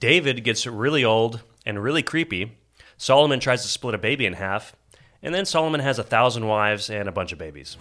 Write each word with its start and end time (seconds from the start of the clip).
David 0.00 0.44
gets 0.44 0.66
really 0.66 1.04
old 1.04 1.42
and 1.66 1.82
really 1.82 2.02
creepy. 2.02 2.56
Solomon 2.96 3.38
tries 3.38 3.60
to 3.60 3.68
split 3.68 3.94
a 3.94 3.98
baby 3.98 4.24
in 4.24 4.32
half. 4.32 4.74
And 5.22 5.34
then 5.34 5.44
Solomon 5.44 5.80
has 5.80 5.98
a 5.98 6.02
thousand 6.02 6.46
wives 6.46 6.88
and 6.88 7.06
a 7.06 7.12
bunch 7.12 7.32
of 7.32 7.38
babies. 7.38 7.76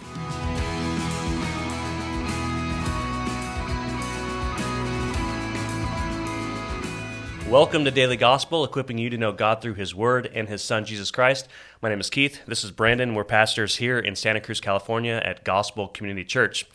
Welcome 7.50 7.86
to 7.86 7.92
Daily 7.92 8.18
Gospel, 8.18 8.66
equipping 8.66 8.98
you 8.98 9.10
to 9.12 9.18
know 9.18 9.32
God 9.32 9.62
through 9.62 9.76
His 9.76 9.96
Word 9.96 10.30
and 10.36 10.50
His 10.50 10.62
Son, 10.62 10.84
Jesus 10.84 11.12
Christ. 11.12 11.48
My 11.82 11.88
name 11.88 12.02
is 12.02 12.10
Keith. 12.10 12.42
This 12.46 12.66
is 12.66 12.72
Brandon. 12.72 13.16
We're 13.16 13.24
pastors 13.24 13.78
here 13.78 13.98
in 13.98 14.18
Santa 14.18 14.42
Cruz, 14.42 14.60
California 14.60 15.22
at 15.24 15.46
Gospel 15.46 15.88
Community 15.88 16.26
Church. 16.26 16.66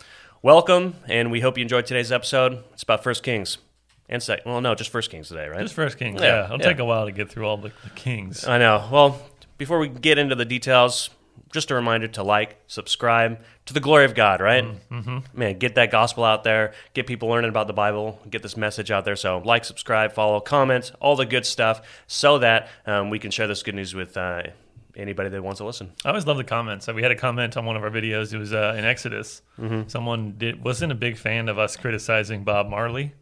Welcome, 0.40 0.94
and 1.06 1.30
we 1.30 1.42
hope 1.42 1.58
you 1.58 1.62
enjoyed 1.62 1.84
today's 1.84 2.10
episode. 2.10 2.64
It's 2.72 2.82
about 2.82 3.04
First 3.04 3.22
Kings. 3.22 3.58
And 4.08 4.22
second, 4.22 4.50
well, 4.50 4.60
no, 4.60 4.74
just 4.74 4.90
First 4.90 5.10
Kings 5.10 5.28
today, 5.28 5.48
right? 5.48 5.60
Just 5.60 5.74
First 5.74 5.98
Kings, 5.98 6.20
Yeah, 6.20 6.26
yeah. 6.26 6.44
It'll 6.44 6.58
yeah. 6.58 6.68
take 6.68 6.78
a 6.78 6.84
while 6.84 7.06
to 7.06 7.12
get 7.12 7.30
through 7.30 7.46
all 7.46 7.56
the, 7.56 7.72
the 7.82 7.90
kings. 7.94 8.46
I 8.46 8.58
know. 8.58 8.86
Well, 8.92 9.20
before 9.56 9.78
we 9.78 9.88
get 9.88 10.18
into 10.18 10.34
the 10.34 10.44
details, 10.44 11.10
just 11.52 11.70
a 11.70 11.74
reminder 11.74 12.08
to 12.08 12.22
like, 12.22 12.56
subscribe 12.66 13.40
to 13.66 13.72
the 13.72 13.80
glory 13.80 14.04
of 14.04 14.14
God, 14.14 14.40
right? 14.40 14.64
Mm-hmm. 14.90 15.18
Man, 15.32 15.58
get 15.58 15.76
that 15.76 15.90
gospel 15.90 16.24
out 16.24 16.44
there, 16.44 16.74
get 16.92 17.06
people 17.06 17.28
learning 17.28 17.48
about 17.48 17.66
the 17.66 17.72
Bible, 17.72 18.20
get 18.28 18.42
this 18.42 18.56
message 18.56 18.90
out 18.90 19.04
there. 19.04 19.16
So, 19.16 19.38
like, 19.38 19.64
subscribe, 19.64 20.12
follow, 20.12 20.40
comment, 20.40 20.92
all 21.00 21.16
the 21.16 21.24
good 21.26 21.46
stuff, 21.46 21.80
so 22.06 22.38
that 22.38 22.68
um, 22.86 23.08
we 23.08 23.18
can 23.18 23.30
share 23.30 23.46
this 23.46 23.62
good 23.62 23.74
news 23.76 23.94
with 23.94 24.16
uh, 24.16 24.42
anybody 24.96 25.28
that 25.30 25.42
wants 25.42 25.58
to 25.58 25.64
listen. 25.64 25.92
I 26.04 26.08
always 26.08 26.26
love 26.26 26.36
the 26.36 26.44
comments. 26.44 26.88
We 26.88 27.02
had 27.02 27.12
a 27.12 27.16
comment 27.16 27.56
on 27.56 27.64
one 27.64 27.76
of 27.76 27.84
our 27.84 27.90
videos. 27.90 28.34
It 28.34 28.38
was 28.38 28.52
uh, 28.52 28.74
in 28.76 28.84
Exodus. 28.84 29.40
Mm-hmm. 29.58 29.88
Someone 29.88 30.34
did, 30.36 30.62
wasn't 30.62 30.92
a 30.92 30.96
big 30.96 31.16
fan 31.16 31.48
of 31.48 31.58
us 31.58 31.76
criticizing 31.76 32.44
Bob 32.44 32.68
Marley, 32.68 33.12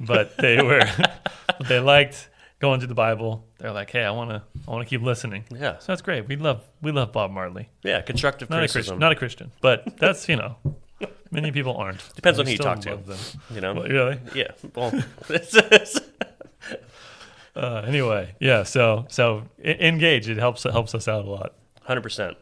but 0.00 0.36
they 0.38 0.62
were 0.62 0.82
they 1.68 1.80
liked 1.80 2.28
going 2.60 2.80
through 2.80 2.88
the 2.88 2.94
Bible. 2.94 3.46
They're 3.58 3.72
like, 3.72 3.90
hey, 3.90 4.04
I 4.04 4.10
want 4.10 4.30
to 4.30 4.42
I 4.66 4.70
want 4.70 4.86
to 4.86 4.88
keep 4.88 5.02
listening. 5.04 5.44
Yeah, 5.50 5.78
So 5.78 5.86
that's 5.92 6.02
great. 6.02 6.28
We 6.28 6.36
love 6.36 6.62
we 6.82 6.92
love 6.92 7.12
Bob 7.12 7.30
Marley. 7.30 7.68
yeah, 7.82 8.00
constructive 8.02 8.50
Not 8.50 8.62
a. 8.64 8.68
Christian, 8.68 8.98
not 8.98 9.12
a 9.12 9.16
Christian, 9.16 9.50
but 9.60 9.96
that's 9.98 10.28
you 10.28 10.36
know, 10.36 10.56
many 11.30 11.50
people 11.52 11.76
aren't. 11.76 12.02
Depends 12.14 12.38
on 12.38 12.46
who 12.46 12.52
you 12.52 12.58
talk 12.58 12.80
to. 12.80 12.96
them. 12.96 13.18
you 13.50 13.60
know, 13.60 13.74
Well, 13.74 13.84
really? 13.88 14.18
yeah. 14.34 14.50
Well, 14.74 14.92
Uh, 17.56 17.82
anyway, 17.86 18.34
yeah. 18.40 18.64
So 18.64 19.06
so 19.08 19.44
engage. 19.64 20.28
It 20.28 20.38
helps 20.38 20.66
it 20.66 20.72
helps 20.72 20.92
us 20.92 21.06
out 21.06 21.24
a 21.24 21.30
lot. 21.30 21.52
hundred 21.84 22.00
percent. 22.00 22.36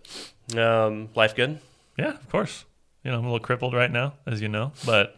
Um, 0.56 1.11
life 1.14 1.37
good. 1.37 1.59
Yeah, 1.98 2.14
of 2.14 2.28
course. 2.31 2.64
You 3.05 3.11
know, 3.11 3.19
I'm 3.19 3.25
a 3.25 3.27
little 3.27 3.41
crippled 3.44 3.75
right 3.75 3.91
now, 3.91 4.14
as 4.27 4.41
you 4.41 4.48
know, 4.48 4.72
but 4.87 5.16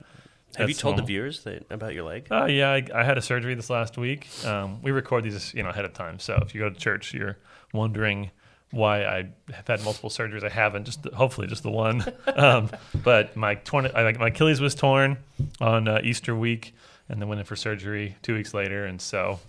Have 0.56 0.68
you 0.68 0.74
told 0.74 0.98
the 0.98 1.02
viewers 1.02 1.42
that, 1.44 1.66
about 1.70 1.94
your 1.94 2.04
leg? 2.04 2.28
Uh, 2.30 2.46
yeah, 2.46 2.70
I, 2.70 2.86
I 2.94 3.04
had 3.04 3.18
a 3.18 3.22
surgery 3.22 3.54
this 3.54 3.70
last 3.70 3.98
week. 3.98 4.28
Um, 4.44 4.80
we 4.82 4.90
record 4.90 5.24
these, 5.24 5.52
you 5.54 5.62
know, 5.62 5.70
ahead 5.70 5.84
of 5.84 5.92
time. 5.94 6.18
So 6.18 6.38
if 6.42 6.54
you 6.54 6.60
go 6.60 6.70
to 6.70 6.76
church, 6.76 7.12
you're 7.14 7.38
wondering 7.72 8.30
why 8.70 9.04
I 9.04 9.28
have 9.52 9.66
had 9.66 9.84
multiple 9.84 10.10
surgeries. 10.10 10.44
I 10.44 10.48
haven't. 10.48 10.84
Just 10.84 11.02
the, 11.02 11.14
hopefully 11.14 11.46
just 11.46 11.62
the 11.62 11.70
one. 11.70 12.04
um, 12.36 12.70
but 13.02 13.36
my 13.36 13.54
torn, 13.56 13.90
I, 13.94 14.12
my 14.12 14.28
Achilles 14.28 14.60
was 14.60 14.74
torn 14.74 15.18
on 15.60 15.88
uh, 15.88 16.00
Easter 16.02 16.34
week, 16.34 16.74
and 17.08 17.20
then 17.20 17.28
went 17.28 17.40
in 17.40 17.46
for 17.46 17.56
surgery 17.56 18.16
two 18.22 18.34
weeks 18.34 18.54
later. 18.54 18.84
And 18.84 19.00
so 19.00 19.40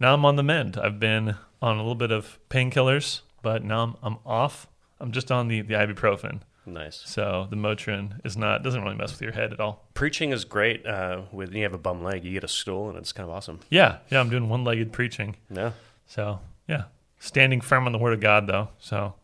now 0.00 0.14
I'm 0.14 0.24
on 0.24 0.36
the 0.36 0.42
mend. 0.42 0.76
I've 0.76 1.00
been 1.00 1.36
on 1.62 1.76
a 1.76 1.80
little 1.80 1.94
bit 1.94 2.10
of 2.10 2.38
painkillers, 2.50 3.20
but 3.42 3.64
now 3.64 3.82
I'm, 3.82 3.96
I'm 4.02 4.18
off. 4.26 4.66
I'm 5.00 5.12
just 5.12 5.30
on 5.30 5.48
the 5.48 5.62
the 5.62 5.74
ibuprofen. 5.74 6.40
Nice. 6.68 7.00
So 7.06 7.46
the 7.48 7.54
Motrin 7.56 8.20
is 8.24 8.36
not 8.36 8.62
doesn't 8.64 8.82
really 8.82 8.96
mess 8.96 9.12
with 9.12 9.22
your 9.22 9.32
head 9.32 9.52
at 9.52 9.60
all. 9.60 9.86
Preaching 9.94 10.32
is 10.32 10.44
great. 10.44 10.84
Uh, 10.84 11.22
with 11.32 11.52
you 11.54 11.62
have 11.62 11.74
a 11.74 11.78
bum 11.78 12.02
leg, 12.02 12.24
you 12.24 12.32
get 12.32 12.42
a 12.44 12.48
stool, 12.48 12.88
and 12.88 12.98
it's 12.98 13.12
kind 13.12 13.28
of 13.28 13.34
awesome. 13.34 13.60
Yeah, 13.70 13.98
yeah, 14.10 14.18
I'm 14.20 14.28
doing 14.28 14.48
one-legged 14.48 14.92
preaching. 14.92 15.36
Yeah. 15.48 15.72
So 16.06 16.40
yeah, 16.68 16.84
standing 17.20 17.60
firm 17.60 17.86
on 17.86 17.92
the 17.92 17.98
Word 17.98 18.14
of 18.14 18.20
God, 18.20 18.48
though. 18.48 18.70
So 18.80 19.14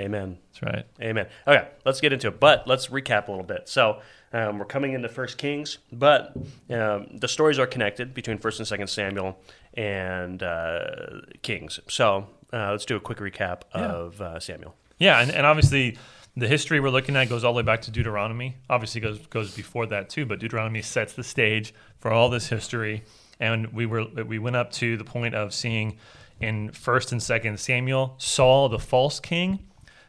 Amen. 0.00 0.38
that's 0.48 0.62
right. 0.62 0.86
Amen. 1.02 1.26
Okay, 1.46 1.68
let's 1.84 2.00
get 2.00 2.12
into 2.14 2.28
it. 2.28 2.40
But 2.40 2.66
let's 2.66 2.86
recap 2.88 3.28
a 3.28 3.30
little 3.30 3.44
bit. 3.46 3.68
So 3.68 4.00
um, 4.32 4.58
we're 4.58 4.64
coming 4.64 4.92
into 4.94 5.08
First 5.10 5.36
Kings, 5.36 5.78
but 5.92 6.32
um, 6.70 7.08
the 7.18 7.28
stories 7.28 7.58
are 7.58 7.66
connected 7.66 8.14
between 8.14 8.38
First 8.38 8.58
and 8.58 8.66
Second 8.66 8.88
Samuel 8.88 9.38
and 9.74 10.42
uh, 10.42 11.20
Kings. 11.42 11.78
So 11.88 12.26
uh, 12.54 12.70
let's 12.70 12.84
do 12.86 12.96
a 12.96 13.00
quick 13.00 13.18
recap 13.18 13.62
Yeah. 13.74 13.82
of 13.86 14.20
uh, 14.22 14.40
Samuel. 14.40 14.74
Yeah, 14.98 15.20
and, 15.20 15.30
and 15.30 15.44
obviously 15.46 15.98
the 16.36 16.46
history 16.46 16.80
we're 16.80 16.90
looking 16.90 17.16
at 17.16 17.28
goes 17.28 17.44
all 17.44 17.52
the 17.54 17.58
way 17.58 17.62
back 17.62 17.82
to 17.82 17.90
Deuteronomy. 17.90 18.56
Obviously 18.68 19.00
goes 19.00 19.18
goes 19.28 19.54
before 19.54 19.86
that 19.86 20.10
too, 20.10 20.26
but 20.26 20.38
Deuteronomy 20.38 20.82
sets 20.82 21.14
the 21.14 21.24
stage 21.24 21.72
for 21.98 22.12
all 22.12 22.28
this 22.28 22.48
history. 22.48 23.02
And 23.40 23.72
we 23.72 23.86
were 23.86 24.04
we 24.04 24.38
went 24.38 24.56
up 24.56 24.70
to 24.72 24.96
the 24.96 25.04
point 25.04 25.34
of 25.34 25.54
seeing 25.54 25.98
in 26.40 26.70
First 26.72 27.12
and 27.12 27.22
Second 27.22 27.58
Samuel 27.58 28.14
Saul, 28.18 28.68
the 28.68 28.78
false 28.78 29.18
king, 29.18 29.60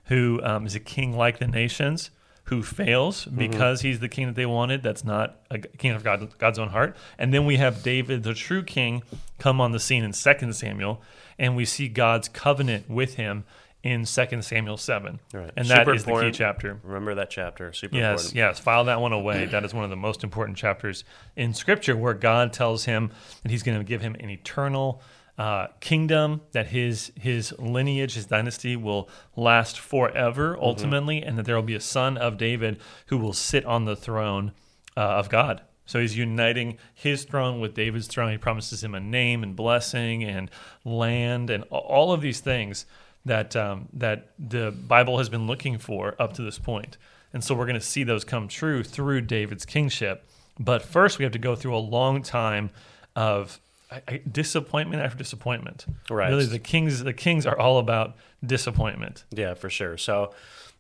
who 0.06 0.42
um, 0.44 0.66
is 0.66 0.76
a 0.76 0.80
king 0.80 1.16
like 1.16 1.40
the 1.40 1.48
nations. 1.48 2.12
Who 2.46 2.64
fails 2.64 3.26
because 3.26 3.82
he's 3.82 4.00
the 4.00 4.08
king 4.08 4.28
that 4.28 4.36
they 4.38 4.46
wanted? 4.46 4.82
That's 4.82 5.04
not 5.04 5.42
a 5.52 5.60
king 5.60 5.92
of 5.92 6.02
God, 6.06 6.38
God's 6.38 6.58
own 6.58 6.70
heart. 6.70 6.96
And 7.18 7.34
then 7.34 7.46
we 7.46 7.58
have 7.58 7.84
David, 7.84 8.24
the 8.24 8.34
true 8.34 8.64
king, 8.64 9.04
come 9.38 9.60
on 9.60 9.74
the 9.74 9.82
scene 9.82 10.06
in 10.06 10.14
Second 10.14 10.56
Samuel, 10.56 11.02
and 11.38 11.58
we 11.58 11.66
see 11.66 11.90
God's 11.90 12.30
covenant 12.30 12.90
with 12.90 13.16
him 13.16 13.44
in 13.88 14.06
Second 14.06 14.44
Samuel 14.44 14.78
seven, 14.78 15.20
Right. 15.34 15.52
and 15.56 15.68
that 15.68 15.80
Super 15.86 15.94
is 15.94 16.04
the 16.04 16.14
key 16.20 16.32
chapter. 16.32 16.80
Remember 16.84 17.16
that 17.16 17.30
chapter. 17.30 17.72
Super 17.72 17.96
Yes, 17.96 18.22
important. 18.26 18.36
yes. 18.36 18.60
File 18.60 18.84
that 18.86 19.00
one 19.00 19.14
away. 19.14 19.46
That 19.46 19.64
is 19.64 19.74
one 19.74 19.84
of 19.84 19.90
the 19.90 19.96
most 19.96 20.24
important 20.24 20.58
chapters 20.58 21.04
in 21.36 21.54
Scripture, 21.54 21.96
where 21.96 22.14
God 22.14 22.52
tells 22.54 22.86
him 22.86 23.12
that 23.44 23.52
He's 23.52 23.64
going 23.64 23.78
to 23.78 23.84
give 23.84 24.02
him 24.02 24.16
an 24.20 24.30
eternal 24.30 25.02
uh, 25.38 25.68
kingdom, 25.80 26.42
that 26.52 26.68
his 26.68 27.12
his 27.16 27.54
lineage, 27.60 28.16
his 28.16 28.26
dynasty 28.26 28.76
will 28.76 29.08
last 29.36 29.80
forever, 29.80 30.58
ultimately, 30.60 31.22
and 31.22 31.38
that 31.38 31.46
there 31.46 31.56
will 31.56 31.62
be 31.62 31.76
a 31.76 31.80
son 31.80 32.18
of 32.18 32.38
David 32.38 32.80
who 33.08 33.18
will 33.18 33.34
sit 33.34 33.64
on 33.66 33.86
the 33.86 33.96
throne 33.96 34.52
uh, 34.98 35.02
of 35.02 35.30
God. 35.30 35.62
So 35.86 36.00
he's 36.02 36.18
uniting 36.18 36.78
his 36.94 37.24
throne 37.24 37.62
with 37.62 37.74
David's 37.76 38.08
throne. 38.08 38.32
He 38.32 38.38
promises 38.38 38.84
him 38.84 38.94
a 38.96 39.00
name 39.00 39.42
and 39.44 39.56
blessing 39.56 40.24
and 40.24 40.50
land 40.84 41.50
and 41.50 41.64
all 41.70 42.12
of 42.12 42.20
these 42.22 42.40
things 42.42 42.86
that 43.28 43.56
um, 43.56 43.88
that 43.94 44.32
the 44.40 44.72
Bible 44.72 45.18
has 45.20 45.30
been 45.30 45.48
looking 45.48 45.78
for 45.78 46.16
up 46.20 46.34
to 46.34 46.42
this 46.42 46.60
point. 46.60 46.98
And 47.34 47.44
so 47.44 47.54
we're 47.56 47.66
going 47.66 47.80
to 47.80 47.86
see 47.86 48.04
those 48.04 48.24
come 48.24 48.48
true 48.48 48.84
through 48.84 49.22
David's 49.22 49.66
kingship. 49.66 50.26
But 50.60 50.82
first, 50.82 51.20
we 51.20 51.24
have 51.24 51.34
to 51.34 51.40
go 51.40 51.56
through 51.56 51.76
a 51.76 51.80
long 51.80 52.24
time 52.24 52.72
of 53.16 53.60
I- 53.92 54.02
I- 54.08 54.22
disappointment 54.32 55.04
after 55.04 55.18
disappointment. 55.18 55.86
Right. 56.10 56.30
Really, 56.30 56.46
the 56.46 56.60
kings 56.60 57.04
the 57.04 57.14
kings 57.14 57.46
are 57.46 57.58
all 57.58 57.78
about 57.80 58.16
disappointment. 58.46 59.24
Yeah, 59.32 59.54
for 59.54 59.70
sure. 59.70 59.98
So 59.98 60.34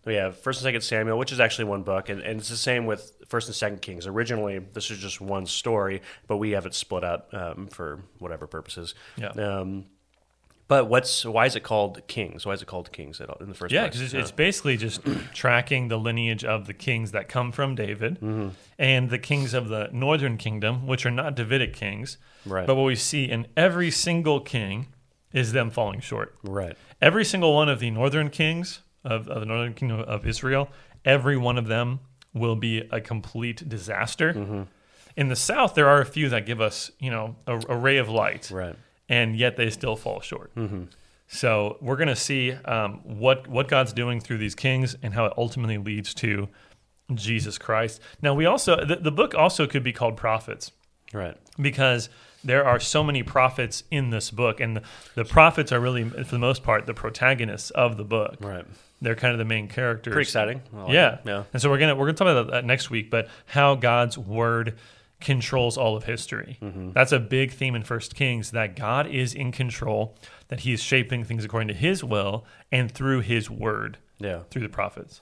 we 0.05 0.15
have 0.15 0.37
First 0.37 0.61
and 0.61 0.63
Second 0.63 0.81
Samuel, 0.81 1.17
which 1.17 1.31
is 1.31 1.39
actually 1.39 1.65
one 1.65 1.83
book, 1.83 2.09
and, 2.09 2.21
and 2.21 2.39
it's 2.39 2.49
the 2.49 2.55
same 2.55 2.85
with 2.85 3.11
First 3.27 3.47
and 3.47 3.55
Second 3.55 3.81
Kings. 3.81 4.07
Originally, 4.07 4.59
this 4.59 4.89
is 4.89 4.99
just 4.99 5.19
one 5.19 5.45
story, 5.45 6.01
but 6.27 6.37
we 6.37 6.51
have 6.51 6.65
it 6.65 6.73
split 6.73 7.03
up 7.03 7.33
um, 7.33 7.67
for 7.67 7.99
whatever 8.19 8.47
purposes. 8.47 8.95
Yeah. 9.17 9.29
Um, 9.29 9.85
but 10.67 10.87
what's 10.89 11.25
why 11.25 11.45
is 11.45 11.55
it 11.55 11.63
called 11.63 12.05
Kings? 12.07 12.45
Why 12.45 12.53
is 12.53 12.61
it 12.61 12.65
called 12.67 12.91
Kings 12.91 13.21
at 13.21 13.29
all, 13.29 13.37
in 13.39 13.49
the 13.49 13.55
first 13.55 13.73
Yeah, 13.73 13.81
place? 13.83 13.93
because 13.93 14.13
it's, 14.13 14.13
it's 14.13 14.31
basically 14.31 14.77
just 14.77 15.01
tracking 15.33 15.87
the 15.87 15.97
lineage 15.97 16.43
of 16.43 16.67
the 16.67 16.73
kings 16.73 17.11
that 17.11 17.27
come 17.29 17.51
from 17.51 17.75
David 17.75 18.15
Mm-hmm. 18.19 18.49
and 18.77 19.09
the 19.09 19.19
kings 19.19 19.53
of 19.53 19.69
the 19.69 19.89
northern 19.91 20.37
kingdom, 20.37 20.85
which 20.87 21.05
are 21.05 21.11
not 21.11 21.35
Davidic 21.35 21.73
kings. 21.73 22.17
Right. 22.45 22.65
But 22.67 22.75
what 22.75 22.83
we 22.85 22.95
see 22.95 23.25
in 23.25 23.47
every 23.55 23.91
single 23.91 24.39
king 24.41 24.87
is 25.33 25.51
them 25.53 25.69
falling 25.69 25.99
short. 25.99 26.35
right. 26.43 26.75
Every 27.01 27.23
single 27.25 27.53
one 27.53 27.69
of 27.69 27.79
the 27.79 27.91
northern 27.91 28.29
kings 28.29 28.79
of, 29.03 29.27
of 29.29 29.39
the 29.41 29.45
northern 29.45 29.73
kingdom 29.73 29.99
of 29.99 30.25
Israel, 30.25 30.69
every 31.05 31.37
one 31.37 31.57
of 31.57 31.67
them 31.67 31.99
will 32.33 32.55
be 32.55 32.87
a 32.91 32.99
complete 33.01 33.67
disaster. 33.69 34.33
Mm-hmm. 34.33 34.61
In 35.15 35.27
the 35.29 35.35
south, 35.35 35.75
there 35.75 35.87
are 35.87 35.99
a 36.01 36.05
few 36.05 36.29
that 36.29 36.45
give 36.45 36.61
us, 36.61 36.91
you 36.99 37.09
know, 37.11 37.35
a, 37.47 37.59
a 37.69 37.75
ray 37.77 37.97
of 37.97 38.07
light 38.09 38.49
Right. 38.51 38.75
And 39.09 39.35
yet 39.37 39.55
they 39.55 39.69
still 39.69 39.95
fall 39.95 40.19
short. 40.21 40.53
Mm-hmm. 40.55 40.83
So 41.27 41.77
we're 41.81 41.97
going 41.97 42.07
to 42.07 42.15
see 42.15 42.53
um, 42.53 43.01
what 43.03 43.47
what 43.47 43.67
God's 43.67 43.93
doing 43.93 44.19
through 44.21 44.37
these 44.37 44.55
kings 44.55 44.95
and 45.03 45.13
how 45.13 45.25
it 45.25 45.33
ultimately 45.37 45.77
leads 45.77 46.13
to 46.15 46.47
Jesus 47.13 47.57
Christ. 47.57 48.01
Now 48.21 48.33
we 48.33 48.45
also 48.45 48.83
the, 48.85 48.97
the 48.97 49.11
book 49.11 49.35
also 49.35 49.67
could 49.67 49.83
be 49.83 49.93
called 49.93 50.17
prophets 50.17 50.71
Right. 51.13 51.37
because 51.59 52.09
there 52.43 52.65
are 52.65 52.79
so 52.79 53.03
many 53.03 53.23
prophets 53.23 53.83
in 53.91 54.09
this 54.09 54.29
book, 54.31 54.59
and 54.59 54.77
the, 54.77 54.81
the 55.15 55.25
prophets 55.25 55.71
are 55.71 55.79
really, 55.79 56.03
for 56.07 56.23
the 56.23 56.39
most 56.39 56.63
part, 56.63 56.85
the 56.85 56.93
protagonists 56.93 57.71
of 57.71 57.97
the 57.97 58.03
book. 58.03 58.37
Right. 58.39 58.65
They're 59.01 59.15
kind 59.15 59.31
of 59.31 59.37
the 59.37 59.45
main 59.45 59.67
characters. 59.67 60.13
Pretty 60.13 60.27
exciting. 60.27 60.61
Like 60.73 60.91
yeah, 60.91 61.15
it. 61.15 61.19
Yeah. 61.25 61.43
And 61.53 61.61
so 61.61 61.69
we're 61.69 61.77
gonna 61.77 61.95
we're 61.95 62.05
gonna 62.07 62.17
talk 62.17 62.27
about 62.27 62.51
that 62.51 62.65
next 62.65 62.89
week, 62.89 63.09
but 63.11 63.27
how 63.45 63.75
God's 63.75 64.17
word 64.17 64.75
controls 65.19 65.77
all 65.77 65.95
of 65.95 66.03
history. 66.03 66.57
Mm-hmm. 66.61 66.91
That's 66.91 67.11
a 67.11 67.19
big 67.19 67.51
theme 67.51 67.75
in 67.75 67.83
First 67.83 68.15
Kings 68.15 68.51
that 68.51 68.75
God 68.75 69.07
is 69.07 69.33
in 69.33 69.51
control, 69.51 70.15
that 70.49 70.61
He 70.61 70.73
is 70.73 70.81
shaping 70.83 71.23
things 71.23 71.43
according 71.43 71.69
to 71.69 71.73
His 71.73 72.03
will 72.03 72.45
and 72.71 72.91
through 72.91 73.21
His 73.21 73.49
word, 73.49 73.97
Yeah. 74.19 74.41
through 74.51 74.61
the 74.63 74.69
prophets. 74.69 75.21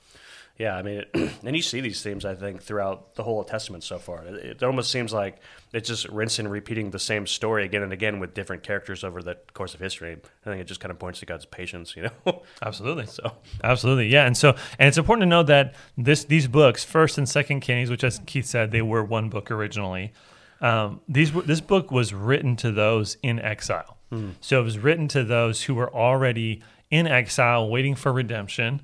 Yeah, 0.57 0.77
I 0.77 0.83
mean, 0.83 0.99
it, 0.99 1.09
and 1.43 1.55
you 1.55 1.61
see 1.61 1.81
these 1.81 2.01
themes, 2.01 2.23
I 2.23 2.33
think, 2.33 2.61
throughout 2.61 3.15
the 3.15 3.23
whole 3.23 3.37
Old 3.37 3.47
Testament 3.47 3.83
so 3.83 3.99
far. 3.99 4.23
It, 4.25 4.35
it 4.35 4.63
almost 4.63 4.89
seems 4.89 5.11
like 5.11 5.39
it's 5.73 5.89
just 5.89 6.07
rinsing 6.07 6.45
and 6.45 6.53
repeating 6.53 6.91
the 6.91 6.99
same 6.99 7.27
story 7.27 7.65
again 7.65 7.83
and 7.83 7.91
again 7.91 8.19
with 8.19 8.33
different 8.33 8.63
characters 8.63 9.03
over 9.03 9.21
the 9.21 9.37
course 9.53 9.73
of 9.73 9.81
history. 9.81 10.13
I 10.13 10.49
think 10.49 10.61
it 10.61 10.65
just 10.65 10.79
kind 10.79 10.91
of 10.91 10.99
points 10.99 11.19
to 11.19 11.25
God's 11.25 11.45
patience, 11.45 11.95
you 11.97 12.03
know? 12.03 12.43
Absolutely. 12.61 13.05
so, 13.07 13.33
Absolutely, 13.63 14.07
yeah, 14.07 14.25
and 14.25 14.37
so 14.37 14.55
and 14.79 14.87
it's 14.87 14.97
important 14.97 15.23
to 15.23 15.29
know 15.29 15.43
that 15.43 15.75
this 15.97 16.23
these 16.23 16.47
books, 16.47 16.85
First 16.85 17.17
and 17.17 17.27
Second 17.27 17.59
Kings, 17.59 17.89
which 17.89 18.03
as 18.03 18.21
Keith 18.25 18.45
said, 18.45 18.71
they 18.71 18.81
were 18.81 19.03
one 19.03 19.29
book 19.29 19.51
originally. 19.51 20.13
Um, 20.61 21.01
these 21.09 21.33
this 21.33 21.59
book 21.59 21.91
was 21.91 22.13
written 22.13 22.55
to 22.57 22.71
those 22.71 23.17
in 23.21 23.39
exile, 23.39 23.97
so 24.39 24.61
it 24.61 24.63
was 24.63 24.79
written 24.79 25.09
to 25.09 25.25
those 25.25 25.63
who 25.63 25.75
were 25.75 25.93
already 25.93 26.63
in 26.89 27.07
exile, 27.07 27.69
waiting 27.69 27.95
for 27.95 28.13
redemption, 28.13 28.81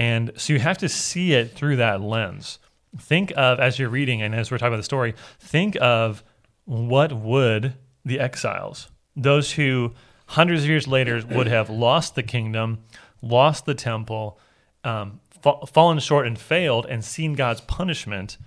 and 0.00 0.32
so 0.36 0.54
you 0.54 0.60
have 0.60 0.78
to 0.78 0.88
see 0.88 1.34
it 1.34 1.52
through 1.52 1.76
that 1.76 2.00
lens. 2.00 2.58
Think 2.98 3.34
of 3.36 3.60
as 3.60 3.78
you're 3.78 3.90
reading, 3.90 4.22
and 4.22 4.34
as 4.34 4.50
we're 4.50 4.56
talking 4.56 4.72
about 4.72 4.78
the 4.78 4.82
story, 4.82 5.14
think 5.38 5.76
of 5.78 6.24
what 6.64 7.12
would 7.12 7.74
the 8.02 8.18
exiles, 8.18 8.88
those 9.14 9.52
who 9.52 9.92
hundreds 10.24 10.62
of 10.62 10.70
years 10.70 10.88
later 10.88 11.22
would 11.30 11.48
have 11.48 11.68
lost 11.68 12.14
the 12.14 12.22
kingdom, 12.22 12.78
lost 13.20 13.66
the 13.66 13.74
temple, 13.74 14.38
um, 14.84 15.20
fa- 15.42 15.66
fallen 15.66 15.98
short 15.98 16.26
and 16.26 16.38
failed, 16.38 16.86
and 16.86 17.04
seen 17.04 17.34
God's 17.34 17.60
punishment, 17.60 18.38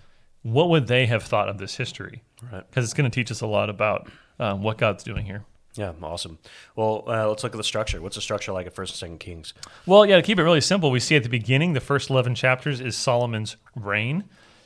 what 0.41 0.69
would 0.69 0.87
they 0.87 1.05
have 1.05 1.21
thought 1.21 1.49
of 1.49 1.59
this 1.59 1.75
history? 1.75 2.23
Right. 2.51 2.67
Because 2.67 2.83
it's 2.83 2.95
going 2.95 3.09
to 3.09 3.13
teach 3.13 3.29
us 3.29 3.41
a 3.41 3.47
lot 3.47 3.69
about 3.69 4.09
um, 4.39 4.63
what 4.63 4.79
God's 4.79 5.03
doing 5.03 5.27
here. 5.27 5.45
Yeah, 5.75 5.93
awesome. 6.01 6.37
Well, 6.75 7.03
uh, 7.07 7.27
let's 7.29 7.43
look 7.43 7.53
at 7.53 7.57
the 7.57 7.63
structure. 7.63 8.01
What's 8.01 8.15
the 8.15 8.21
structure 8.21 8.51
like 8.51 8.67
at 8.67 8.73
First 8.73 8.93
and 8.93 8.99
Second 8.99 9.19
Kings? 9.19 9.53
Well, 9.85 10.05
yeah, 10.05 10.17
to 10.17 10.21
keep 10.21 10.39
it 10.39 10.43
really 10.43 10.61
simple, 10.61 10.91
we 10.91 10.99
see 10.99 11.15
at 11.15 11.23
the 11.23 11.29
beginning, 11.29 11.73
the 11.73 11.79
first 11.79 12.09
11 12.09 12.35
chapters 12.35 12.79
is 12.79 12.95
Solomon's 12.95 13.57
reign. 13.75 14.25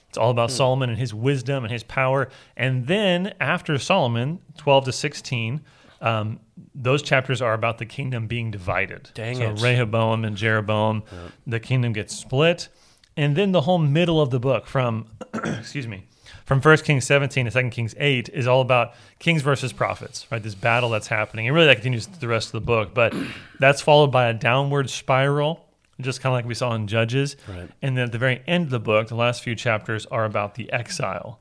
It's 0.10 0.18
all 0.18 0.32
about 0.32 0.52
Solomon 0.52 0.90
and 0.90 0.98
his 0.98 1.14
wisdom 1.14 1.64
and 1.64 1.72
his 1.72 1.84
power. 1.84 2.30
And 2.56 2.88
then 2.88 3.34
after 3.40 3.78
Solomon, 3.78 4.40
12 4.58 4.86
to 4.86 4.92
16, 4.94 5.62
um, 6.02 6.40
those 6.74 7.02
chapters 7.02 7.42
are 7.42 7.54
about 7.54 7.78
the 7.78 7.86
kingdom 7.86 8.28
being 8.28 8.52
divided. 8.52 9.10
Dang 9.14 9.36
so 9.36 9.50
it. 9.52 9.62
Rehoboam 9.62 10.24
and 10.24 10.38
Jeroboam, 10.38 11.04
the 11.46 11.60
kingdom 11.60 11.94
gets 11.94 12.16
split. 12.16 12.70
And 13.18 13.36
then 13.36 13.52
the 13.52 13.62
whole 13.62 13.80
middle 13.80 14.22
of 14.22 14.30
the 14.30 14.40
book 14.40 14.68
from, 14.68 15.08
excuse 15.34 15.88
me, 15.88 16.06
from 16.48 16.62
1 16.62 16.78
Kings 16.78 17.06
17 17.06 17.46
to 17.46 17.52
2 17.52 17.70
Kings 17.70 17.94
8 18.00 18.30
is 18.30 18.48
all 18.48 18.62
about 18.62 18.94
kings 19.20 19.42
versus 19.44 19.72
prophets, 19.74 20.26
right? 20.32 20.42
This 20.42 20.56
battle 20.56 20.90
that's 20.90 21.08
happening. 21.08 21.46
And 21.48 21.54
really 21.56 21.68
that 21.68 21.76
continues 21.76 22.06
through 22.08 22.20
the 22.20 22.28
rest 22.28 22.48
of 22.48 22.52
the 22.54 22.62
book, 22.62 22.94
but 22.96 23.14
that's 23.60 23.82
followed 23.82 24.08
by 24.14 24.28
a 24.28 24.34
downward 24.34 24.90
spiral, 24.90 25.66
just 26.02 26.22
kind 26.22 26.32
of 26.32 26.38
like 26.38 26.46
we 26.46 26.54
saw 26.56 26.74
in 26.74 26.88
Judges. 26.88 27.36
Right. 27.48 27.70
And 27.82 27.96
then 27.98 28.06
at 28.06 28.12
the 28.12 28.18
very 28.18 28.42
end 28.48 28.64
of 28.64 28.70
the 28.72 28.80
book, 28.80 29.10
the 29.10 29.16
last 29.16 29.44
few 29.44 29.56
chapters 29.56 30.06
are 30.08 30.26
about 30.26 30.56
the 30.56 30.72
exile 30.72 31.40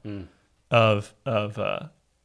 of 0.71 1.15
of 1.25 1.59
uh, 1.59 1.81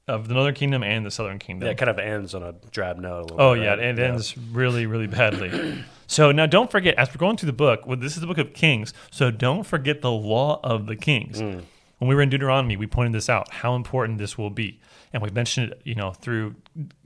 of 0.07 0.27
the 0.27 0.34
northern 0.34 0.56
kingdom 0.56 0.84
and 0.84 1.06
the 1.06 1.12
southern 1.12 1.38
kingdom. 1.39 1.68
Yeah, 1.68 1.74
it 1.74 1.77
kind 1.77 1.89
of 1.89 2.00
ends 2.00 2.34
on 2.34 2.42
a 2.44 2.54
drab 2.72 2.98
note 2.98 3.18
a 3.19 3.22
little 3.22 3.42
Oh 3.42 3.54
bit. 3.54 3.63
yeah, 3.63 3.69
right? 3.72 3.80
it 3.80 4.00
ends 4.00 4.36
really, 4.51 4.86
really 4.88 5.07
badly. 5.19 5.84
so 6.07 6.31
now, 6.31 6.48
don't 6.48 6.72
forget 6.72 6.95
as 6.95 7.10
we're 7.10 7.19
going 7.19 7.38
through 7.38 7.48
the 7.48 7.54
book. 7.54 7.86
Well, 7.86 7.98
this 7.98 8.16
is 8.16 8.22
the 8.22 8.27
book 8.27 8.39
of 8.39 8.54
Kings, 8.54 8.94
so 9.12 9.30
don't 9.30 9.63
forget 9.63 10.01
the 10.01 10.12
law 10.12 10.60
of 10.63 10.88
the 10.88 10.95
kings. 10.95 11.39
Mm. 11.42 11.63
When 12.01 12.07
we 12.07 12.15
were 12.15 12.24
in 12.24 12.31
Deuteronomy, 12.31 12.77
we 12.77 12.88
pointed 12.88 13.13
this 13.13 13.30
out 13.30 13.53
how 13.53 13.75
important 13.75 14.18
this 14.18 14.36
will 14.36 14.50
be, 14.50 14.80
and 15.13 15.21
we 15.21 15.30
mentioned 15.30 15.74
it, 15.74 15.81
you 15.83 15.94
know, 15.94 16.13
through 16.13 16.56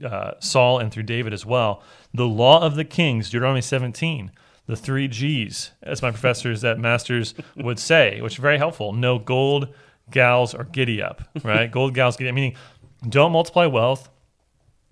uh, 0.02 0.30
Saul 0.38 0.78
and 0.78 0.90
through 0.90 1.02
David 1.02 1.34
as 1.34 1.44
well. 1.44 1.82
The 2.14 2.26
law 2.26 2.62
of 2.62 2.76
the 2.76 2.84
kings, 2.86 3.28
Deuteronomy 3.28 3.60
17, 3.60 4.30
the 4.64 4.74
three 4.74 5.06
G's, 5.06 5.72
as 5.82 6.00
my 6.00 6.10
professors 6.10 6.64
at 6.64 6.78
Masters 6.78 7.34
would 7.56 7.78
say, 7.78 8.22
which 8.22 8.36
is 8.36 8.38
very 8.38 8.56
helpful. 8.56 8.94
No 8.94 9.18
gold, 9.18 9.68
gals, 10.10 10.54
or 10.54 10.64
giddy 10.64 11.02
up. 11.02 11.28
Right, 11.44 11.70
gold, 11.70 11.92
gals, 11.92 12.16
giddy 12.16 12.30
up, 12.30 12.34
meaning 12.34 12.56
don't 13.06 13.32
multiply 13.32 13.66
wealth 13.66 14.08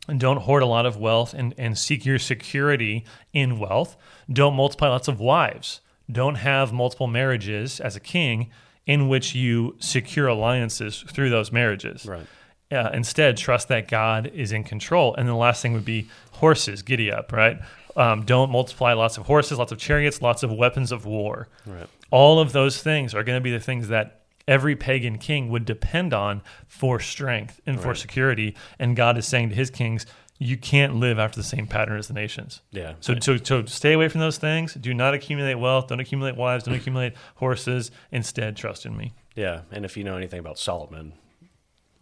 and 0.07 0.21
don't 0.21 0.43
hoard 0.43 0.63
a 0.63 0.67
lot 0.67 0.85
of 0.85 0.99
wealth 0.99 1.33
and, 1.33 1.55
and 1.57 1.79
seek 1.79 2.05
your 2.05 2.19
security 2.19 3.07
in 3.33 3.59
wealth. 3.59 3.97
Don't 4.31 4.53
multiply 4.53 4.89
lots 4.89 5.09
of 5.09 5.19
wives. 5.19 5.81
Don't 6.13 6.35
have 6.35 6.75
multiple 6.75 7.07
marriages 7.07 7.81
as 7.81 7.97
a 7.97 8.01
king 8.01 8.51
in 8.87 9.09
which 9.09 9.35
you 9.35 9.77
secure 9.79 10.27
alliances 10.27 11.05
through 11.09 11.31
those 11.31 11.51
marriages. 11.51 12.07
Right. 12.07 12.27
Uh, 12.73 12.91
instead, 12.93 13.37
trust 13.37 13.69
that 13.69 13.89
God 13.89 14.31
is 14.35 14.53
in 14.53 14.65
control. 14.65 15.15
And 15.15 15.29
the 15.29 15.35
last 15.35 15.63
thing 15.63 15.75
would 15.75 15.85
be 15.85 16.09
horses, 16.33 16.83
giddy 16.83 17.13
up, 17.13 17.33
right? 17.33 17.61
Um, 17.97 18.25
don't 18.25 18.51
multiply 18.51 18.93
lots 18.95 19.17
of 19.17 19.27
horses, 19.27 19.59
lots 19.59 19.71
of 19.71 19.79
chariots, 19.79 20.21
lots 20.21 20.43
of 20.43 20.51
weapons 20.53 20.91
of 20.91 21.07
war. 21.07 21.49
Right. 21.67 21.87
All 22.11 22.41
of 22.41 22.53
those 22.53 22.83
things 22.83 23.15
are 23.15 23.23
going 23.23 23.37
to 23.37 23.43
be 23.43 23.53
the 23.53 23.61
things 23.61 23.89
that 23.89 24.23
every 24.47 24.77
pagan 24.77 25.19
king 25.19 25.49
would 25.51 25.65
depend 25.65 26.13
on 26.13 26.43
for 26.67 27.01
strength 27.01 27.61
and 27.67 27.81
for 27.81 27.95
security. 27.95 28.55
And 28.79 28.95
God 28.97 29.17
is 29.17 29.27
saying 29.27 29.51
to 29.51 29.55
his 29.55 29.71
kings, 29.71 30.05
you 30.39 30.57
can't 30.57 30.97
live 30.97 31.19
after 31.19 31.37
the 31.37 31.45
same 31.45 31.67
pattern 31.67 31.99
as 31.99 32.09
the 32.09 32.15
nations. 32.15 32.61
Yeah. 32.71 32.95
So, 33.01 33.15
so, 33.21 33.37
so 33.37 33.65
stay 33.67 33.93
away 33.93 34.09
from 34.09 34.21
those 34.21 34.39
things. 34.39 34.75
Do 34.75 34.93
not 34.93 35.15
accumulate 35.15 35.55
wealth. 35.55 35.89
Don't 35.89 36.01
accumulate 36.01 36.37
wives. 36.37 36.65
Don't 36.65 36.75
accumulate 36.75 37.15
horses. 37.37 37.91
Instead, 38.11 38.57
trust 38.57 38.85
in 38.85 38.97
me. 38.97 39.13
Yeah, 39.37 39.63
and 39.71 39.85
if 39.85 39.97
you 39.97 40.05
know 40.05 40.17
anything 40.17 40.39
about 40.39 40.59
Solomon, 40.59 41.15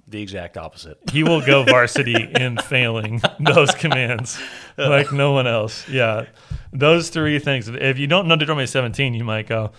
the 0.07 0.21
exact 0.21 0.57
opposite. 0.57 0.99
He 1.11 1.23
will 1.23 1.41
go 1.41 1.65
varsity 1.69 2.31
in 2.35 2.59
failing 2.59 3.21
those 3.41 3.71
commands 3.75 4.41
like 4.77 5.13
no 5.13 5.33
one 5.33 5.47
else. 5.47 5.89
Yeah. 5.89 6.27
Those 6.73 7.09
three 7.09 7.39
things. 7.39 7.69
If 7.69 7.99
you 7.99 8.07
don't 8.07 8.29
know 8.29 8.37
Deuteronomy 8.37 8.67
17, 8.67 9.15
you 9.15 9.25
might 9.25 9.47
go, 9.47 9.73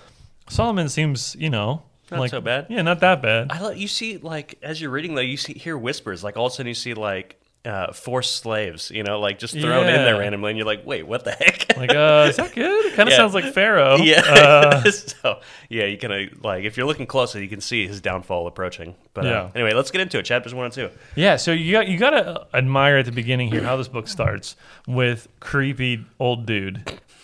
Solomon 0.50 0.90
seems, 0.90 1.36
you 1.40 1.50
know, 1.50 1.84
Not 2.10 2.20
like, 2.20 2.32
so 2.32 2.42
bad. 2.42 2.68
Yeah, 2.70 2.82
not 2.82 3.00
that 3.02 3.22
bad. 3.22 3.52
I 3.52 3.72
you 3.74 3.88
see 3.88 4.18
like 4.18 4.58
as 4.62 4.82
you're 4.82 4.92
reading 4.92 5.16
though, 5.16 5.22
you 5.22 5.38
see 5.38 5.54
hear 5.54 5.78
whispers. 5.78 6.24
Like 6.24 6.38
all 6.38 6.48
of 6.48 6.54
a 6.54 6.56
sudden 6.56 6.68
you 6.68 6.74
see 6.74 6.94
like 6.94 7.40
uh, 7.66 7.94
forced 7.94 8.36
slaves, 8.38 8.92
you 8.92 9.04
know, 9.04 9.20
like 9.22 9.40
just 9.40 9.54
thrown 9.58 9.88
in 9.88 9.96
there 10.04 10.18
randomly, 10.20 10.52
and 10.52 10.58
you're 10.58 10.68
like, 10.68 10.86
wait, 10.86 11.08
what 11.08 11.24
the 11.24 11.32
heck? 11.32 11.68
Like, 11.78 11.90
uh, 11.92 12.28
is 12.30 12.36
that 12.36 12.54
good? 12.54 12.86
It 12.86 12.96
kind 12.96 13.10
of 13.10 13.14
Yeah. 13.14 13.18
sounds 13.18 13.34
like 13.34 13.52
Pharaoh. 13.54 13.96
yeah. 14.02 14.22
Uh, 14.22 14.92
so 14.92 15.40
yeah, 15.70 15.86
you 15.86 15.98
kind 15.98 16.14
of 16.14 16.44
like 16.44 16.66
if 16.66 16.78
you're 16.78 16.86
looking 16.86 17.08
closely, 17.08 17.42
you 17.42 17.50
can 17.50 17.62
see 17.62 17.88
his 17.88 18.00
downfall 18.00 18.46
approaching. 18.48 18.94
But 19.14 19.26
uh, 19.26 19.30
Yeah. 19.30 19.50
anyway, 19.56 19.74
let's 19.74 19.90
get 19.92 20.02
into 20.02 20.20
it. 20.20 20.24
Chapters 20.24 20.54
one 20.54 20.66
and 20.66 20.74
two. 20.74 20.90
yeah. 21.16 21.36
So 21.38 21.52
you 21.52 21.72
got 21.72 21.88
you 21.88 21.98
got 21.98 22.12
to 22.12 22.48
admire 22.54 22.98
at 22.98 23.06
the 23.06 23.12
beginning 23.12 23.50
here 23.50 23.64
how 23.64 23.76
this 23.78 23.88
book 23.88 24.08
starts 24.08 24.56
with 24.88 25.28
creepy 25.40 26.06
old 26.20 26.46
dude 26.46 26.84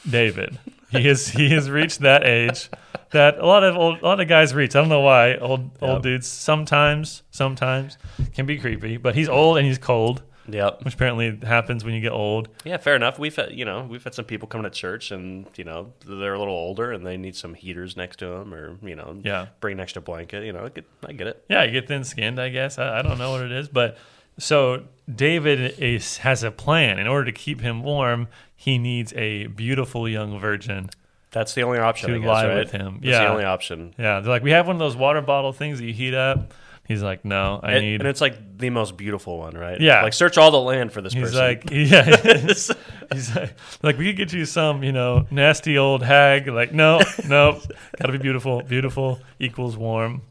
David. 0.10 0.58
He 0.90 1.08
is 1.08 1.28
he 1.30 1.50
has 1.52 1.70
reached 1.70 2.00
that 2.00 2.24
age 2.26 2.70
that 3.12 3.38
a 3.38 3.46
lot 3.46 3.64
of 3.64 3.76
old, 3.78 4.02
a 4.02 4.06
lot 4.06 4.20
of 4.20 4.28
guys 4.28 4.56
reach. 4.56 4.76
I 4.76 4.80
don't 4.80 4.90
know 4.90 5.02
why 5.02 5.36
old 5.36 5.62
Yep. 5.80 5.82
old 5.84 6.04
dudes 6.04 6.26
sometimes 6.28 7.22
sometimes 7.30 7.98
can 8.34 8.46
be 8.48 8.58
creepy, 8.58 8.98
but 8.98 9.14
he's 9.16 9.30
old 9.30 9.58
and 9.58 9.68
he's 9.68 9.78
cold, 9.78 10.24
Yep. 10.54 10.84
which 10.86 10.94
apparently 10.96 11.38
happens 11.46 11.84
when 11.84 11.94
you 11.94 12.02
get 12.02 12.12
old. 12.12 12.50
Yeah, 12.64 12.78
fair 12.78 12.96
enough. 12.96 13.20
We've 13.20 13.36
had, 13.36 13.54
you 13.54 13.66
know 13.66 13.84
we've 13.90 14.04
had 14.04 14.14
some 14.14 14.26
people 14.26 14.48
coming 14.48 14.64
to 14.64 14.70
church, 14.70 15.12
and 15.12 15.46
you 15.56 15.64
know 15.64 15.94
they're 16.06 16.34
a 16.34 16.40
little 16.40 16.54
older, 16.56 16.92
and 16.92 17.06
they 17.06 17.18
need 17.18 17.36
some 17.36 17.54
heaters 17.54 17.96
next 17.98 18.18
to 18.20 18.28
them, 18.28 18.54
or 18.54 18.78
you 18.84 18.96
know, 18.96 19.20
Yeah. 19.24 19.48
bring 19.60 19.74
an 19.74 19.80
extra 19.80 20.02
blanket. 20.02 20.44
You 20.46 20.54
know, 20.54 20.66
I 20.66 20.70
get, 20.70 20.86
I 21.08 21.14
get 21.14 21.28
it. 21.28 21.44
Yeah, 21.50 21.64
you 21.64 21.72
get 21.72 21.88
thin 21.88 22.04
skinned, 22.04 22.40
I 22.40 22.50
guess. 22.50 22.78
I, 22.78 23.00
I 23.00 23.02
don't 23.02 23.18
know 23.18 23.32
what 23.32 23.42
it 23.42 23.52
is, 23.52 23.68
but 23.68 23.98
so 24.38 24.84
David 25.14 25.80
is 25.80 26.18
has 26.20 26.44
a 26.44 26.52
plan. 26.52 27.00
In 27.00 27.08
order 27.08 27.26
to 27.26 27.32
keep 27.32 27.62
him 27.62 27.84
warm, 27.84 28.28
he 28.56 28.78
needs 28.78 29.14
a 29.14 29.48
beautiful 29.48 30.08
young 30.08 30.40
virgin. 30.40 30.90
That's 31.32 31.54
the 31.54 31.62
only 31.64 31.78
option. 31.80 32.10
To 32.10 32.16
I 32.16 32.20
guess, 32.20 32.28
lie 32.28 32.48
right? 32.48 32.58
with 32.58 32.72
him. 32.72 32.96
That's 32.96 33.06
Yeah. 33.06 33.20
the 33.26 33.30
only 33.30 33.44
option. 33.44 33.94
Yeah, 34.00 34.20
they're 34.20 34.32
like, 34.32 34.42
we 34.44 34.52
have 34.52 34.66
one 34.66 34.76
of 34.76 34.80
those 34.80 34.96
water 34.96 35.22
bottle 35.22 35.54
things 35.54 35.78
that 35.80 35.86
you 35.86 35.94
heat 35.94 36.16
up. 36.16 36.54
He's 36.90 37.04
like, 37.04 37.24
no, 37.24 37.60
I 37.62 37.74
And, 37.74 37.86
need. 37.86 38.02
and 38.02 38.08
it's 38.10 38.20
like 38.20 38.58
the 38.58 38.72
most 38.72 38.98
beautiful 38.98 39.38
one, 39.38 39.56
right? 39.56 39.80
Yeah. 39.80 40.02
Like 40.02 40.14
search 40.14 40.38
all 40.40 40.50
the 40.50 40.60
land 40.60 40.92
for 40.92 41.02
this 41.02 41.14
person. 41.14 41.30
He's 41.72 41.72
person. 41.72 41.94
like, 41.94 42.74
yeah. 42.74 42.74
He's 43.14 43.36
like, 43.36 43.54
like, 43.84 43.98
we 44.00 44.08
could 44.08 44.18
get 44.18 44.34
you 44.34 44.44
some, 44.46 44.84
you 44.84 44.92
know, 44.92 45.28
nasty 45.30 45.78
old 45.78 46.02
hag. 46.04 46.48
Like, 46.48 46.74
no, 46.74 47.00
no, 47.28 47.62
gotta 48.00 48.12
be 48.12 48.18
beautiful. 48.18 48.64
Beautiful 48.64 49.20
equals 49.40 49.78
warm. 49.78 50.24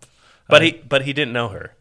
but 0.48 0.62
he 0.62 0.72
uh, 0.72 0.76
but 0.88 1.02
he 1.02 1.12
didn't 1.12 1.32
know 1.32 1.48
her. 1.48 1.74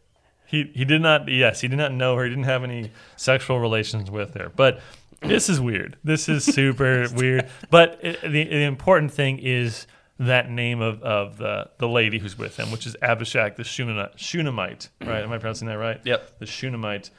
He 0.46 0.70
he 0.74 0.84
did 0.84 1.02
not. 1.02 1.28
Yes, 1.28 1.60
he 1.60 1.66
did 1.68 1.76
not 1.76 1.92
know 1.92 2.14
her. 2.16 2.22
He 2.24 2.30
didn't 2.30 2.44
have 2.44 2.62
any 2.64 2.90
sexual 3.16 3.58
relations 3.60 4.10
with 4.12 4.34
her. 4.34 4.48
But 4.54 4.80
this 5.22 5.48
is 5.48 5.60
weird. 5.60 5.96
This 6.04 6.28
is 6.28 6.44
super 6.44 7.06
weird. 7.14 7.48
But 7.70 7.98
it, 8.02 8.20
the, 8.22 8.44
the 8.44 8.62
important 8.62 9.12
thing 9.12 9.40
is 9.40 9.86
that 10.18 10.50
name 10.50 10.80
of, 10.80 11.02
of 11.02 11.36
the 11.38 11.70
the 11.78 11.88
lady 11.88 12.18
who's 12.18 12.36
with 12.36 12.56
him, 12.56 12.70
which 12.70 12.86
is 12.86 12.96
Abishag 13.02 13.56
the 13.56 13.62
Shunamite. 13.62 14.16
Shunammite, 14.16 14.88
right? 15.00 15.22
Am 15.22 15.30
I 15.32 15.38
pronouncing 15.38 15.68
that 15.68 15.78
right? 15.78 16.00
Yep. 16.04 16.38
The 16.40 16.46
Shunammite. 16.46 17.10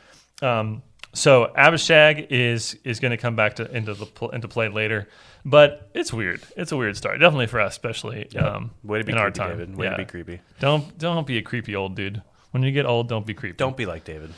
Um, 0.41 0.83
so 1.13 1.51
Abishag 1.55 2.27
is 2.29 2.77
is 2.83 2.99
going 2.99 3.11
to 3.11 3.17
come 3.17 3.35
back 3.35 3.55
to 3.55 3.75
into 3.75 3.93
the 3.93 4.05
pl- 4.05 4.29
into 4.31 4.47
play 4.47 4.67
later, 4.69 5.07
but 5.45 5.89
it's 5.93 6.11
weird. 6.13 6.41
It's 6.57 6.71
a 6.71 6.77
weird 6.77 6.95
start, 6.97 7.19
definitely 7.19 7.47
for 7.47 7.59
us, 7.59 7.73
especially 7.73 8.35
um, 8.35 8.71
Way 8.83 8.99
to 8.99 9.03
be 9.03 9.11
in 9.13 9.17
creepy, 9.17 9.23
our 9.23 9.31
time. 9.31 9.57
David. 9.57 9.75
Way 9.77 9.85
Yeah. 9.87 9.91
to 9.91 9.97
be 9.97 10.05
creepy. 10.05 10.41
Don't 10.59 10.97
don't 10.97 11.25
be 11.25 11.37
a 11.37 11.41
creepy 11.41 11.75
old 11.75 11.95
dude. 11.95 12.21
When 12.51 12.63
you 12.63 12.71
get 12.71 12.85
old, 12.85 13.07
don't 13.09 13.25
be 13.25 13.33
creepy. 13.33 13.57
Don't 13.57 13.77
be 13.77 13.85
like 13.85 14.03
David. 14.03 14.33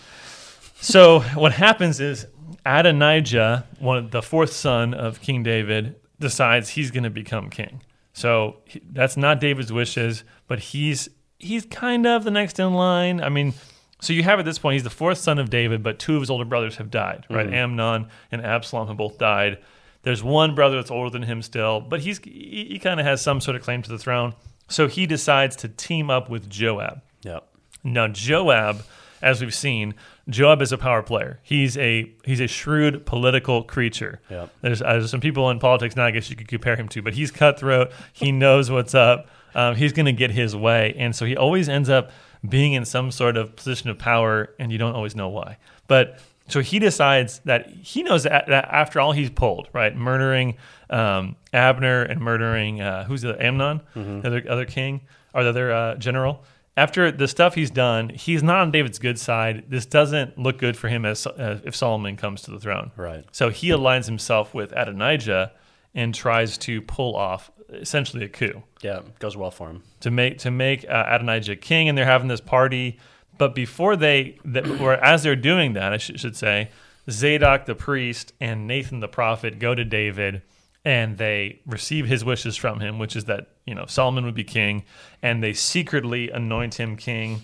So 0.80 1.20
what 1.36 1.52
happens 1.54 2.00
is 2.00 2.26
Adonijah, 2.66 3.66
one 3.80 3.98
of 3.98 4.12
the 4.12 4.22
fourth 4.22 4.52
son 4.54 4.94
of 4.94 5.22
King 5.22 5.44
David, 5.44 5.96
decides 6.20 6.70
he's 6.70 6.92
going 6.92 7.04
to 7.04 7.10
become 7.10 7.50
king. 7.50 7.82
So 8.22 8.58
he, 8.66 8.82
that's 8.92 9.18
not 9.18 9.40
David's 9.40 9.74
wishes, 9.74 10.24
but 10.48 10.60
he's 10.60 11.10
he's 11.40 11.66
kind 11.66 12.06
of 12.06 12.24
the 12.24 12.30
next 12.30 12.60
in 12.60 12.74
line. 12.76 13.20
I 13.20 13.30
mean, 13.30 13.56
so 14.00 14.14
you 14.14 14.22
have 14.22 14.38
at 14.38 14.46
this 14.46 14.60
point 14.60 14.74
he's 14.74 14.84
the 14.84 14.92
fourth 14.92 15.18
son 15.18 15.40
of 15.40 15.50
David, 15.50 15.82
but 15.82 15.98
two 15.98 16.16
of 16.16 16.22
his 16.22 16.30
older 16.30 16.46
brothers 16.46 16.76
have 16.78 16.92
died. 16.92 17.26
Right, 17.32 17.48
mm-hmm. 17.48 17.56
Amnon 17.56 18.10
and 18.32 18.46
Absalom 18.46 18.88
have 18.90 18.98
both 18.98 19.18
died. 19.18 19.58
There's 20.04 20.24
one 20.24 20.54
brother 20.54 20.76
that's 20.76 20.92
older 20.92 21.10
than 21.10 21.24
him 21.24 21.42
still, 21.42 21.82
but 21.82 22.02
he's 22.02 22.20
he, 22.20 22.68
he 22.70 22.80
kind 22.80 23.00
of 23.00 23.08
has 23.08 23.24
some 23.24 23.42
sort 23.42 23.56
of 23.56 23.64
claim 23.64 23.82
to 23.82 23.90
the 23.90 23.98
throne. 23.98 24.36
So 24.68 24.88
he 24.88 25.08
decides 25.08 25.56
to 25.58 25.68
team 25.68 26.12
up 26.12 26.30
with 26.30 26.48
Joab. 26.48 27.02
Yep. 27.24 27.48
Now 27.84 28.08
Joab, 28.08 28.84
as 29.22 29.42
we've 29.42 29.54
seen, 29.54 29.94
Joab 30.30 30.62
is 30.62 30.72
a 30.72 30.78
power 30.78 31.04
player. 31.04 31.40
He's 31.44 31.78
a 31.78 32.12
he's 32.24 32.40
a 32.40 32.48
shrewd 32.48 33.06
political 33.06 33.64
creature. 33.64 34.22
Yep. 34.30 34.50
There's, 34.62 34.82
uh, 34.82 35.08
some 35.08 35.20
people 35.22 35.50
in 35.50 35.60
politics 35.60 35.96
now. 35.96 36.06
I 36.06 36.12
guess 36.12 36.30
you 36.30 36.36
could 36.36 36.48
compare 36.48 36.76
him 36.76 36.88
to, 36.90 37.02
but 37.02 37.14
he's 37.14 37.32
cutthroat. 37.32 37.92
He 38.14 38.32
knows 38.32 38.70
what's 38.72 38.96
up. 38.96 39.28
Um, 39.54 39.76
he's 39.76 39.92
going 39.94 40.06
to 40.06 40.14
get 40.14 40.32
his 40.32 40.56
way, 40.56 40.96
and 40.98 41.16
so 41.16 41.26
he 41.26 41.36
always 41.36 41.68
ends 41.68 41.90
up 41.90 42.12
being 42.48 42.74
in 42.74 42.86
some 42.86 43.12
sort 43.12 43.36
of 43.38 43.56
position 43.56 43.90
of 43.90 43.98
power, 44.00 44.54
and 44.60 44.72
you 44.72 44.78
don't 44.78 44.96
always 44.96 45.16
know 45.16 45.28
why. 45.30 45.58
But 45.88 46.20
so 46.48 46.62
he 46.62 46.80
decides 46.80 47.40
that 47.46 47.70
he 47.70 48.02
knows 48.04 48.24
that, 48.24 48.48
that 48.48 48.66
after 48.72 49.00
all 49.00 49.12
he's 49.12 49.30
pulled, 49.30 49.68
right, 49.74 49.96
murdering 49.96 50.56
um, 50.90 51.36
Abner 51.54 52.04
and 52.04 52.20
murdering 52.22 52.82
uh, 52.82 53.04
who's 53.06 53.22
the 53.22 53.42
Amnon, 53.44 53.82
the 54.22 54.28
other, 54.28 54.44
other 54.50 54.66
king 54.66 55.02
or 55.34 55.44
the 55.44 55.50
other 55.50 55.72
uh, 55.72 55.96
general. 55.96 56.44
After 56.78 57.12
the 57.12 57.28
stuff 57.28 57.56
he's 57.56 57.70
done, 57.72 58.10
he's 58.10 58.42
not 58.42 58.58
on 58.60 58.72
David's 58.72 58.98
good 59.00 59.20
side. 59.20 59.66
This 59.68 59.86
doesn't 59.86 60.38
look 60.38 60.58
good 60.58 60.78
for 60.78 60.88
him 60.88 61.06
as 61.06 61.28
uh, 61.28 61.60
if 61.66 61.76
Solomon 61.76 62.16
comes 62.16 62.42
to 62.44 62.52
the 62.52 62.60
throne. 62.60 62.92
Right. 62.96 63.26
So 63.32 63.50
he 63.50 63.70
aligns 63.70 64.06
himself 64.06 64.54
with 64.54 64.72
Adonijah 64.76 65.52
and 65.94 66.16
tries 66.16 66.58
to 66.60 66.82
pull 66.82 67.16
off 67.18 67.52
essentially 67.70 68.24
a 68.24 68.30
coup 68.30 68.64
Yeah. 68.82 69.02
Goes 69.20 69.36
well 69.36 69.52
for 69.52 69.70
him. 69.70 69.84
to 70.02 70.12
make 70.12 70.40
to 70.40 70.52
make 70.52 70.86
uh, 70.90 71.06
Adonijah 71.10 71.58
king, 71.58 71.90
and 71.90 71.98
they're 71.98 72.06
having 72.06 72.30
this 72.30 72.42
party. 72.42 72.98
But 73.38 73.54
before 73.56 73.96
they, 73.96 74.38
that, 74.46 74.68
or 74.80 74.94
as 74.94 75.24
they're 75.24 75.36
doing 75.36 75.74
that, 75.74 75.92
I 75.94 75.98
sh- 75.98 76.12
should 76.16 76.36
say, 76.38 76.70
Zadok 77.10 77.66
the 77.66 77.76
priest 77.76 78.34
and 78.40 78.68
Nathan 78.68 79.00
the 79.00 79.08
prophet 79.08 79.58
go 79.60 79.74
to 79.74 79.84
David, 79.84 80.42
and 80.84 81.18
they 81.18 81.62
receive 81.66 82.08
his 82.08 82.26
wishes 82.26 82.58
from 82.58 82.80
him, 82.80 83.00
which 83.00 83.16
is 83.16 83.26
that 83.26 83.50
you 83.66 83.76
know 83.76 83.86
Solomon 83.86 84.26
would 84.26 84.36
be 84.36 84.44
king, 84.44 84.84
and 85.22 85.44
they 85.44 85.54
secretly 85.54 86.30
anoint 86.30 86.76
him 86.76 86.96
king, 86.98 87.42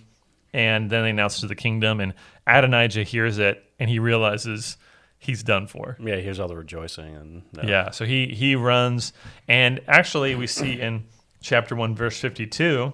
and 0.53 0.89
then 0.89 1.03
they 1.03 1.11
announce 1.11 1.39
to 1.41 1.47
the 1.47 1.55
kingdom, 1.55 1.99
and 1.99 2.13
Adonijah 2.45 3.03
hears 3.03 3.37
it, 3.37 3.63
and 3.79 3.89
he 3.89 3.99
realizes 3.99 4.77
he's 5.19 5.43
done 5.43 5.67
for. 5.67 5.97
Yeah. 5.99 6.17
Here's 6.17 6.39
all 6.39 6.47
the 6.47 6.55
rejoicing 6.55 7.15
and 7.15 7.43
no. 7.53 7.63
Yeah, 7.63 7.91
so 7.91 8.05
he 8.05 8.27
he 8.27 8.55
runs, 8.55 9.13
and 9.47 9.81
actually 9.87 10.35
we 10.35 10.47
see 10.47 10.79
in 10.79 11.05
chapter 11.41 11.75
one, 11.75 11.95
verse 11.95 12.19
fifty-two, 12.19 12.93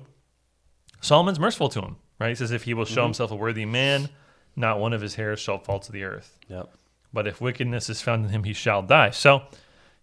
Solomon's 1.01 1.39
merciful 1.39 1.69
to 1.69 1.81
him. 1.81 1.95
Right, 2.19 2.29
he 2.29 2.35
says, 2.35 2.51
"If 2.51 2.63
he 2.63 2.73
will 2.73 2.85
show 2.85 3.01
mm-hmm. 3.01 3.07
himself 3.07 3.31
a 3.31 3.35
worthy 3.35 3.65
man, 3.65 4.09
not 4.55 4.79
one 4.79 4.93
of 4.93 5.01
his 5.01 5.15
hairs 5.15 5.39
shall 5.39 5.57
fall 5.57 5.79
to 5.79 5.91
the 5.91 6.03
earth. 6.03 6.37
Yep. 6.47 6.69
But 7.11 7.27
if 7.27 7.41
wickedness 7.41 7.89
is 7.89 8.01
found 8.01 8.25
in 8.25 8.31
him, 8.31 8.43
he 8.43 8.53
shall 8.53 8.81
die." 8.81 9.09
So 9.09 9.43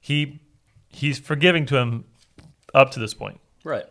he 0.00 0.40
he's 0.88 1.18
forgiving 1.18 1.66
to 1.66 1.76
him 1.76 2.04
up 2.74 2.90
to 2.92 3.00
this 3.00 3.14
point. 3.14 3.40
Right. 3.64 3.84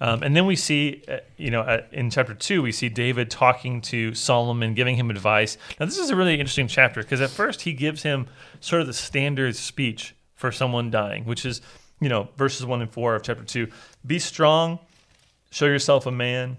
Um, 0.00 0.22
and 0.22 0.36
then 0.36 0.44
we 0.44 0.56
see, 0.56 1.02
uh, 1.08 1.18
you 1.36 1.50
know, 1.50 1.62
uh, 1.62 1.82
in 1.92 2.10
chapter 2.10 2.34
two, 2.34 2.62
we 2.62 2.72
see 2.72 2.88
David 2.88 3.30
talking 3.30 3.80
to 3.82 4.12
Solomon, 4.12 4.74
giving 4.74 4.96
him 4.96 5.08
advice. 5.08 5.56
Now, 5.78 5.86
this 5.86 5.98
is 5.98 6.10
a 6.10 6.16
really 6.16 6.34
interesting 6.34 6.66
chapter 6.66 7.00
because 7.00 7.20
at 7.20 7.30
first 7.30 7.62
he 7.62 7.72
gives 7.72 8.02
him 8.02 8.26
sort 8.60 8.80
of 8.82 8.86
the 8.86 8.92
standard 8.92 9.56
speech 9.56 10.14
for 10.34 10.50
someone 10.50 10.90
dying, 10.90 11.24
which 11.24 11.46
is, 11.46 11.62
you 12.00 12.08
know, 12.08 12.28
verses 12.36 12.66
one 12.66 12.82
and 12.82 12.92
four 12.92 13.14
of 13.14 13.22
chapter 13.22 13.44
two 13.44 13.68
Be 14.04 14.18
strong, 14.18 14.80
show 15.50 15.66
yourself 15.66 16.06
a 16.06 16.10
man, 16.10 16.58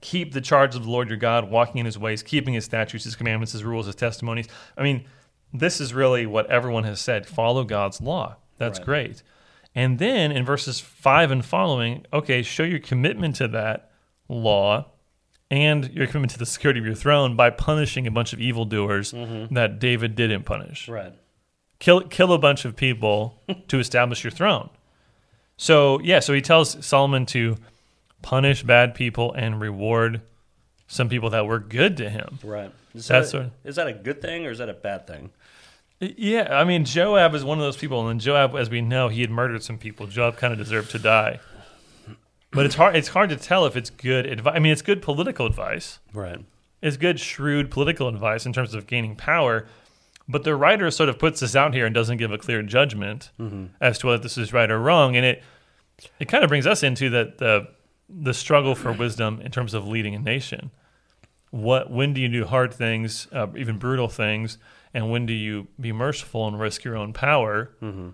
keep 0.00 0.32
the 0.32 0.40
charge 0.40 0.76
of 0.76 0.84
the 0.84 0.90
Lord 0.90 1.08
your 1.08 1.18
God, 1.18 1.50
walking 1.50 1.78
in 1.78 1.86
his 1.86 1.98
ways, 1.98 2.22
keeping 2.22 2.54
his 2.54 2.64
statutes, 2.64 3.04
his 3.04 3.16
commandments, 3.16 3.52
his 3.52 3.64
rules, 3.64 3.86
his 3.86 3.96
testimonies. 3.96 4.46
I 4.76 4.84
mean, 4.84 5.04
this 5.52 5.80
is 5.80 5.94
really 5.94 6.26
what 6.26 6.50
everyone 6.50 6.84
has 6.84 7.00
said 7.00 7.26
follow 7.26 7.64
God's 7.64 8.00
law. 8.00 8.36
That's 8.58 8.78
Right. 8.80 8.86
great. 8.86 9.22
And 9.74 9.98
then 9.98 10.32
in 10.32 10.44
verses 10.44 10.80
five 10.80 11.30
and 11.30 11.44
following, 11.44 12.04
okay, 12.12 12.42
show 12.42 12.64
your 12.64 12.80
commitment 12.80 13.36
to 13.36 13.48
that 13.48 13.90
law 14.28 14.86
and 15.50 15.90
your 15.92 16.06
commitment 16.06 16.32
to 16.32 16.38
the 16.38 16.46
security 16.46 16.80
of 16.80 16.86
your 16.86 16.94
throne 16.94 17.36
by 17.36 17.50
punishing 17.50 18.06
a 18.06 18.10
bunch 18.10 18.32
of 18.32 18.40
evildoers 18.40 19.12
mm-hmm. 19.12 19.54
that 19.54 19.78
David 19.78 20.14
didn't 20.14 20.42
punish 20.44 20.88
Right. 20.88 21.12
kill 21.78 22.02
kill 22.02 22.32
a 22.32 22.38
bunch 22.38 22.64
of 22.64 22.76
people 22.76 23.40
to 23.68 23.78
establish 23.80 24.24
your 24.24 24.30
throne. 24.30 24.68
So 25.56 26.00
yeah, 26.00 26.20
so 26.20 26.32
he 26.34 26.40
tells 26.42 26.84
Solomon 26.84 27.24
to 27.26 27.56
punish 28.22 28.62
bad 28.62 28.94
people 28.94 29.32
and 29.32 29.60
reward 29.60 30.22
some 30.86 31.08
people 31.08 31.30
that 31.30 31.46
were 31.46 31.58
good 31.60 31.96
to 31.98 32.10
him. 32.10 32.38
Right. 32.42 32.72
Is 32.94 33.06
That's 33.06 33.26
that, 33.26 33.30
sort 33.30 33.44
a, 33.44 33.68
is 33.68 33.76
that 33.76 33.86
a 33.86 33.92
good 33.92 34.20
thing 34.20 34.46
or 34.46 34.50
is 34.50 34.58
that 34.58 34.68
a 34.68 34.74
bad 34.74 35.06
thing? 35.06 35.30
Yeah, 36.00 36.48
I 36.50 36.64
mean 36.64 36.84
Joab 36.84 37.34
is 37.34 37.44
one 37.44 37.58
of 37.58 37.64
those 37.64 37.76
people, 37.76 38.00
and 38.00 38.08
then 38.08 38.18
Joab, 38.20 38.54
as 38.54 38.70
we 38.70 38.80
know, 38.80 39.08
he 39.08 39.20
had 39.20 39.30
murdered 39.30 39.62
some 39.62 39.78
people. 39.78 40.06
Joab 40.06 40.36
kind 40.36 40.52
of 40.52 40.58
deserved 40.58 40.90
to 40.92 40.98
die. 40.98 41.40
But 42.50 42.66
it's 42.66 42.76
hard. 42.76 42.96
It's 42.96 43.08
hard 43.08 43.30
to 43.30 43.36
tell 43.36 43.66
if 43.66 43.76
it's 43.76 43.90
good 43.90 44.24
advice. 44.26 44.54
I 44.56 44.58
mean, 44.58 44.72
it's 44.72 44.82
good 44.82 45.02
political 45.02 45.44
advice. 45.44 45.98
Right. 46.14 46.38
It's 46.80 46.96
good, 46.96 47.18
shrewd 47.18 47.70
political 47.70 48.08
advice 48.08 48.46
in 48.46 48.52
terms 48.52 48.74
of 48.74 48.86
gaining 48.86 49.16
power. 49.16 49.66
But 50.28 50.44
the 50.44 50.54
writer 50.54 50.90
sort 50.90 51.08
of 51.08 51.18
puts 51.18 51.40
this 51.40 51.56
out 51.56 51.74
here 51.74 51.84
and 51.84 51.94
doesn't 51.94 52.18
give 52.18 52.30
a 52.32 52.38
clear 52.38 52.62
judgment 52.62 53.30
as 53.80 53.98
to 53.98 54.06
whether 54.06 54.22
this 54.22 54.38
is 54.38 54.52
right 54.52 54.70
or 54.70 54.78
wrong. 54.78 55.16
And 55.16 55.26
it 55.26 55.42
it 56.20 56.28
kind 56.28 56.44
of 56.44 56.48
brings 56.48 56.66
us 56.66 56.82
into 56.82 57.10
the 57.10 57.34
the 57.36 57.68
the 58.08 58.32
struggle 58.32 58.74
for 58.74 58.92
wisdom 58.92 59.40
in 59.42 59.50
terms 59.50 59.74
of 59.74 59.86
leading 59.86 60.14
a 60.14 60.18
nation. 60.18 60.70
What 61.50 61.90
when 61.90 62.14
do 62.14 62.20
you 62.20 62.28
do 62.28 62.44
hard 62.44 62.72
things, 62.72 63.26
uh, 63.32 63.48
even 63.56 63.78
brutal 63.78 64.08
things, 64.08 64.58
and 64.94 65.10
when 65.10 65.26
do 65.26 65.32
you 65.32 65.68
be 65.80 65.92
merciful 65.92 66.46
and 66.48 66.58
risk 66.58 66.84
your 66.84 66.96
own 66.96 67.12
power? 67.12 67.70
Mm-hmm. 67.82 68.10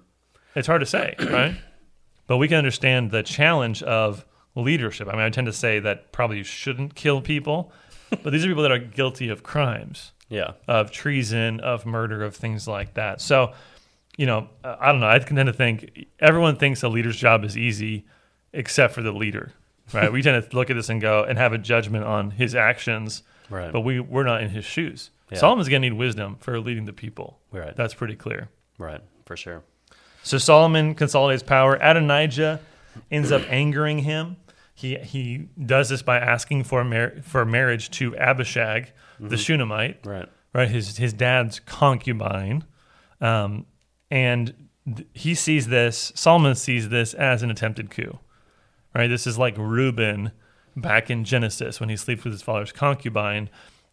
It's 0.54 0.66
hard 0.66 0.81
to 0.81 0.87
say, 0.87 1.14
right? 1.21 1.57
But 2.26 2.37
we 2.38 2.49
can 2.49 2.57
understand 2.59 3.11
the 3.11 3.23
challenge 3.23 3.83
of 3.83 4.25
leadership. 4.54 5.09
I 5.09 5.12
mean, 5.12 5.21
I 5.23 5.31
tend 5.31 5.47
to 5.47 5.52
say 5.52 5.81
that 5.81 6.12
probably 6.12 6.38
you 6.38 6.45
shouldn't 6.45 6.95
kill 6.95 7.21
people, 7.21 7.73
but 8.23 8.33
these 8.33 8.45
are 8.45 8.49
people 8.49 8.62
that 8.62 8.73
are 8.73 8.78
guilty 8.78 9.28
of 9.28 9.43
crimes 9.43 10.12
Yeah. 10.28 10.52
of 10.69 10.90
treason, 10.90 11.61
of 11.61 11.85
murder, 11.87 12.23
of 12.25 12.37
things 12.37 12.66
like 12.69 12.95
that. 12.95 13.21
So, 13.21 13.52
you 14.16 14.26
know, 14.26 14.49
I 14.62 14.93
don't 14.93 15.00
know. 15.00 15.09
I 15.09 15.19
tend 15.19 15.47
to 15.47 15.52
think 15.52 16.07
everyone 16.21 16.57
thinks 16.57 16.83
a 16.85 16.88
leader's 16.88 17.16
job 17.16 17.45
is 17.45 17.59
easy, 17.59 18.04
except 18.52 18.95
for 18.95 19.02
the 19.02 19.11
leader, 19.12 19.52
right? 19.93 20.12
we 20.12 20.23
tend 20.23 20.49
to 20.49 20.57
look 20.57 20.71
at 20.71 20.76
this 20.76 20.88
and 20.88 21.00
go 21.00 21.25
and 21.25 21.37
have 21.37 21.52
a 21.52 21.59
judgment 21.59 22.04
on 22.04 22.31
his 22.31 22.54
actions, 22.54 23.23
Right. 23.50 23.73
but 23.73 23.81
we 23.81 23.99
we're 24.00 24.23
not 24.25 24.40
in 24.43 24.50
his 24.50 24.64
shoes. 24.64 25.11
Yeah. 25.31 25.38
Solomon's 25.38 25.69
going 25.69 25.83
to 25.83 25.88
need 25.90 25.97
wisdom 25.97 26.37
for 26.40 26.61
leading 26.61 26.85
the 26.85 26.93
people. 26.93 27.38
Right. 27.50 27.75
That's 27.75 27.95
pretty 27.95 28.16
clear. 28.16 28.49
Right. 28.78 29.00
For 29.25 29.37
sure. 29.37 29.62
So 30.23 30.38
Solomon 30.38 30.95
consolidates 30.95 31.43
power. 31.43 31.76
Adonijah 31.76 32.61
ends 33.11 33.33
up 33.33 33.43
angering 33.50 34.00
him. 34.00 34.37
He 34.75 34.97
he 34.97 35.49
does 35.64 35.88
this 35.88 36.02
by 36.02 36.19
asking 36.19 36.64
for 36.64 36.83
mar- 36.85 37.14
for 37.23 37.45
marriage 37.45 37.90
to 37.93 38.16
Abishag, 38.16 38.93
the 39.21 39.37
Shunammite, 39.37 40.04
Right. 40.04 40.28
right? 40.52 40.69
His 40.69 40.97
his 40.97 41.12
dad's 41.12 41.61
concubine, 41.61 42.64
um, 43.21 43.66
and 44.11 44.52
th- 44.97 45.07
he 45.14 45.35
sees 45.37 45.69
this. 45.69 46.11
Solomon 46.16 46.57
sees 46.57 46.88
this 46.88 47.14
as 47.14 47.45
an 47.45 47.50
attempted 47.52 47.90
coup, 47.90 48.19
right? 48.97 49.07
This 49.07 49.28
is 49.28 49.38
like 49.38 49.57
Reuben 49.57 50.33
back 50.76 51.09
in 51.09 51.23
Genesis 51.25 51.78
when 51.78 51.88
he 51.88 51.97
sleeps 51.97 52.25
with 52.25 52.33
his 52.33 52.43
father's 52.43 52.73
concubine. 52.73 53.49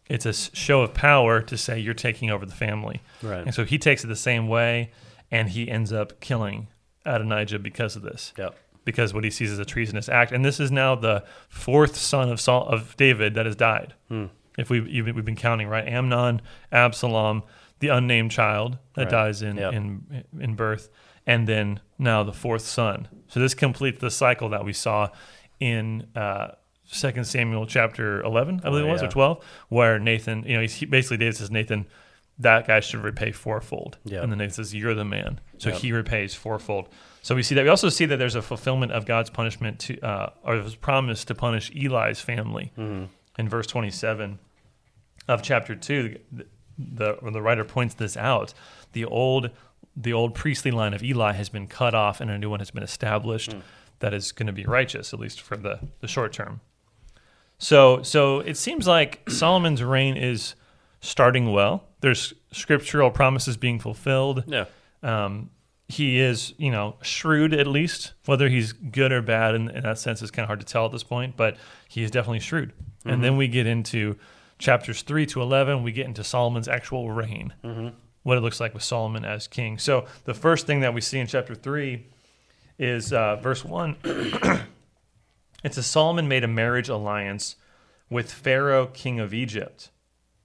It's 0.08 0.26
a 0.26 0.32
show 0.32 0.82
of 0.82 0.94
power 0.94 1.40
to 1.42 1.56
say 1.56 1.78
you're 1.78 1.94
taking 1.94 2.30
over 2.30 2.44
the 2.44 2.54
family, 2.54 3.00
Right. 3.22 3.44
and 3.44 3.54
so 3.54 3.64
he 3.64 3.78
takes 3.78 4.04
it 4.04 4.08
the 4.08 4.16
same 4.16 4.48
way, 4.48 4.90
and 5.30 5.48
he 5.50 5.70
ends 5.70 5.92
up 5.92 6.20
killing 6.20 6.68
Adonijah 7.06 7.58
because 7.60 7.96
of 7.96 8.02
this 8.02 8.32
Yep. 8.36 8.54
because 8.84 9.14
what 9.14 9.24
he 9.24 9.30
sees 9.30 9.50
is 9.50 9.58
a 9.58 9.64
treasonous 9.64 10.08
act. 10.08 10.32
And 10.32 10.44
this 10.44 10.60
is 10.60 10.70
now 10.70 10.94
the 10.94 11.24
fourth 11.48 11.96
son 11.96 12.30
of 12.30 12.40
Saul, 12.40 12.66
of 12.66 12.96
David 12.96 13.34
that 13.34 13.46
has 13.46 13.56
died. 13.56 13.94
If 14.58 14.68
we 14.68 14.82
even 14.90 15.14
we've 15.14 15.24
been 15.24 15.34
counting 15.36 15.68
right, 15.68 15.86
Amnon, 15.88 16.42
Absalom, 16.70 17.42
the 17.78 17.88
unnamed 17.88 18.30
child 18.32 18.78
that 18.94 19.02
Right. 19.04 19.10
dies 19.10 19.40
in, 19.42 19.56
Yep. 19.56 19.72
in 19.72 20.24
in 20.38 20.54
birth, 20.54 20.90
and 21.26 21.46
then 21.48 21.80
now 21.98 22.22
the 22.22 22.32
fourth 22.32 22.62
son. 22.62 23.08
So 23.28 23.40
this 23.40 23.54
completes 23.54 24.00
the 24.00 24.10
cycle 24.10 24.48
that 24.50 24.64
we 24.64 24.72
saw 24.74 25.08
in 25.58 26.06
uh, 26.14 26.48
Second 26.94 27.24
Samuel 27.24 27.66
chapter 27.66 28.22
eleven, 28.22 28.60
I 28.64 28.68
believe 28.70 28.84
Oh, 28.84 28.88
it 28.88 28.92
was, 28.92 29.02
yeah. 29.02 29.08
or 29.08 29.10
twelve, 29.10 29.44
where 29.68 29.98
Nathan, 29.98 30.44
you 30.46 30.54
know, 30.54 30.60
he's, 30.60 30.74
he 30.74 30.86
basically 30.86 31.16
David 31.16 31.36
says 31.36 31.50
Nathan. 31.50 31.86
That 32.38 32.66
guy 32.66 32.80
should 32.80 33.02
repay 33.04 33.30
fourfold. 33.30 33.98
Yep. 34.04 34.22
And 34.22 34.32
then 34.32 34.38
Nathan 34.38 34.54
says, 34.54 34.74
You're 34.74 34.94
the 34.94 35.04
man. 35.04 35.38
So 35.58 35.68
Yep. 35.68 35.78
he 35.78 35.92
repays 35.92 36.34
fourfold. 36.34 36.88
So 37.20 37.34
we 37.34 37.42
see 37.42 37.54
that. 37.54 37.62
We 37.62 37.68
also 37.68 37.88
see 37.90 38.04
that 38.06 38.16
there's 38.16 38.34
a 38.34 38.42
fulfillment 38.42 38.90
of 38.92 39.04
God's 39.06 39.28
punishment 39.30 39.78
to, 39.80 40.00
uh, 40.00 40.30
or 40.42 40.54
his 40.56 40.74
promise 40.74 41.24
to 41.26 41.34
punish 41.34 41.70
Eli's 41.74 42.20
family 42.20 42.72
in 42.76 43.48
verse 43.48 43.66
27 43.66 44.38
of 45.28 45.42
chapter 45.42 45.74
2. 45.76 46.18
The, 46.32 46.46
the, 46.78 47.30
the 47.30 47.42
writer 47.42 47.64
points 47.64 47.94
this 47.94 48.16
out, 48.16 48.54
the 48.92 49.04
old 49.04 49.50
the 49.94 50.12
old 50.14 50.34
priestly 50.34 50.70
line 50.70 50.94
of 50.94 51.02
Eli 51.02 51.32
has 51.32 51.50
been 51.50 51.66
cut 51.66 51.94
off 51.94 52.20
and 52.22 52.30
a 52.30 52.38
new 52.38 52.48
one 52.48 52.60
has 52.60 52.70
been 52.70 52.82
established 52.82 53.54
that 53.98 54.14
is 54.14 54.32
going 54.32 54.46
to 54.46 54.52
be 54.52 54.64
righteous, 54.64 55.12
at 55.12 55.20
least 55.20 55.40
for 55.42 55.54
the, 55.56 55.78
the 56.00 56.08
short 56.08 56.32
term. 56.32 56.60
So, 57.62 58.02
so 58.02 58.40
it 58.40 58.56
seems 58.56 58.88
like 58.88 59.22
Solomon's 59.30 59.84
reign 59.84 60.16
is 60.16 60.56
starting 61.00 61.52
well. 61.52 61.84
There's 62.00 62.34
scriptural 62.50 63.12
promises 63.12 63.56
being 63.56 63.78
fulfilled. 63.78 64.42
Yeah. 64.48 64.64
Um, 65.04 65.50
he 65.88 66.18
is, 66.18 66.54
you 66.58 66.72
know, 66.72 66.96
shrewd 67.02 67.54
at 67.54 67.68
least. 67.68 68.14
Whether 68.24 68.48
he's 68.48 68.72
good 68.72 69.12
or 69.12 69.22
bad 69.22 69.54
in, 69.54 69.70
in 69.70 69.84
that 69.84 69.98
sense 69.98 70.22
is 70.22 70.32
kind 70.32 70.42
of 70.42 70.48
hard 70.48 70.58
to 70.58 70.66
tell 70.66 70.86
at 70.86 70.92
this 70.92 71.04
point, 71.04 71.36
but 71.36 71.56
he 71.88 72.02
is 72.02 72.10
definitely 72.10 72.40
shrewd. 72.40 72.72
And 73.04 73.22
then 73.22 73.36
we 73.36 73.46
get 73.46 73.66
into 73.66 74.16
chapters 74.58 75.02
3 75.02 75.26
to 75.26 75.42
11, 75.42 75.84
we 75.84 75.92
get 75.92 76.06
into 76.06 76.24
Solomon's 76.24 76.66
actual 76.68 77.10
reign, 77.12 77.52
what 78.24 78.38
it 78.38 78.40
looks 78.40 78.58
like 78.58 78.74
with 78.74 78.82
Solomon 78.82 79.24
as 79.24 79.46
king. 79.46 79.78
So 79.78 80.06
the 80.24 80.34
first 80.34 80.66
thing 80.66 80.80
that 80.80 80.94
we 80.94 81.00
see 81.00 81.18
in 81.20 81.26
chapter 81.28 81.54
3 81.54 82.04
is 82.78 83.12
uh, 83.12 83.36
verse 83.36 83.64
1. 83.64 83.96
It 85.62 85.74
says 85.74 85.86
Solomon 85.86 86.28
made 86.28 86.44
a 86.44 86.48
marriage 86.48 86.88
alliance 86.88 87.56
with 88.10 88.32
Pharaoh, 88.32 88.86
king 88.86 89.20
of 89.20 89.32
Egypt. 89.32 89.90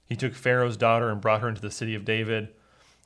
He 0.06 0.16
took 0.16 0.34
Pharaoh's 0.34 0.78
daughter 0.78 1.10
and 1.10 1.20
brought 1.20 1.42
her 1.42 1.50
into 1.50 1.62
the 1.62 1.72
city 1.72 1.96
of 1.96 2.06
David 2.06 2.50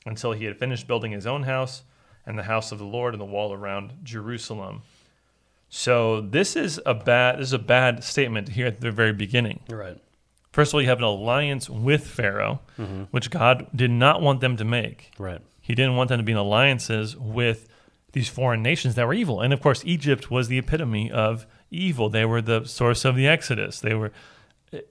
until 0.06 0.32
he 0.32 0.44
had 0.44 0.58
finished 0.58 0.86
building 0.86 1.12
his 1.12 1.26
own 1.26 1.44
house 1.44 1.82
and 2.24 2.38
the 2.38 2.44
house 2.44 2.70
of 2.70 2.78
the 2.78 2.84
Lord 2.84 3.14
and 3.14 3.20
the 3.20 3.26
wall 3.26 3.52
around 3.52 3.92
Jerusalem. 4.02 4.82
So 5.68 6.20
this 6.20 6.54
is 6.54 6.80
a 6.84 6.94
bad 6.94 7.38
this 7.38 7.48
is 7.48 7.52
a 7.54 7.58
bad 7.58 8.04
statement 8.04 8.50
here 8.50 8.66
at 8.66 8.80
the 8.80 8.90
very 8.90 9.12
beginning. 9.12 9.60
Right. 9.68 9.98
First 10.52 10.70
of 10.70 10.74
all, 10.74 10.82
you 10.82 10.88
have 10.88 10.98
an 10.98 11.04
alliance 11.04 11.70
with 11.70 12.06
Pharaoh, 12.06 12.60
mm-hmm. 12.78 13.04
which 13.04 13.30
God 13.30 13.66
did 13.74 13.90
not 13.90 14.20
want 14.20 14.40
them 14.40 14.56
to 14.58 14.64
make. 14.64 15.12
Right. 15.18 15.40
He 15.62 15.74
didn't 15.74 15.96
want 15.96 16.10
them 16.10 16.18
to 16.18 16.24
be 16.24 16.32
in 16.32 16.38
alliances 16.38 17.16
with 17.16 17.68
these 18.12 18.28
foreign 18.28 18.62
nations 18.62 18.94
that 18.96 19.06
were 19.06 19.14
evil. 19.14 19.40
And 19.40 19.54
of 19.54 19.62
course, 19.62 19.82
Egypt 19.86 20.30
was 20.30 20.48
the 20.48 20.58
epitome 20.58 21.10
of 21.10 21.46
evil. 21.72 22.08
They 22.08 22.24
were 22.24 22.42
the 22.42 22.64
source 22.64 23.04
of 23.04 23.16
the 23.16 23.26
Exodus. 23.26 23.80
They 23.80 23.94
were, 23.94 24.12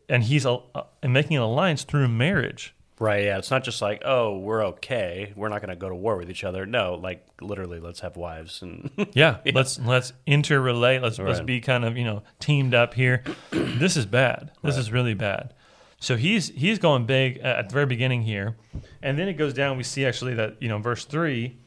and 0.09 0.23
he's 0.23 0.45
uh, 0.45 0.59
making 1.03 1.37
an 1.37 1.43
alliance 1.43 1.83
through 1.83 2.07
marriage. 2.09 2.73
Right. 2.99 3.23
Yeah. 3.23 3.39
It's 3.39 3.49
not 3.49 3.63
just 3.63 3.81
like, 3.81 4.03
oh, 4.05 4.37
we're 4.37 4.63
okay. 4.67 5.33
We're 5.35 5.49
not 5.49 5.61
going 5.61 5.71
to 5.71 5.75
go 5.75 5.89
to 5.89 5.95
war 5.95 6.17
with 6.17 6.29
each 6.29 6.43
other. 6.43 6.67
No, 6.67 6.93
like 6.93 7.25
literally, 7.41 7.79
let's 7.79 8.01
have 8.01 8.15
wives 8.15 8.61
and 8.61 8.91
Yeah, 9.13 9.37
let's 9.53 9.79
let's 9.79 10.13
interrelate. 10.27 11.01
Let's 11.01 11.17
let's 11.17 11.39
be 11.39 11.61
kind 11.61 11.83
of 11.83 11.97
you 11.97 12.03
know 12.03 12.21
teamed 12.39 12.75
up 12.75 12.93
here. 12.93 13.23
this 13.51 13.97
is 13.97 14.05
bad. 14.05 14.51
This 14.61 14.77
is 14.77 14.91
really 14.91 15.15
bad. 15.15 15.53
So 16.01 16.17
he's 16.17 16.49
he's 16.49 16.79
going 16.79 17.05
big 17.05 17.37
at 17.39 17.69
the 17.69 17.73
very 17.73 17.85
beginning 17.85 18.23
here, 18.23 18.55
and 19.03 19.17
then 19.17 19.27
it 19.27 19.33
goes 19.33 19.53
down. 19.53 19.77
We 19.77 19.83
see 19.83 20.05
actually 20.05 20.33
that 20.33 20.57
you 20.59 20.67
know 20.67 20.79
verse 20.79 21.05
three, 21.05 21.57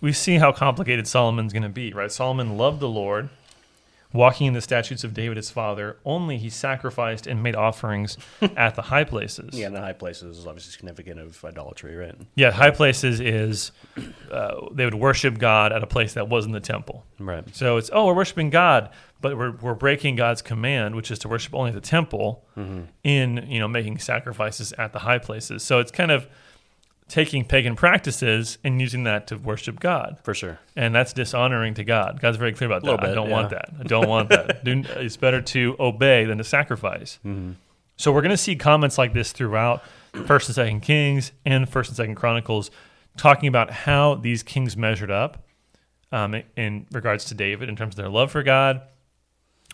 we 0.00 0.12
see 0.12 0.36
how 0.36 0.52
complicated 0.52 1.06
Solomon's 1.06 1.52
going 1.52 1.64
to 1.64 1.68
be. 1.68 1.92
Right, 1.92 2.10
Solomon 2.10 2.56
loved 2.56 2.80
the 2.80 2.88
Lord, 2.88 3.28
walking 4.12 4.46
in 4.46 4.54
the 4.54 4.60
statutes 4.60 5.04
of 5.04 5.12
David 5.14 5.36
his 5.36 5.50
father. 5.50 5.98
Only 6.04 6.38
he 6.38 6.48
sacrificed 6.50 7.26
and 7.26 7.42
made 7.42 7.54
offerings 7.54 8.16
at 8.56 8.74
the 8.74 8.82
high 8.82 9.04
places. 9.04 9.58
yeah, 9.58 9.66
and 9.66 9.76
the 9.76 9.80
high 9.80 9.92
places 9.92 10.38
is 10.38 10.46
obviously 10.46 10.72
significant 10.72 11.20
of 11.20 11.44
idolatry, 11.44 11.94
right? 11.94 12.14
Yeah, 12.34 12.50
high 12.50 12.70
places 12.70 13.20
is 13.20 13.72
uh, 14.30 14.54
they 14.72 14.84
would 14.84 14.94
worship 14.94 15.38
God 15.38 15.72
at 15.72 15.82
a 15.82 15.86
place 15.86 16.14
that 16.14 16.28
wasn't 16.28 16.54
the 16.54 16.60
temple. 16.60 17.04
Right. 17.18 17.44
So 17.54 17.76
it's 17.76 17.90
oh 17.92 18.06
we're 18.06 18.14
worshiping 18.14 18.50
God, 18.50 18.90
but 19.20 19.36
we're 19.36 19.52
we're 19.52 19.74
breaking 19.74 20.16
God's 20.16 20.42
command, 20.42 20.94
which 20.94 21.10
is 21.10 21.18
to 21.20 21.28
worship 21.28 21.54
only 21.54 21.72
the 21.72 21.80
temple, 21.80 22.44
in 23.04 23.44
you 23.48 23.58
know 23.58 23.68
making 23.68 23.98
sacrifices 23.98 24.72
at 24.78 24.92
the 24.92 25.00
high 25.00 25.18
places. 25.18 25.62
So 25.62 25.80
it's 25.80 25.90
kind 25.90 26.10
of 26.10 26.26
taking 27.08 27.44
pagan 27.44 27.74
practices 27.74 28.58
and 28.62 28.80
using 28.80 29.04
that 29.04 29.26
to 29.28 29.36
worship 29.36 29.80
God, 29.80 30.18
For 30.22 30.34
sure. 30.34 30.58
and 30.76 30.94
that's 30.94 31.12
dishonoring 31.14 31.74
to 31.74 31.84
God. 31.84 32.20
God's 32.20 32.36
very 32.36 32.52
clear 32.52 32.68
about 32.70 32.82
that. 32.82 32.90
Little 32.90 33.10
I 33.10 33.14
don't 33.14 33.28
yeah. 33.28 33.32
want 33.32 33.50
that. 33.50 33.70
I 33.80 33.82
don't 33.82 34.08
want 34.08 34.28
that. 34.28 34.60
It's 34.64 35.16
better 35.16 35.40
to 35.40 35.76
obey 35.80 36.24
than 36.24 36.38
to 36.38 36.44
sacrifice. 36.44 37.18
So 37.96 38.12
we're 38.12 38.20
going 38.20 38.30
to 38.30 38.36
see 38.36 38.54
comments 38.54 38.98
like 38.98 39.12
this 39.14 39.32
throughout 39.32 39.82
First 40.26 40.48
and 40.48 40.54
Second 40.54 40.80
Kings 40.80 41.32
and 41.44 41.68
First 41.68 41.90
and 41.90 41.96
Second 41.96 42.14
Chronicles, 42.14 42.70
talking 43.16 43.48
about 43.48 43.70
how 43.70 44.14
these 44.14 44.42
kings 44.42 44.76
measured 44.76 45.10
up 45.10 45.44
um, 46.12 46.40
in 46.56 46.86
regards 46.92 47.24
to 47.26 47.34
David 47.34 47.68
in 47.68 47.76
terms 47.76 47.94
of 47.94 47.96
their 47.96 48.08
love 48.08 48.30
for 48.30 48.42
God, 48.42 48.82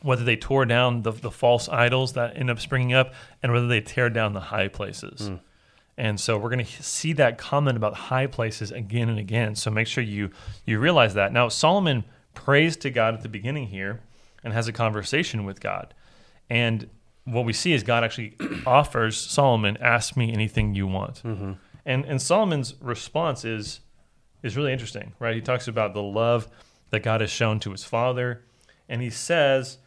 whether 0.03 0.25
they 0.25 0.37
tore 0.37 0.64
down 0.66 1.03
the, 1.03 1.12
the 1.12 1.31
false 1.31 1.68
idols 1.68 2.12
that 2.14 2.37
end 2.37 2.51
up 2.51 2.61
springing 2.61 2.94
up, 2.94 3.12
and 3.42 3.53
whether 3.53 3.66
they 3.66 3.81
tear 3.81 4.09
down 4.09 4.33
the 4.33 4.40
high 4.40 4.68
places. 4.68 5.31
And 5.96 6.18
so 6.18 6.37
we're 6.37 6.50
going 6.50 6.64
to 6.64 6.83
see 6.83 7.12
that 7.14 7.38
comment 7.38 7.76
about 7.76 7.94
high 7.94 8.26
places 8.26 8.72
again 8.72 9.09
and 9.09 9.18
again. 9.18 9.54
So 9.54 9.70
make 9.70 9.87
sure 9.87 10.02
you 10.02 10.30
you 10.64 10.78
realize 10.78 11.14
that. 11.14 11.33
Now 11.33 11.48
Solomon 11.48 12.04
prays 12.35 12.76
to 12.78 12.90
God 12.90 13.14
at 13.14 13.22
the 13.22 13.28
beginning 13.28 13.68
here 13.68 14.00
and 14.42 14.52
has 14.52 14.66
a 14.68 14.72
conversation 14.72 15.44
with 15.44 15.61
God. 15.61 15.94
And 16.50 16.90
what 17.24 17.44
we 17.44 17.52
see 17.52 17.72
is 17.72 17.83
God 17.83 18.04
actually 18.04 18.37
offers 18.66 19.16
Solomon, 19.16 19.76
"Ask 19.80 20.16
me 20.16 20.33
anything 20.33 20.74
you 20.74 20.87
want." 20.87 21.22
And 21.87 22.04
and 22.04 22.20
Solomon's 22.20 22.74
response 22.80 23.44
is 23.44 23.80
is 24.42 24.57
really 24.57 24.72
interesting, 24.72 25.14
right? 25.18 25.35
He 25.35 25.40
talks 25.40 25.68
about 25.68 25.94
the 25.94 26.02
love 26.02 26.48
that 26.90 27.02
God 27.02 27.20
has 27.20 27.30
shown 27.30 27.61
to 27.61 27.70
his 27.70 27.85
father, 27.85 28.44
and 28.88 29.00
he 29.00 29.11
says, 29.11 29.78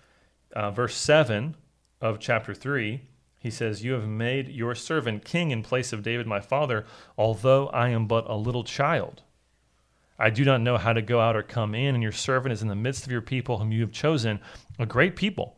uh, 0.53 0.71
verse 0.71 0.95
seven 0.95 1.55
of 2.01 2.19
chapter 2.19 2.53
three, 2.53 3.01
he 3.47 3.51
says, 3.51 3.83
"You 3.83 3.93
have 3.93 4.07
made 4.07 4.49
your 4.49 4.75
servant 4.75 5.23
king 5.23 5.51
in 5.51 5.63
place 5.63 5.93
of 5.93 6.03
David 6.03 6.27
my 6.27 6.39
father, 6.39 6.85
although 7.17 7.67
I 7.69 7.89
am 7.89 8.05
but 8.05 8.29
a 8.29 8.35
little 8.35 8.63
child." 8.63 9.23
I 10.19 10.29
do 10.29 10.43
not 10.43 10.61
know 10.61 10.77
how 10.77 10.93
to 10.93 11.01
go 11.01 11.19
out 11.21 11.35
or 11.35 11.43
come 11.43 11.73
in, 11.75 11.95
and 11.95 12.03
your 12.03 12.11
servant 12.11 12.51
is 12.51 12.61
in 12.61 12.67
the 12.67 12.75
midst 12.75 13.05
of 13.05 13.11
your 13.11 13.21
people, 13.21 13.59
whom 13.59 13.71
you 13.71 13.81
have 13.81 13.91
chosen, 13.91 14.39
a 14.79 14.85
great 14.85 15.15
people, 15.15 15.57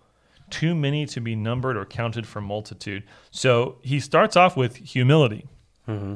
too 0.50 0.76
many 0.76 1.06
to 1.08 1.22
be 1.22 1.36
numbered 1.36 1.78
or 1.78 1.86
counted 1.86 2.28
for 2.28 2.42
multitude. 2.42 3.04
So 3.32 3.78
he 3.82 4.00
starts 4.00 4.36
off 4.36 4.58
with 4.58 4.76
humility. 4.76 5.46
Mm-hmm. 5.88 6.16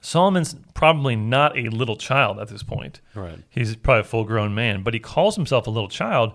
Solomon's 0.00 0.56
probably 0.74 1.16
not 1.16 1.56
a 1.56 1.68
little 1.68 1.96
child 1.96 2.38
at 2.38 2.48
this 2.48 2.62
point. 2.62 3.00
Right. 3.14 3.38
He's 3.50 3.76
probably 3.76 4.00
a 4.00 4.04
full 4.04 4.24
grown 4.24 4.54
man, 4.54 4.82
but 4.82 4.94
he 4.94 5.00
calls 5.00 5.36
himself 5.36 5.66
a 5.66 5.70
little 5.70 5.88
child, 5.88 6.32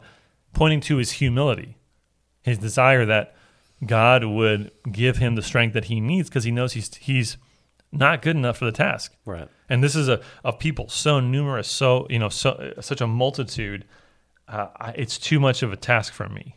pointing 0.53 0.81
to 0.81 0.97
his 0.97 1.13
humility, 1.13 1.77
his 2.43 2.57
desire 2.57 3.05
that 3.05 3.35
God 3.85 4.23
would 4.23 4.71
give 4.91 5.17
him 5.17 5.35
the 5.35 5.41
strength 5.41 5.73
that 5.73 5.85
he 5.85 5.99
needs 5.99 6.29
because 6.29 6.43
he 6.43 6.51
knows 6.51 6.73
he's, 6.73 6.93
he's 6.95 7.37
not 7.91 8.21
good 8.21 8.35
enough 8.35 8.57
for 8.57 8.65
the 8.65 8.71
task. 8.71 9.15
Right. 9.25 9.47
And 9.69 9.83
this 9.83 9.95
is 9.95 10.09
a 10.09 10.21
of 10.43 10.59
people 10.59 10.89
so 10.89 11.19
numerous, 11.19 11.67
so 11.67 12.07
you 12.09 12.19
know, 12.19 12.29
so 12.29 12.73
such 12.81 13.01
a 13.01 13.07
multitude. 13.07 13.85
Uh, 14.47 14.67
I- 14.77 14.91
it's 14.97 15.17
too 15.17 15.39
much 15.39 15.61
of 15.63 15.71
a 15.71 15.77
task 15.77 16.13
for 16.13 16.27
me. 16.29 16.55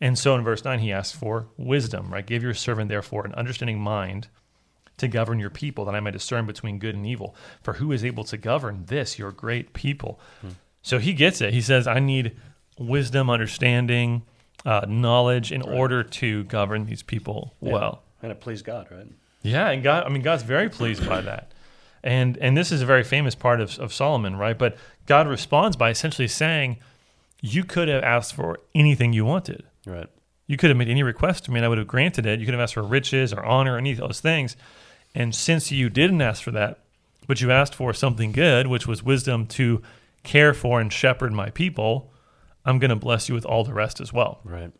And 0.00 0.18
so 0.18 0.34
in 0.34 0.42
verse 0.42 0.64
nine, 0.64 0.78
he 0.80 0.92
asks 0.92 1.16
for 1.16 1.48
wisdom. 1.56 2.12
Right, 2.12 2.26
give 2.26 2.42
your 2.42 2.54
servant 2.54 2.88
therefore 2.88 3.24
an 3.26 3.34
understanding 3.34 3.78
mind 3.80 4.28
to 4.96 5.08
govern 5.08 5.40
your 5.40 5.50
people, 5.50 5.84
that 5.84 5.94
I 5.94 6.00
may 6.00 6.12
discern 6.12 6.46
between 6.46 6.78
good 6.78 6.94
and 6.94 7.04
evil. 7.04 7.34
For 7.62 7.74
who 7.74 7.90
is 7.90 8.04
able 8.04 8.22
to 8.24 8.36
govern 8.36 8.84
this, 8.86 9.18
your 9.18 9.32
great 9.32 9.72
people? 9.72 10.20
So 10.82 10.98
he 10.98 11.12
gets 11.14 11.40
it. 11.40 11.52
He 11.52 11.60
says, 11.60 11.88
I 11.88 11.98
need 11.98 12.36
wisdom, 12.78 13.28
understanding, 13.28 14.22
uh, 14.64 14.86
knowledge 14.88 15.52
in 15.52 15.62
order 15.62 16.02
to 16.02 16.44
govern 16.44 16.86
these 16.86 17.02
people 17.02 17.54
Yeah. 17.60 17.72
well. 17.72 18.02
And 18.22 18.32
it 18.32 18.40
pleased 18.40 18.64
God, 18.64 18.86
right? 18.90 19.06
Yeah, 19.42 19.68
and 19.70 19.82
God, 19.82 20.04
I 20.04 20.08
mean, 20.08 20.22
God's 20.22 20.42
very 20.42 20.70
pleased 20.70 21.06
by 21.06 21.20
that. 21.20 21.52
And 22.02 22.36
and 22.38 22.56
this 22.56 22.72
is 22.72 22.80
a 22.82 22.86
very 22.86 23.04
famous 23.04 23.34
part 23.34 23.60
of, 23.60 23.78
of 23.78 23.92
Solomon, 23.92 24.36
right? 24.36 24.56
But 24.58 24.76
God 25.06 25.26
responds 25.28 25.76
by 25.76 25.90
essentially 25.90 26.28
saying, 26.28 26.78
You 27.42 27.64
could 27.64 27.88
have 27.88 28.02
asked 28.02 28.34
for 28.34 28.60
anything 28.74 29.12
you 29.12 29.24
wanted. 29.24 29.64
Right. 29.86 30.06
You 30.46 30.56
could 30.56 30.70
have 30.70 30.76
made 30.76 30.88
any 30.88 31.02
request 31.02 31.44
to 31.44 31.50
me, 31.50 31.58
and 31.58 31.64
I 31.66 31.68
would 31.68 31.78
have 31.78 31.86
granted 31.86 32.26
it. 32.26 32.40
You 32.40 32.46
could 32.46 32.54
have 32.54 32.60
asked 32.60 32.74
for 32.74 32.82
riches 32.82 33.32
or 33.32 33.42
honor, 33.44 33.74
or 33.74 33.78
any 33.78 33.92
of 33.92 33.98
those 33.98 34.20
things. 34.20 34.56
And 35.14 35.34
since 35.34 35.70
you 35.70 35.88
didn't 35.88 36.20
ask 36.20 36.42
for 36.42 36.50
that, 36.50 36.80
but 37.26 37.40
you 37.40 37.50
asked 37.50 37.74
for 37.74 37.94
something 37.94 38.32
good, 38.32 38.66
which 38.66 38.86
was 38.86 39.02
wisdom 39.02 39.46
to 39.46 39.80
care 40.22 40.52
for 40.52 40.80
and 40.80 40.92
shepherd 40.92 41.32
my 41.32 41.48
people, 41.50 42.10
I'm 42.64 42.78
going 42.78 42.90
to 42.90 42.96
bless 42.96 43.28
you 43.28 43.34
with 43.34 43.44
all 43.44 43.64
the 43.64 43.74
rest 43.74 44.00
as 44.00 44.12
well. 44.12 44.40
Right. 44.44 44.72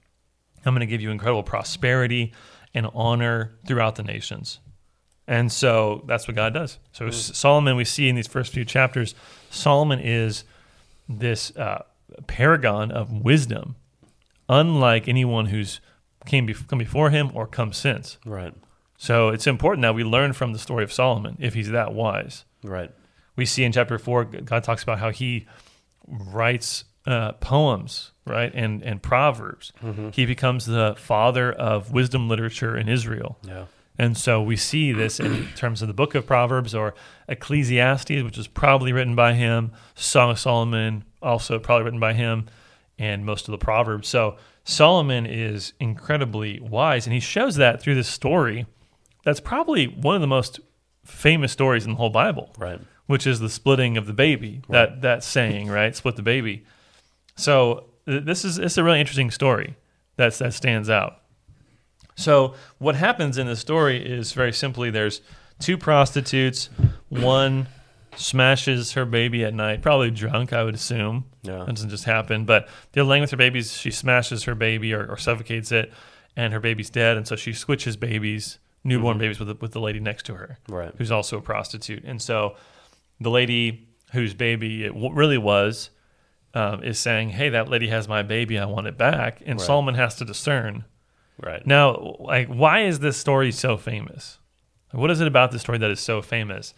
I'm 0.64 0.74
going 0.74 0.80
to 0.80 0.86
give 0.86 1.00
you 1.00 1.10
incredible 1.10 1.42
prosperity 1.42 2.32
and 2.72 2.88
honor 2.94 3.52
throughout 3.66 3.96
the 3.96 4.02
nations. 4.02 4.60
And 5.26 5.50
so 5.50 6.04
that's 6.06 6.26
what 6.28 6.34
God 6.34 6.54
does. 6.54 6.78
So 6.92 7.06
S- 7.06 7.36
Solomon, 7.36 7.76
we 7.76 7.84
see 7.84 8.08
in 8.08 8.16
these 8.16 8.26
first 8.26 8.52
few 8.52 8.64
chapters, 8.64 9.14
Solomon 9.50 10.00
is 10.00 10.44
this 11.08 11.54
uh, 11.56 11.84
paragon 12.26 12.90
of 12.90 13.12
wisdom, 13.12 13.76
unlike 14.48 15.08
anyone 15.08 15.46
who's 15.46 15.80
came 16.26 16.46
bef- 16.46 16.66
come 16.68 16.78
before 16.78 17.10
him 17.10 17.30
or 17.34 17.46
come 17.46 17.72
since. 17.72 18.18
Right. 18.24 18.54
So 18.96 19.28
it's 19.28 19.46
important 19.46 19.82
that 19.82 19.94
we 19.94 20.04
learn 20.04 20.32
from 20.32 20.52
the 20.52 20.58
story 20.58 20.84
of 20.84 20.92
Solomon 20.92 21.36
if 21.40 21.54
he's 21.54 21.70
that 21.70 21.92
wise. 21.92 22.44
Right. 22.62 22.90
We 23.36 23.46
see 23.46 23.64
in 23.64 23.72
chapter 23.72 23.98
four, 23.98 24.24
God 24.24 24.62
talks 24.64 24.82
about 24.82 24.98
how 24.98 25.10
he 25.10 25.46
writes 26.06 26.84
uh, 27.06 27.32
poems, 27.32 28.12
right, 28.24 28.52
and 28.54 28.82
and 28.82 29.02
proverbs. 29.02 29.72
He 30.12 30.26
becomes 30.26 30.66
the 30.66 30.94
father 30.98 31.52
of 31.52 31.92
wisdom 31.92 32.28
literature 32.28 32.76
in 32.76 32.88
Israel. 32.88 33.38
Yeah. 33.42 33.64
And 33.96 34.16
so 34.16 34.42
we 34.42 34.56
see 34.56 34.90
this 34.92 35.20
in 35.20 35.48
terms 35.56 35.80
of 35.82 35.86
the 35.88 35.94
book 35.94 36.14
of 36.16 36.26
Proverbs 36.26 36.74
or 36.74 36.94
Ecclesiastes, 37.28 38.22
which 38.22 38.36
was 38.36 38.48
probably 38.48 38.92
written 38.92 39.14
by 39.14 39.34
him, 39.34 39.70
Song 39.94 40.30
of 40.30 40.38
Solomon, 40.38 41.04
also 41.22 41.58
probably 41.58 41.84
written 41.84 42.00
by 42.00 42.12
him, 42.14 42.46
and 42.98 43.24
most 43.24 43.46
of 43.46 43.52
the 43.52 43.58
Proverbs. 43.58 44.08
So 44.08 44.36
Solomon 44.64 45.26
is 45.26 45.74
incredibly 45.78 46.58
wise, 46.60 47.06
and 47.06 47.14
he 47.14 47.20
shows 47.20 47.56
that 47.56 47.80
through 47.80 47.94
this 47.96 48.08
story 48.08 48.66
that's 49.24 49.40
probably 49.40 49.86
one 49.86 50.14
of 50.16 50.20
the 50.20 50.26
most 50.26 50.60
famous 51.04 51.50
stories 51.52 51.84
in 51.84 51.92
the 51.92 51.96
whole 51.96 52.10
Bible 52.10 52.52
Right. 52.58 52.80
which 53.06 53.26
is 53.26 53.40
the 53.40 53.48
splitting 53.48 53.96
of 53.96 54.06
the 54.06 54.12
baby. 54.12 54.60
That 54.68 55.02
that 55.02 55.22
saying, 55.22 55.68
right? 55.68 55.94
Split 55.94 56.16
the 56.16 56.22
baby. 56.22 56.64
So 57.36 57.86
th- 58.06 58.24
this 58.24 58.44
is 58.44 58.58
it's 58.58 58.78
a 58.78 58.84
really 58.84 59.00
interesting 59.00 59.30
story 59.30 59.76
that's 60.16 60.38
that 60.38 60.54
stands 60.54 60.88
out. 60.90 61.20
So 62.16 62.54
what 62.78 62.94
happens 62.94 63.38
in 63.38 63.46
the 63.46 63.56
story 63.56 64.04
is 64.04 64.32
very 64.32 64.52
simply 64.52 64.90
there's 64.90 65.20
two 65.58 65.76
prostitutes, 65.76 66.70
one 67.08 67.66
smashes 68.16 68.92
her 68.92 69.04
baby 69.04 69.44
at 69.44 69.52
night, 69.54 69.82
probably 69.82 70.10
drunk, 70.10 70.52
I 70.52 70.62
would 70.62 70.74
assume. 70.74 71.24
Yeah. 71.42 71.64
That 71.64 71.74
doesn't 71.74 71.90
just 71.90 72.04
happen. 72.04 72.44
But 72.44 72.68
they're 72.92 73.04
laying 73.04 73.22
with 73.22 73.32
her 73.32 73.36
babies, 73.36 73.72
she 73.76 73.90
smashes 73.90 74.44
her 74.44 74.54
baby 74.54 74.92
or, 74.94 75.06
or 75.06 75.16
suffocates 75.16 75.72
it, 75.72 75.92
and 76.36 76.52
her 76.52 76.60
baby's 76.60 76.90
dead, 76.90 77.16
and 77.16 77.26
so 77.26 77.36
she 77.36 77.52
switches 77.52 77.96
babies, 77.96 78.58
newborn 78.84 79.14
mm-hmm. 79.14 79.20
babies 79.20 79.38
with 79.38 79.48
the, 79.48 79.54
with 79.54 79.72
the 79.72 79.80
lady 79.80 80.00
next 80.00 80.26
to 80.26 80.34
her 80.34 80.58
Right. 80.68 80.92
who's 80.96 81.10
also 81.10 81.38
a 81.38 81.42
prostitute. 81.42 82.04
And 82.04 82.22
so 82.22 82.56
the 83.20 83.30
lady 83.30 83.88
whose 84.12 84.34
baby 84.34 84.84
it 84.84 84.88
w- 84.88 85.12
really 85.12 85.38
was 85.38 85.90
um, 86.54 86.82
is 86.82 86.98
saying, 86.98 87.30
Hey, 87.30 87.48
that 87.50 87.68
lady 87.68 87.88
has 87.88 88.08
my 88.08 88.22
baby. 88.22 88.58
I 88.58 88.64
want 88.64 88.86
it 88.86 88.96
back. 88.96 89.40
And 89.44 89.58
Right. 89.58 89.66
Solomon 89.66 89.94
has 89.96 90.14
to 90.16 90.24
discern. 90.24 90.84
Right. 91.42 91.66
Now, 91.66 92.16
like, 92.20 92.48
why 92.48 92.84
is 92.84 93.00
this 93.00 93.16
story 93.16 93.50
so 93.52 93.76
famous? 93.76 94.38
What 94.92 95.10
is 95.10 95.20
it 95.20 95.26
about 95.26 95.50
this 95.50 95.62
story 95.62 95.78
that 95.78 95.90
is 95.90 96.00
so 96.00 96.22
famous? 96.22 96.72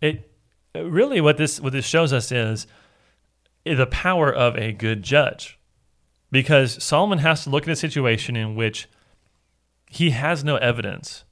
It 0.00 0.30
really 0.74 1.20
what 1.20 1.36
this 1.36 1.60
what 1.60 1.72
this 1.72 1.84
shows 1.84 2.12
us 2.12 2.30
is 2.30 2.66
the 3.64 3.86
power 3.86 4.32
of 4.32 4.56
a 4.56 4.72
good 4.72 5.02
judge, 5.02 5.58
because 6.30 6.82
Solomon 6.82 7.18
has 7.18 7.44
to 7.44 7.50
look 7.50 7.64
at 7.64 7.70
a 7.70 7.76
situation 7.76 8.36
in 8.36 8.54
which 8.54 8.88
he 9.88 10.10
has 10.10 10.44
no 10.44 10.56
evidence, 10.56 11.24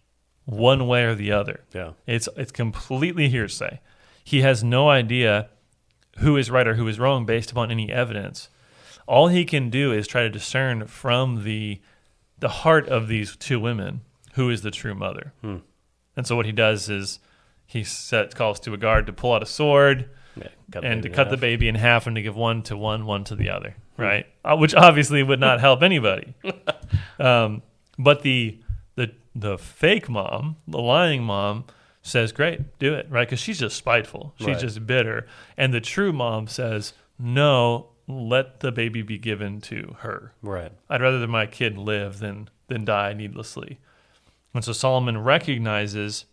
one 0.44 0.86
way 0.86 1.04
or 1.04 1.14
the 1.14 1.30
other. 1.30 1.60
Yeah. 1.72 1.92
It's 2.06 2.28
it's 2.36 2.52
completely 2.52 3.28
hearsay. 3.28 3.80
He 4.24 4.42
has 4.42 4.62
no 4.64 4.90
idea 4.90 5.48
who 6.18 6.36
is 6.36 6.50
right 6.50 6.66
or 6.66 6.74
who 6.74 6.86
is 6.88 6.98
wrong 6.98 7.24
based 7.24 7.50
upon 7.50 7.70
any 7.70 7.90
evidence. 7.90 8.48
All 9.06 9.28
he 9.28 9.44
can 9.44 9.70
do 9.70 9.92
is 9.92 10.06
try 10.06 10.22
to 10.22 10.30
discern 10.30 10.86
from 10.86 11.44
the 11.44 11.80
the 12.38 12.48
heart 12.48 12.88
of 12.88 13.08
these 13.08 13.36
two 13.36 13.60
women 13.60 14.00
who 14.34 14.48
is 14.48 14.62
the 14.62 14.70
true 14.70 14.94
mother. 14.94 15.32
And 16.16 16.26
so 16.26 16.36
what 16.36 16.46
he 16.46 16.52
does 16.52 16.88
is 16.88 17.18
he 17.66 17.84
sets 17.84 18.34
calls 18.34 18.58
to 18.60 18.72
a 18.74 18.76
guard 18.78 19.06
to 19.06 19.12
pull 19.12 19.32
out 19.34 19.42
a 19.42 19.46
sword 19.46 20.08
Yeah. 20.36 20.48
And 20.84 21.02
to 21.02 21.08
cut 21.10 21.28
the 21.30 21.36
baby 21.36 21.68
in 21.68 21.74
half 21.74 22.06
and 22.06 22.16
to 22.16 22.22
give 22.22 22.36
one 22.36 22.62
to 22.62 22.76
one, 22.76 23.04
one 23.04 23.24
to 23.24 23.34
the 23.34 23.50
other, 23.50 23.74
right? 23.96 24.26
Uh, 24.44 24.56
which 24.56 24.74
obviously 24.74 25.22
would 25.22 25.40
not 25.40 25.60
help 25.60 25.82
anybody. 25.82 26.34
um, 27.18 27.62
but 27.98 28.22
the 28.22 28.58
the 28.96 29.12
the 29.34 29.58
fake 29.58 30.08
mom, 30.08 30.56
the 30.66 30.78
lying 30.80 31.22
mom, 31.22 31.64
says, 32.10 32.32
"Great, 32.32 32.78
do 32.78 32.94
it," 32.94 33.06
right? 33.10 33.26
Because 33.26 33.40
she's 33.40 33.58
just 33.58 33.76
spiteful. 33.76 34.34
She's 34.38 34.48
Right. 34.48 34.58
just 34.58 34.86
bitter. 34.86 35.26
And 35.56 35.72
the 35.72 35.80
true 35.80 36.12
mom 36.12 36.46
says, 36.46 36.92
"No, 37.18 37.90
let 38.06 38.60
the 38.60 38.72
baby 38.72 39.02
be 39.02 39.18
given 39.18 39.60
to 39.62 39.96
her. 40.00 40.34
Right. 40.42 40.72
I'd 40.88 41.00
rather 41.00 41.18
that 41.18 41.28
my 41.28 41.46
kid 41.46 41.78
live 41.78 42.18
than 42.18 42.48
than 42.68 42.84
die 42.84 43.12
needlessly." 43.12 43.78
And 44.54 44.64
so 44.64 44.72
Solomon 44.72 45.18
recognizes 45.18 46.26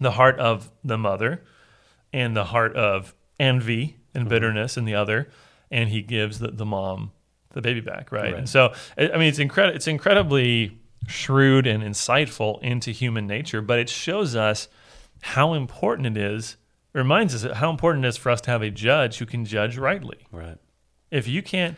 the 0.00 0.12
heart 0.12 0.38
of 0.38 0.70
the 0.84 0.98
mother 0.98 1.44
and 2.12 2.36
the 2.36 2.46
heart 2.46 2.74
of 2.76 3.14
envy 3.38 3.96
and 4.14 4.24
mm-hmm. 4.24 4.30
bitterness 4.30 4.76
in 4.76 4.84
the 4.84 4.94
other, 4.94 5.28
and 5.70 5.88
he 5.88 6.02
gives 6.02 6.38
the, 6.38 6.48
the 6.48 6.66
mom 6.66 7.12
the 7.52 7.62
baby 7.62 7.80
back, 7.80 8.12
right? 8.12 8.24
Right. 8.24 8.34
And 8.34 8.48
so, 8.48 8.72
I 8.98 9.10
I 9.10 9.16
mean, 9.16 9.28
it's 9.28 9.38
incredible. 9.38 9.76
It's 9.76 9.86
incredibly 9.86 10.78
shrewd 11.06 11.66
and 11.66 11.82
insightful 11.82 12.62
into 12.62 12.90
human 12.90 13.26
nature, 13.26 13.62
but 13.62 13.78
it 13.78 13.88
shows 13.88 14.34
us 14.36 14.68
how 15.20 15.54
important 15.54 16.06
it 16.06 16.16
is. 16.16 16.56
It 16.94 16.98
reminds 16.98 17.34
us 17.34 17.56
how 17.58 17.70
important 17.70 18.04
it 18.04 18.08
is 18.08 18.16
for 18.16 18.30
us 18.30 18.40
to 18.42 18.50
have 18.50 18.62
a 18.62 18.70
judge 18.70 19.18
who 19.18 19.26
can 19.26 19.44
judge 19.44 19.76
rightly. 19.78 20.26
Right. 20.32 20.58
If 21.10 21.28
you 21.28 21.42
can't, 21.42 21.76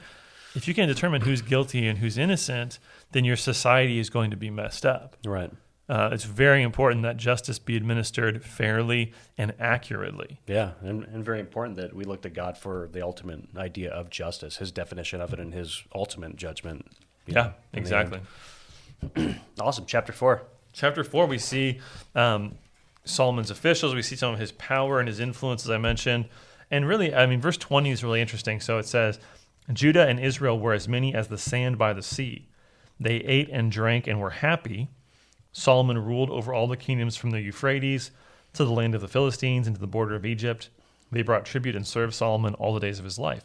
if 0.54 0.66
you 0.66 0.74
can't 0.74 0.88
determine 0.88 1.22
who's 1.22 1.42
guilty 1.42 1.86
and 1.86 1.98
who's 1.98 2.16
innocent, 2.18 2.78
then 3.12 3.24
your 3.24 3.36
society 3.36 3.98
is 3.98 4.10
going 4.10 4.30
to 4.30 4.36
be 4.36 4.50
messed 4.50 4.86
up. 4.86 5.16
Right. 5.24 5.50
Uh, 5.88 6.10
it's 6.12 6.24
very 6.24 6.62
important 6.62 7.02
that 7.02 7.16
justice 7.16 7.58
be 7.58 7.74
administered 7.74 8.44
fairly 8.44 9.12
and 9.38 9.54
accurately. 9.58 10.38
Yeah, 10.46 10.72
and, 10.82 11.04
and 11.04 11.24
very 11.24 11.40
important 11.40 11.76
that 11.76 11.94
we 11.94 12.04
look 12.04 12.20
to 12.22 12.30
God 12.30 12.58
for 12.58 12.90
the 12.92 13.02
ultimate 13.02 13.44
idea 13.56 13.90
of 13.90 14.10
justice, 14.10 14.58
His 14.58 14.70
definition 14.70 15.22
of 15.22 15.32
it, 15.32 15.40
and 15.40 15.54
His 15.54 15.82
ultimate 15.94 16.36
judgment. 16.36 16.86
know, 17.26 17.40
Yeah, 17.40 17.52
the 17.72 17.78
exactly. 17.78 18.20
Awesome. 19.60 19.86
Chapter 19.86 20.12
four. 20.12 20.42
Chapter 20.72 21.02
four, 21.02 21.26
we 21.26 21.38
see 21.38 21.80
um, 22.14 22.56
Solomon's 23.04 23.50
officials. 23.50 23.94
We 23.94 24.02
see 24.02 24.14
some 24.14 24.32
of 24.32 24.38
his 24.38 24.52
power 24.52 25.00
and 25.00 25.08
his 25.08 25.18
influence, 25.18 25.64
as 25.64 25.70
I 25.70 25.78
mentioned. 25.78 26.26
And 26.70 26.86
really, 26.86 27.14
I 27.14 27.26
mean, 27.26 27.40
verse 27.40 27.56
20 27.56 27.90
is 27.90 28.04
really 28.04 28.20
interesting. 28.20 28.60
So 28.60 28.78
it 28.78 28.86
says, 28.86 29.18
Judah 29.72 30.06
and 30.06 30.20
Israel 30.20 30.58
were 30.58 30.74
as 30.74 30.86
many 30.86 31.14
as 31.14 31.28
the 31.28 31.38
sand 31.38 31.76
by 31.76 31.92
the 31.92 32.02
sea. 32.02 32.46
They 33.00 33.16
ate 33.16 33.48
and 33.50 33.72
drank 33.72 34.06
and 34.06 34.20
were 34.20 34.30
happy. 34.30 34.88
Solomon 35.52 35.98
ruled 35.98 36.30
over 36.30 36.52
all 36.52 36.66
the 36.66 36.76
kingdoms 36.76 37.16
from 37.16 37.30
the 37.30 37.40
Euphrates 37.40 38.10
to 38.52 38.64
the 38.64 38.72
land 38.72 38.94
of 38.94 39.00
the 39.00 39.08
Philistines 39.08 39.66
and 39.66 39.76
to 39.76 39.80
the 39.80 39.86
border 39.86 40.14
of 40.14 40.26
Egypt. 40.26 40.70
They 41.10 41.22
brought 41.22 41.44
tribute 41.44 41.74
and 41.74 41.86
served 41.86 42.14
Solomon 42.14 42.54
all 42.54 42.74
the 42.74 42.80
days 42.80 42.98
of 42.98 43.04
his 43.04 43.18
life. 43.18 43.44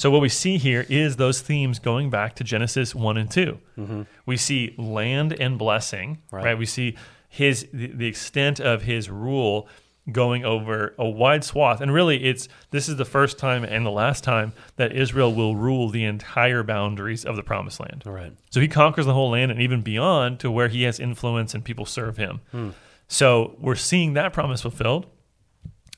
So 0.00 0.10
what 0.10 0.22
we 0.22 0.30
see 0.30 0.56
here 0.56 0.86
is 0.88 1.16
those 1.16 1.42
themes 1.42 1.78
going 1.78 2.08
back 2.08 2.34
to 2.36 2.44
Genesis 2.44 2.94
one 2.94 3.18
and 3.18 3.30
2 3.30 3.58
mm-hmm. 3.76 4.02
We 4.24 4.38
see 4.38 4.74
land 4.78 5.38
and 5.38 5.58
blessing, 5.58 6.22
right? 6.30 6.42
Right. 6.42 6.58
We 6.58 6.64
see 6.64 6.96
his 7.28 7.68
the, 7.70 8.06
extent 8.06 8.60
of 8.60 8.84
his 8.84 9.10
rule 9.10 9.68
going 10.10 10.42
over 10.42 10.94
a 10.98 11.06
wide 11.06 11.44
swath, 11.44 11.82
and 11.82 11.92
really, 11.92 12.24
it's 12.24 12.48
this 12.70 12.88
is 12.88 12.96
the 12.96 13.04
first 13.04 13.36
time 13.36 13.62
and 13.62 13.84
the 13.84 13.90
last 13.90 14.24
time 14.24 14.54
that 14.76 14.92
Israel 14.96 15.34
will 15.34 15.54
rule 15.54 15.90
the 15.90 16.04
entire 16.04 16.62
boundaries 16.62 17.26
of 17.26 17.36
the 17.36 17.42
Promised 17.42 17.78
Land. 17.78 18.04
All 18.06 18.12
right. 18.12 18.32
So 18.48 18.58
he 18.58 18.68
conquers 18.68 19.04
the 19.04 19.12
whole 19.12 19.28
land 19.28 19.50
and 19.50 19.60
even 19.60 19.82
beyond 19.82 20.40
to 20.40 20.50
where 20.50 20.68
he 20.68 20.84
has 20.84 20.98
influence 20.98 21.52
and 21.54 21.62
people 21.62 21.84
serve 21.84 22.16
him. 22.16 22.40
Hmm. 22.52 22.70
So 23.06 23.54
we're 23.60 23.74
seeing 23.74 24.14
that 24.14 24.32
promise 24.32 24.62
fulfilled. 24.62 25.04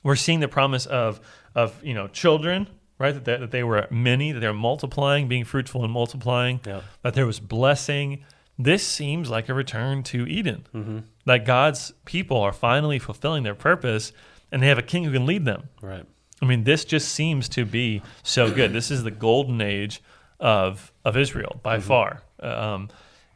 We're 0.02 0.16
seeing 0.16 0.40
the 0.40 0.48
promise 0.48 0.86
of 0.86 1.20
of 1.54 1.80
you 1.84 1.94
know 1.94 2.08
children, 2.08 2.66
right? 3.02 3.12
That 3.12 3.24
they, 3.24 3.36
that 3.36 3.50
they 3.50 3.64
were 3.64 3.88
many, 3.90 4.30
that 4.30 4.38
they're 4.38 4.52
multiplying, 4.52 5.26
being 5.26 5.44
fruitful 5.44 5.82
and 5.82 5.92
multiplying. 5.92 6.60
Yeah. 6.64 6.82
That 7.02 7.14
there 7.14 7.26
was 7.26 7.40
blessing. 7.40 8.24
This 8.56 8.86
seems 8.86 9.28
like 9.28 9.48
a 9.48 9.54
return 9.54 10.04
to 10.04 10.24
Eden. 10.28 11.04
That 11.26 11.44
God's 11.44 11.92
people 12.04 12.36
are 12.36 12.52
finally 12.52 13.00
fulfilling 13.00 13.42
their 13.42 13.56
purpose, 13.56 14.12
and 14.52 14.62
they 14.62 14.68
have 14.68 14.78
a 14.78 14.82
king 14.82 15.02
who 15.02 15.12
can 15.12 15.26
lead 15.26 15.44
them. 15.44 15.68
Right. 15.80 16.06
I 16.40 16.44
mean, 16.44 16.62
this 16.62 16.84
just 16.84 17.08
seems 17.08 17.48
to 17.50 17.64
be 17.64 18.02
so 18.22 18.52
good. 18.52 18.72
This 18.72 18.90
is 18.90 19.02
the 19.02 19.10
golden 19.10 19.60
age 19.60 20.00
of 20.38 20.92
of 21.04 21.16
Israel 21.16 21.60
by 21.62 21.80
far, 21.80 22.22
um, 22.40 22.88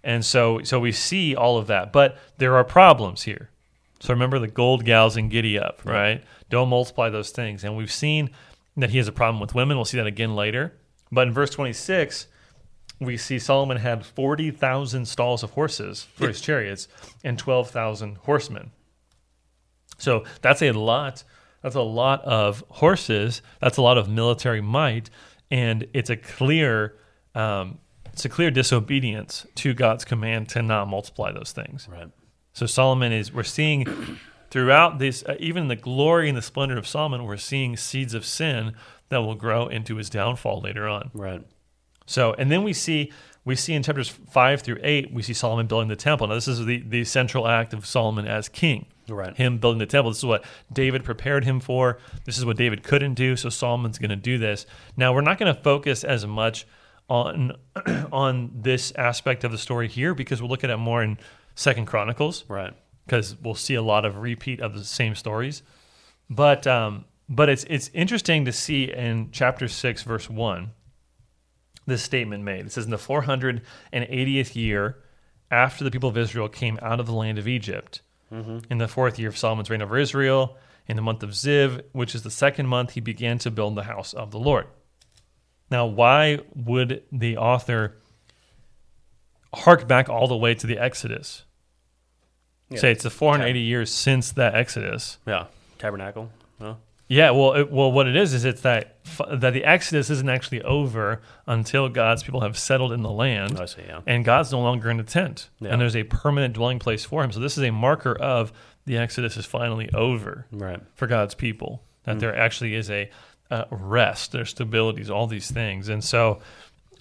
and 0.05 0.25
so 0.25 0.63
so 0.63 0.79
we 0.79 0.93
see 0.93 1.35
all 1.35 1.59
of 1.59 1.67
that. 1.67 1.93
But 1.93 2.19
there 2.39 2.57
are 2.57 2.65
problems 2.65 3.23
here. 3.23 3.51
So 4.01 4.13
remember 4.13 4.39
the 4.39 4.49
gold 4.49 4.85
gals 4.85 5.17
and 5.17 5.31
giddy 5.31 5.59
up, 5.59 5.85
right? 5.85 6.23
Don't 6.51 6.69
multiply 6.69 7.09
those 7.09 7.31
things. 7.31 7.65
And 7.65 7.77
we've 7.77 7.93
seen 7.93 8.31
that 8.77 8.91
he 8.91 8.99
has 8.99 9.09
a 9.09 9.12
problem 9.12 9.41
with 9.41 9.55
women. 9.55 9.77
We'll 9.77 9.85
see 9.85 9.97
that 9.99 10.07
again 10.07 10.35
later. 10.35 10.75
But 11.11 11.29
in 11.29 11.35
verse 11.35 11.51
twenty 11.51 11.73
six. 11.73 12.29
We 12.99 13.19
see 13.19 13.39
Solomon 13.39 13.77
had 13.77 14.07
40,000 14.07 15.05
stalls 15.07 15.43
of 15.43 15.51
horses 15.51 16.05
for 16.15 16.29
his 16.29 16.41
chariots 16.41 16.89
and 17.23 17.39
12,000 17.39 18.17
horsemen. 18.17 18.71
So 19.99 20.25
that's 20.41 20.62
a 20.62 20.73
lot. 20.73 21.23
That's 21.62 21.75
a 21.75 21.83
lot 21.83 22.25
of 22.25 22.65
horses. 22.69 23.43
That's 23.61 23.77
a 23.77 23.83
lot 23.83 23.99
of 23.99 24.09
military 24.09 24.61
might, 24.61 25.11
and 25.51 25.87
it's 25.93 26.11
a 26.11 26.17
clear, 26.17 26.97
um, 27.35 27.79
it's 28.12 28.25
a 28.25 28.29
clear 28.29 28.51
disobedience 28.51 29.47
to 29.57 29.75
God's 29.75 30.05
command 30.05 30.49
to 30.51 30.62
not 30.62 30.89
multiply 30.89 31.33
those 31.33 31.53
things. 31.53 31.89
Right. 31.91 32.09
So 32.53 32.67
Solomon 32.67 33.12
is. 33.12 33.33
We're 33.33 33.43
seeing 33.43 34.19
throughout 34.51 34.99
this, 34.99 35.23
uh, 35.25 35.37
even 35.39 35.69
the 35.69 35.77
glory 35.77 36.29
and 36.29 36.37
the 36.37 36.43
splendor 36.43 36.77
of 36.77 36.87
Solomon, 36.87 37.25
we're 37.25 37.37
seeing 37.37 37.77
seeds 37.77 38.15
of 38.15 38.25
sin 38.25 38.75
that 39.09 39.19
will 39.19 39.35
grow 39.35 39.67
into 39.69 39.97
his 39.97 40.11
downfall 40.11 40.61
later 40.61 40.89
on. 40.89 41.11
Right. 41.15 41.43
So, 42.07 42.35
and 42.35 42.51
then 42.51 42.63
we 42.63 42.73
see 42.73 43.13
we 43.45 43.55
see 43.55 43.75
in 43.75 43.83
chapters 43.83 44.09
five 44.09 44.63
through 44.63 44.79
eight, 44.83 45.13
we 45.13 45.23
see 45.23 45.33
Solomon 45.33 45.67
building 45.67 45.89
the 45.89 45.97
temple. 45.97 46.27
Now, 46.27 46.35
this 46.35 46.49
is 46.49 46.65
the 46.65 46.83
the 46.87 47.05
central 47.05 47.47
act 47.47 47.73
of 47.73 47.87
Solomon 47.87 48.27
as 48.27 48.49
king. 48.49 48.87
Right. 49.09 49.37
Him 49.37 49.59
building 49.59 49.79
the 49.79 49.87
temple. 49.87 50.11
This 50.11 50.19
is 50.19 50.25
what 50.25 50.45
David 50.73 51.05
prepared 51.05 51.45
him 51.45 51.61
for. 51.61 51.99
This 52.25 52.39
is 52.39 52.45
what 52.45 52.57
David 52.57 52.83
couldn't 52.83 53.15
do. 53.15 53.37
So 53.37 53.49
Solomon's 53.49 53.99
going 53.99 54.11
to 54.11 54.17
do 54.17 54.37
this. 54.37 54.67
Now, 54.97 55.15
we're 55.15 55.21
not 55.21 55.39
going 55.39 55.55
to 55.55 55.61
focus 55.61 56.03
as 56.03 56.27
much 56.27 56.67
on 57.09 57.53
on 58.13 58.51
this 58.53 58.93
aspect 58.97 59.45
of 59.45 59.53
the 59.53 59.59
story 59.59 59.89
here 59.89 60.15
because 60.15 60.41
we'll 60.43 60.51
look 60.51 60.65
at 60.65 60.71
it 60.71 60.77
more 60.77 61.03
in 61.03 61.19
Second 61.55 61.87
Chronicles 61.87 62.45
Right. 62.49 62.75
Because 63.07 63.37
we'll 63.40 63.55
see 63.55 63.75
a 63.75 63.83
lot 63.83 64.05
of 64.05 64.19
repeat 64.19 64.61
of 64.61 64.75
the 64.75 64.85
same 64.85 65.14
stories. 65.14 65.62
But 66.29 66.66
um, 66.66 67.05
but 67.29 67.49
it's 67.49 67.64
it's 67.64 67.90
interesting 67.95 68.45
to 68.45 68.53
see 68.53 68.85
in 68.85 69.31
chapter 69.33 69.69
six, 69.69 70.03
verse 70.03 70.29
one, 70.29 70.73
this 71.87 72.03
statement 72.03 72.45
made. 72.45 72.66
It 72.66 72.73
says, 72.73 72.85
"In 72.85 72.90
the 72.90 72.99
four 72.99 73.23
hundred 73.23 73.62
and 73.92 74.07
eightieth 74.11 74.57
year, 74.57 74.99
after 75.51 75.85
the 75.85 75.90
people 75.90 76.09
of 76.09 76.19
Israel 76.19 76.49
came 76.49 76.79
out 76.83 77.01
of 77.01 77.07
the 77.07 77.14
land 77.14 77.38
of 77.38 77.49
Egypt, 77.49 78.03
in 78.71 78.79
the 78.79 78.88
fourth 78.88 79.19
year 79.19 79.29
of 79.29 79.38
Solomon's 79.38 79.71
reign 79.71 79.83
over 79.83 79.97
Israel, 79.97 80.57
in 80.88 80.97
the 80.97 81.03
month 81.03 81.23
of 81.23 81.31
Ziv, 81.31 81.83
which 81.92 82.14
is 82.14 82.23
the 82.23 82.31
second 82.31 82.66
month, 82.66 82.90
he 82.92 83.01
began 83.01 83.38
to 83.38 83.51
build 83.51 83.77
the 83.77 83.85
house 83.85 84.12
of 84.12 84.33
the 84.33 84.38
Lord." 84.38 84.66
Now, 85.71 85.87
why 85.87 86.40
would 86.55 87.03
the 87.11 87.37
author 87.38 87.97
hark 89.53 89.88
back 89.88 90.09
all 90.09 90.29
the 90.29 90.37
way 90.37 90.55
to 90.55 90.66
the 90.66 90.79
Exodus? 90.79 91.45
Yeah. 92.71 92.79
Say 92.81 92.91
it's 92.93 93.03
the 93.05 93.11
480 93.11 93.61
years 93.61 93.93
since 93.93 94.33
that 94.33 94.55
Exodus. 94.55 95.19
Yeah. 95.27 95.47
Tabernacle. 95.79 96.31
Huh? 96.61 96.75
Yeah, 97.09 97.31
well, 97.31 97.53
it, 97.53 97.71
well, 97.71 97.93
what 97.93 98.09
it 98.09 98.17
is 98.17 98.35
is 98.35 98.45
it's 98.45 98.63
that 98.63 98.97
that 99.31 99.53
the 99.53 99.65
Exodus 99.65 100.11
isn't 100.11 100.29
actually 100.29 100.63
over 100.63 101.21
until 101.47 101.89
God's 101.89 102.25
people 102.25 102.41
have 102.41 102.59
settled 102.59 102.91
in 102.93 103.03
the 103.03 103.11
land, 103.11 103.61
Oh, 103.61 103.67
see. 103.67 103.83
Yeah. 103.87 104.01
and 104.07 104.25
God's 104.25 104.51
no 104.51 104.61
longer 104.61 104.91
in 104.91 104.99
a 104.99 105.05
tent, 105.05 105.49
Yeah. 105.61 105.71
and 105.71 105.81
there's 105.81 105.95
a 105.95 106.03
permanent 106.03 106.55
dwelling 106.55 106.81
place 106.81 107.05
for 107.05 107.23
Him. 107.23 107.31
So 107.31 107.39
this 107.39 107.57
is 107.57 107.63
a 107.63 107.71
marker 107.71 108.17
of 108.17 108.53
the 108.87 108.97
Exodus 108.99 109.37
is 109.37 109.47
finally 109.47 109.89
over 109.95 110.47
Right. 110.51 110.81
for 110.95 111.07
God's 111.07 111.35
people. 111.35 111.83
That 112.05 112.19
there 112.21 112.37
actually 112.37 112.75
is 112.75 112.91
a 112.91 113.09
uh, 113.51 113.65
rest, 113.71 114.33
there's 114.33 114.53
stabilities, 114.53 115.09
all 115.09 115.29
these 115.29 115.49
things, 115.51 115.89
and 115.89 116.03
so. 116.03 116.41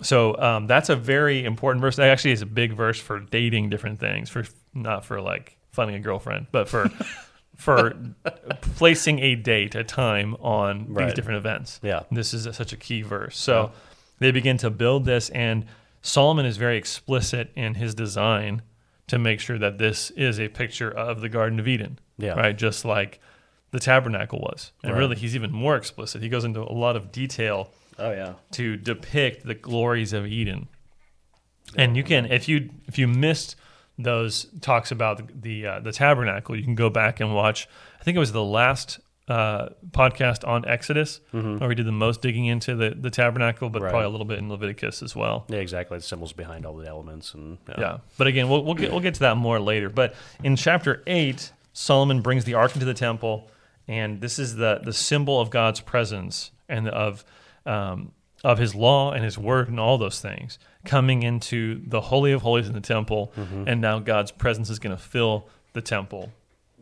So 0.01 0.37
um, 0.37 0.67
that's 0.67 0.89
a 0.89 0.95
very 0.95 1.45
important 1.45 1.81
verse. 1.81 1.95
That 1.95 2.09
actually 2.09 2.31
is 2.31 2.41
a 2.41 2.45
big 2.45 2.73
verse 2.73 2.99
for 2.99 3.19
dating 3.19 3.69
different 3.69 3.99
things, 3.99 4.29
for 4.29 4.43
not 4.73 5.05
for 5.05 5.21
like 5.21 5.57
finding 5.71 5.95
a 5.95 5.99
girlfriend, 5.99 6.47
but 6.51 6.67
for 6.67 6.89
for 7.55 7.95
placing 8.61 9.19
a 9.19 9.35
date, 9.35 9.75
a 9.75 9.83
time 9.83 10.35
on 10.41 10.93
these 10.93 11.13
different 11.13 11.37
events. 11.37 11.79
Yeah. 11.81 12.03
This 12.11 12.33
is 12.33 12.45
a, 12.45 12.53
such 12.53 12.73
a 12.73 12.77
key 12.77 13.01
verse. 13.01 13.37
So 13.37 13.71
they 14.19 14.31
begin 14.31 14.57
to 14.57 14.69
build 14.69 15.05
this, 15.05 15.29
and 15.29 15.65
Solomon 16.01 16.45
is 16.45 16.57
very 16.57 16.77
explicit 16.77 17.51
in 17.55 17.75
his 17.75 17.95
design 17.95 18.61
to 19.07 19.17
make 19.19 19.39
sure 19.39 19.57
that 19.57 19.77
this 19.77 20.09
is 20.11 20.39
a 20.39 20.47
picture 20.49 20.91
of 20.91 21.21
the 21.21 21.29
Garden 21.29 21.59
of 21.59 21.67
Eden. 21.67 21.99
Yeah. 22.17 22.33
Right. 22.33 22.57
Just 22.57 22.85
like 22.85 23.19
the 23.71 23.79
tabernacle 23.79 24.39
was. 24.39 24.71
And 24.83 24.93
Right. 24.93 24.99
really, 24.99 25.15
he's 25.15 25.35
even 25.35 25.51
more 25.51 25.75
explicit. 25.75 26.21
He 26.21 26.29
goes 26.29 26.43
into 26.43 26.61
a 26.61 26.71
lot 26.73 26.95
of 26.95 27.11
detail 27.11 27.71
Oh 27.99 28.11
yeah. 28.11 28.33
to 28.51 28.75
depict 28.77 29.45
the 29.45 29.55
glories 29.55 30.13
of 30.13 30.25
Eden. 30.27 30.67
And 31.77 31.97
you 31.97 32.03
can, 32.03 32.25
if 32.27 32.47
you 32.47 32.69
if 32.87 32.97
you 32.97 33.07
missed 33.07 33.55
those 33.97 34.47
talks 34.61 34.91
about 34.91 35.17
the 35.17 35.33
the, 35.63 35.67
uh, 35.67 35.79
the 35.79 35.91
tabernacle, 35.91 36.55
you 36.55 36.63
can 36.63 36.75
go 36.75 36.89
back 36.89 37.19
and 37.19 37.33
watch. 37.33 37.67
I 37.99 38.03
think 38.03 38.15
it 38.15 38.19
was 38.19 38.31
the 38.31 38.43
last 38.43 38.99
uh, 39.27 39.69
podcast 39.89 40.47
on 40.47 40.63
Exodus 40.67 41.19
where 41.31 41.67
we 41.67 41.73
did 41.73 41.87
the 41.87 41.91
most 41.91 42.21
digging 42.21 42.45
into 42.45 42.75
the 42.75 42.91
the 42.91 43.09
tabernacle, 43.09 43.69
but 43.69 43.81
Right. 43.81 43.89
probably 43.89 44.05
a 44.05 44.09
little 44.09 44.25
bit 44.27 44.37
in 44.37 44.49
Leviticus 44.49 45.01
as 45.01 45.15
well. 45.15 45.45
Yeah. 45.49 45.57
Exactly. 45.57 45.97
The 45.97 46.03
symbols 46.03 46.33
behind 46.33 46.65
all 46.65 46.75
the 46.75 46.87
elements 46.87 47.33
and 47.33 47.57
Yeah, 47.77 47.97
but 48.17 48.27
again, 48.27 48.47
we'll 48.49 48.63
we'll 48.63 48.75
get 48.75 48.91
we'll 48.91 49.01
get 49.01 49.15
to 49.15 49.21
that 49.21 49.37
more 49.37 49.59
later. 49.59 49.89
But 49.89 50.13
in 50.43 50.55
chapter 50.55 51.01
eight, 51.07 51.51
Solomon 51.73 52.21
brings 52.21 52.45
the 52.45 52.53
ark 52.53 52.73
into 52.75 52.85
the 52.85 52.93
temple, 52.93 53.49
and 53.87 54.21
this 54.21 54.37
is 54.37 54.55
the 54.57 54.81
the 54.83 54.93
symbol 54.93 55.41
of 55.41 55.49
God's 55.49 55.79
presence 55.79 56.51
and 56.69 56.87
of 56.89 57.25
um, 57.65 58.11
of 58.43 58.57
His 58.57 58.75
law 58.75 59.11
and 59.11 59.23
His 59.23 59.37
word 59.37 59.69
and 59.69 59.79
all 59.79 59.97
those 59.97 60.19
things 60.19 60.59
coming 60.83 61.23
into 61.23 61.81
the 61.87 62.01
holy 62.01 62.31
of 62.31 62.41
holies 62.41 62.67
in 62.67 62.73
the 62.73 62.81
temple, 62.81 63.33
and 63.67 63.81
now 63.81 63.99
God's 63.99 64.31
presence 64.31 64.69
is 64.69 64.79
going 64.79 64.95
to 64.95 65.01
fill 65.01 65.47
the 65.73 65.81
temple. 65.81 66.31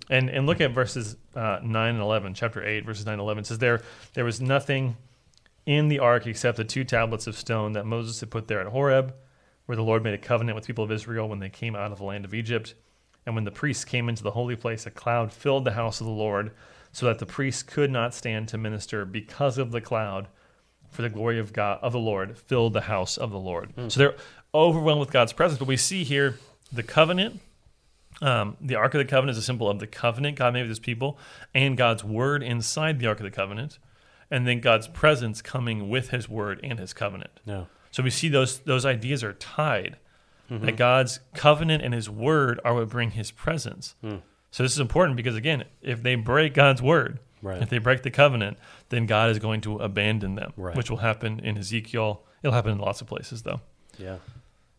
And 0.10 0.30
and 0.30 0.46
look 0.46 0.60
at 0.60 0.72
verses 0.72 1.16
uh, 1.36 1.60
nine 1.64 1.96
and 1.96 2.04
eleven, 2.04 2.34
chapter 2.34 2.64
eight, 2.64 2.86
verses 2.86 3.06
nine 3.06 3.14
and 3.14 3.22
eleven. 3.22 3.42
It 3.42 3.48
says 3.48 3.60
there 3.60 3.82
there 4.14 4.26
was 4.26 4.42
nothing 4.42 4.98
in 5.66 5.88
the 5.88 6.00
ark 6.00 6.28
except 6.28 6.58
the 6.58 6.66
two 6.66 6.84
tablets 6.84 7.26
of 7.26 7.38
stone 7.38 7.72
that 7.74 7.86
Moses 7.86 8.20
had 8.20 8.30
put 8.30 8.50
there 8.50 8.60
at 8.60 8.68
Horeb, 8.68 9.14
where 9.66 9.78
the 9.78 9.84
Lord 9.84 10.04
made 10.04 10.14
a 10.14 10.18
covenant 10.18 10.56
with 10.56 10.66
the 10.66 10.68
people 10.68 10.84
of 10.84 10.92
Israel 10.92 11.30
when 11.30 11.40
they 11.40 11.50
came 11.50 11.74
out 11.74 11.94
of 11.94 12.00
the 12.00 12.04
land 12.04 12.26
of 12.26 12.34
Egypt. 12.34 12.76
And 13.26 13.36
when 13.36 13.46
the 13.46 13.52
priests 13.52 13.86
came 13.86 14.10
into 14.10 14.24
the 14.24 14.32
holy 14.32 14.58
place, 14.58 14.86
a 14.86 14.92
cloud 14.92 15.32
filled 15.32 15.64
the 15.64 15.72
house 15.72 16.02
of 16.02 16.08
the 16.08 16.12
Lord, 16.12 16.52
so 16.92 17.06
that 17.06 17.20
the 17.20 17.26
priests 17.26 17.64
could 17.64 17.90
not 17.90 18.14
stand 18.14 18.50
to 18.50 18.58
minister 18.58 19.06
because 19.06 19.58
of 19.58 19.72
the 19.72 19.80
cloud, 19.80 20.28
for 20.94 21.02
the 21.02 21.10
glory 21.10 21.40
of 21.40 21.54
God 21.54 21.80
of 21.82 21.92
the 21.92 22.00
Lord 22.00 22.38
filled 22.38 22.74
the 22.74 22.82
house 22.82 23.18
of 23.18 23.32
the 23.32 23.40
Lord. 23.40 23.72
Hmm. 23.72 23.90
So 23.90 24.00
they're 24.00 24.16
overwhelmed 24.54 25.00
with 25.00 25.12
God's 25.12 25.34
presence. 25.34 25.60
But 25.60 25.68
we 25.68 25.78
see 25.78 26.04
here 26.04 26.38
the 26.72 26.84
covenant. 26.84 27.42
Um, 28.22 28.56
the 28.62 28.76
Ark 28.76 28.94
of 28.94 29.00
the 29.00 29.06
Covenant 29.06 29.36
is 29.36 29.44
a 29.44 29.46
symbol 29.46 29.70
of 29.70 29.80
the 29.80 29.88
covenant 29.88 30.38
God 30.38 30.54
made 30.54 30.62
with 30.62 30.70
his 30.70 30.80
people 30.80 31.18
and 31.54 31.76
God's 31.76 32.04
word 32.04 32.44
inside 32.44 33.00
the 33.00 33.08
Ark 33.08 33.20
of 33.20 33.24
the 33.24 33.32
Covenant, 33.32 33.80
and 34.30 34.48
then 34.48 34.62
God's 34.62 34.88
presence 34.88 35.42
coming 35.42 35.90
with 35.90 36.12
his 36.12 36.30
word 36.30 36.60
and 36.64 36.80
his 36.80 36.94
covenant. 36.94 37.40
Yeah. 37.44 37.66
So 37.92 38.04
we 38.04 38.12
see 38.12 38.30
those 38.30 38.60
those 38.60 38.86
ideas 38.86 39.24
are 39.24 39.34
tied. 39.34 39.98
That 40.50 40.62
mm-hmm. 40.62 40.76
God's 40.76 41.20
covenant 41.34 41.84
and 41.84 41.94
his 41.94 42.10
word 42.10 42.60
are 42.64 42.76
what 42.76 42.90
bring 42.90 43.12
his 43.12 43.32
presence. 43.32 43.96
Hmm. 44.02 44.18
So 44.52 44.62
this 44.62 44.74
is 44.74 44.80
important 44.80 45.18
because 45.18 45.36
again, 45.36 45.64
if 45.82 46.04
they 46.04 46.14
break 46.16 46.54
God's 46.54 46.82
word, 46.82 47.20
Right. 47.44 47.62
if 47.62 47.70
they 47.70 47.78
break 47.78 48.02
the 48.02 48.10
covenant, 48.10 48.58
then 48.90 49.06
God 49.06 49.30
is 49.30 49.38
going 49.38 49.62
to 49.62 49.78
abandon 49.78 50.34
them, 50.36 50.54
Right. 50.58 50.76
which 50.76 50.90
will 50.90 50.98
happen 50.98 51.40
in 51.42 51.58
Ezekiel. 51.58 52.24
It'll 52.42 52.54
happen 52.54 52.72
in 52.72 52.78
lots 52.80 53.02
of 53.02 53.08
places 53.08 53.44
though. 53.44 53.62
Yeah. 54.00 54.18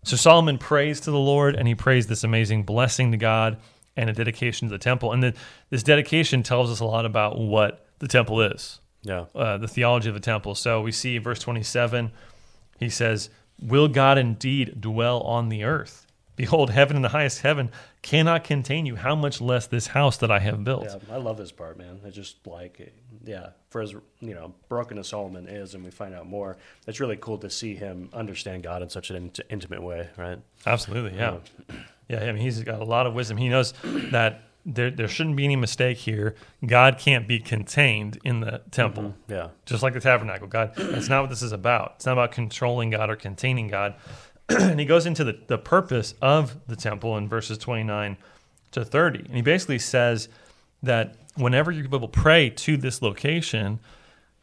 So 0.03 0.17
Solomon 0.17 0.59
prays 0.59 1.01
to 1.01 1.11
the 1.11 1.19
Lord 1.19 1.55
and 1.55 1.69
he 1.69 1.75
prays 1.75 2.07
this 2.09 2.25
amazing 2.25 2.65
blessing 2.65 3.11
to 3.13 3.17
God 3.17 3.59
and 3.97 4.11
a 4.11 4.13
dedication 4.13 4.69
to 4.69 4.73
the 4.73 4.79
temple. 4.79 5.13
And 5.13 5.23
the, 5.23 5.35
this 5.71 5.83
dedication 5.83 6.43
tells 6.43 6.71
us 6.71 6.81
a 6.81 6.85
lot 6.85 7.07
about 7.07 7.39
what 7.39 7.87
the 8.01 8.09
temple 8.09 8.41
is 8.43 8.81
Yeah. 9.03 9.27
uh, 9.35 9.57
the 9.59 9.69
theology 9.69 10.09
of 10.09 10.15
the 10.15 10.21
temple. 10.21 10.55
So 10.57 10.81
we 10.83 10.91
see 10.93 11.19
verse 11.19 11.39
27, 11.39 12.11
he 12.81 12.89
says, 12.91 13.31
Will 13.63 13.87
God 13.89 14.19
indeed 14.19 14.81
dwell 14.81 15.21
on 15.21 15.49
the 15.49 15.63
earth? 15.65 16.07
Behold, 16.37 16.71
heaven 16.71 16.97
and 16.97 17.05
the 17.05 17.11
highest 17.11 17.43
heaven 17.43 17.71
cannot 18.05 18.45
contain 18.45 18.85
you. 18.87 18.97
How 18.97 19.17
much 19.17 19.41
less 19.41 19.67
this 19.67 19.89
house 19.89 20.19
that 20.19 20.31
I 20.31 20.39
have 20.39 20.63
built? 20.63 20.85
Yeah, 20.85 20.99
I 21.11 21.17
love 21.17 21.39
this 21.39 21.51
part, 21.51 21.79
man. 21.79 22.01
It's 22.05 22.15
just 22.15 22.47
like, 22.47 22.93
yeah, 23.25 23.51
for 23.71 23.81
as 23.81 23.93
you 24.21 24.35
know, 24.35 24.55
broken 24.69 24.99
as 24.99 25.09
Solomon 25.09 25.49
is, 25.49 25.75
and 25.75 25.83
we 25.83 25.91
find 25.91 26.15
out 26.15 26.27
more. 26.27 26.59
It's 26.87 27.01
really 27.01 27.17
cool 27.17 27.39
to 27.39 27.49
see 27.49 27.75
him 27.75 28.11
understand 28.13 28.63
God 28.63 28.83
in 28.83 28.91
such 28.91 29.11
an 29.11 29.17
int- 29.17 29.41
intimate 29.49 29.83
way, 29.83 30.09
right? 30.19 30.39
Absolutely, 30.67 31.19
yeah. 31.19 31.39
Yeah, 32.07 32.19
I 32.21 32.33
mean, 32.33 32.43
he's 32.43 32.63
got 32.63 32.83
a 32.83 32.85
lot 32.85 33.07
of 33.07 33.15
wisdom. 33.15 33.39
He 33.39 33.49
knows 33.49 33.73
that 33.83 34.43
there, 34.67 34.91
there 34.91 35.09
shouldn't 35.09 35.37
be 35.37 35.45
any 35.45 35.57
mistake 35.57 35.97
here. 35.97 36.35
God 36.67 36.99
can't 36.99 37.27
be 37.27 37.39
contained 37.39 38.19
in 38.25 38.41
the 38.41 38.61
temple. 38.71 39.05
Mm-hmm, 39.05 39.33
yeah, 39.33 39.49
just 39.65 39.83
like 39.83 39.95
the 39.95 40.01
tabernacle. 40.01 40.47
God, 40.47 40.75
that's 40.77 41.09
not 41.09 41.23
what 41.23 41.31
this 41.31 41.43
is 41.43 41.53
about. 41.53 41.95
It's 41.97 42.05
not 42.05 42.13
about 42.13 42.33
controlling 42.33 42.91
God 42.91 43.09
or 43.09 43.17
containing 43.17 43.69
God. 43.69 43.95
and 44.49 44.79
he 44.79 44.87
goes 44.87 45.07
into 45.07 45.25
the, 45.25 45.39
the 45.47 45.59
purpose 45.59 46.15
of 46.21 46.67
the 46.67 46.77
temple 46.77 47.17
in 47.17 47.29
verses 47.29 47.59
29 47.59 48.17
to 48.73 48.85
30. 48.85 49.21
And 49.21 49.37
he 49.37 49.43
basically 49.43 49.79
says 49.79 50.29
that 50.83 51.17
whenever 51.37 51.71
you 51.71 51.83
people 51.83 52.09
pray 52.09 52.51
to 52.51 52.77
this 52.77 53.03
location, 53.03 53.81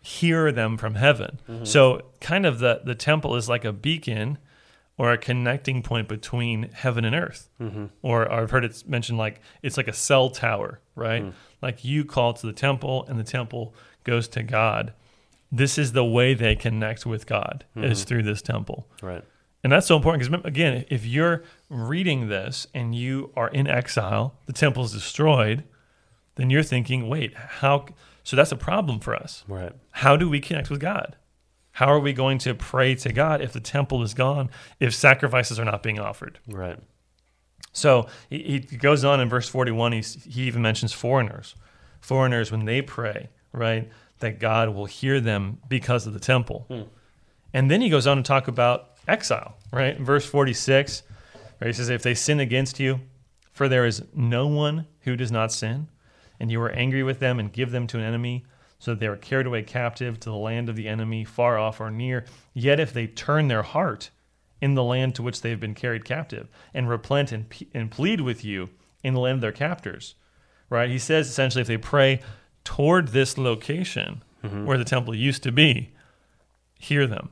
hear 0.01 0.51
them 0.51 0.77
from 0.77 0.95
heaven. 0.95 1.39
Mm-hmm. 1.47 1.65
So, 1.65 2.01
kind 2.19 2.45
of 2.45 2.59
the, 2.59 2.81
the 2.83 2.95
temple 2.95 3.35
is 3.35 3.47
like 3.47 3.63
a 3.63 3.71
beacon 3.71 4.37
or 4.97 5.11
a 5.11 5.17
connecting 5.17 5.81
point 5.81 6.07
between 6.07 6.69
heaven 6.73 7.05
and 7.05 7.15
earth. 7.15 7.49
Mm-hmm. 7.59 7.85
Or 8.01 8.31
I've 8.31 8.51
heard 8.51 8.65
it's 8.65 8.85
mentioned 8.85 9.17
like 9.17 9.41
it's 9.61 9.77
like 9.77 9.87
a 9.87 9.93
cell 9.93 10.29
tower, 10.29 10.79
right? 10.95 11.23
Mm. 11.23 11.33
Like 11.61 11.83
you 11.83 12.05
call 12.05 12.33
to 12.33 12.47
the 12.47 12.53
temple 12.53 13.05
and 13.07 13.19
the 13.19 13.23
temple 13.23 13.73
goes 14.03 14.27
to 14.29 14.43
God. 14.43 14.93
This 15.51 15.77
is 15.77 15.93
the 15.93 16.05
way 16.05 16.33
they 16.33 16.55
connect 16.55 17.05
with 17.05 17.25
God 17.25 17.65
is 17.75 17.99
mm-hmm. 17.99 18.07
through 18.07 18.23
this 18.23 18.41
temple. 18.41 18.87
right. 19.01 19.23
And 19.63 19.71
that's 19.71 19.87
so 19.87 19.95
important 19.95 20.27
because, 20.27 20.45
again, 20.45 20.85
if 20.89 21.05
you're 21.05 21.43
reading 21.69 22.29
this 22.29 22.67
and 22.73 22.95
you 22.95 23.31
are 23.35 23.49
in 23.49 23.67
exile, 23.67 24.35
the 24.47 24.53
temple 24.53 24.83
is 24.83 24.91
destroyed, 24.91 25.63
then 26.35 26.49
you're 26.49 26.63
thinking, 26.63 27.07
wait, 27.07 27.35
how? 27.35 27.85
So 28.23 28.35
that's 28.35 28.51
a 28.51 28.57
problem 28.57 28.99
for 28.99 29.15
us. 29.15 29.43
Right. 29.47 29.73
How 29.91 30.17
do 30.17 30.29
we 30.29 30.39
connect 30.39 30.69
with 30.69 30.79
God? 30.79 31.15
How 31.73 31.87
are 31.87 31.99
we 31.99 32.11
going 32.11 32.37
to 32.39 32.53
pray 32.53 32.95
to 32.95 33.13
God 33.13 33.41
if 33.41 33.53
the 33.53 33.59
temple 33.59 34.03
is 34.03 34.13
gone, 34.13 34.49
if 34.79 34.93
sacrifices 34.93 35.59
are 35.59 35.65
not 35.65 35.83
being 35.83 35.99
offered? 35.99 36.39
Right. 36.47 36.79
So 37.71 38.07
he, 38.29 38.65
he 38.69 38.77
goes 38.77 39.05
on 39.05 39.21
in 39.21 39.29
verse 39.29 39.47
41, 39.47 39.93
he's, 39.93 40.23
he 40.25 40.43
even 40.43 40.61
mentions 40.61 40.91
foreigners. 40.91 41.55
Foreigners, 42.01 42.51
when 42.51 42.65
they 42.65 42.81
pray, 42.81 43.29
right, 43.53 43.89
that 44.19 44.39
God 44.39 44.69
will 44.69 44.85
hear 44.85 45.21
them 45.21 45.59
because 45.69 46.05
of 46.05 46.13
the 46.13 46.19
temple. 46.19 46.65
Hmm. 46.67 46.81
And 47.53 47.69
then 47.69 47.81
he 47.81 47.89
goes 47.89 48.07
on 48.07 48.17
to 48.17 48.23
talk 48.23 48.47
about 48.47 48.90
exile, 49.07 49.55
right? 49.71 49.99
Verse 49.99 50.25
46, 50.25 51.03
right, 51.59 51.67
he 51.67 51.73
says, 51.73 51.89
If 51.89 52.03
they 52.03 52.13
sin 52.13 52.39
against 52.39 52.79
you, 52.79 53.01
for 53.51 53.67
there 53.67 53.85
is 53.85 54.03
no 54.13 54.47
one 54.47 54.87
who 55.01 55.15
does 55.15 55.31
not 55.31 55.51
sin, 55.51 55.87
and 56.39 56.51
you 56.51 56.61
are 56.61 56.71
angry 56.71 57.03
with 57.03 57.19
them 57.19 57.39
and 57.39 57.51
give 57.51 57.71
them 57.71 57.87
to 57.87 57.97
an 57.97 58.03
enemy, 58.03 58.45
so 58.79 58.91
that 58.91 58.99
they 58.99 59.07
are 59.07 59.17
carried 59.17 59.45
away 59.45 59.61
captive 59.61 60.19
to 60.19 60.29
the 60.29 60.35
land 60.35 60.67
of 60.67 60.75
the 60.75 60.87
enemy, 60.87 61.23
far 61.23 61.57
off 61.57 61.79
or 61.79 61.91
near. 61.91 62.25
Yet 62.53 62.79
if 62.79 62.91
they 62.91 63.05
turn 63.05 63.47
their 63.47 63.61
heart 63.61 64.09
in 64.59 64.75
the 64.75 64.83
land 64.83 65.15
to 65.15 65.23
which 65.23 65.41
they 65.41 65.49
have 65.49 65.59
been 65.59 65.75
carried 65.75 66.05
captive, 66.05 66.47
and 66.73 66.89
repent 66.89 67.31
and, 67.31 67.45
and 67.73 67.91
plead 67.91 68.21
with 68.21 68.45
you 68.45 68.69
in 69.03 69.13
the 69.13 69.19
land 69.19 69.35
of 69.35 69.41
their 69.41 69.51
captors. 69.51 70.15
Right? 70.69 70.89
He 70.89 70.99
says 70.99 71.27
essentially 71.27 71.61
if 71.61 71.67
they 71.67 71.77
pray 71.77 72.21
toward 72.63 73.09
this 73.09 73.37
location 73.37 74.23
mm-hmm. 74.43 74.65
where 74.65 74.77
the 74.77 74.85
temple 74.85 75.15
used 75.15 75.43
to 75.43 75.51
be, 75.51 75.91
hear 76.75 77.07
them. 77.07 77.29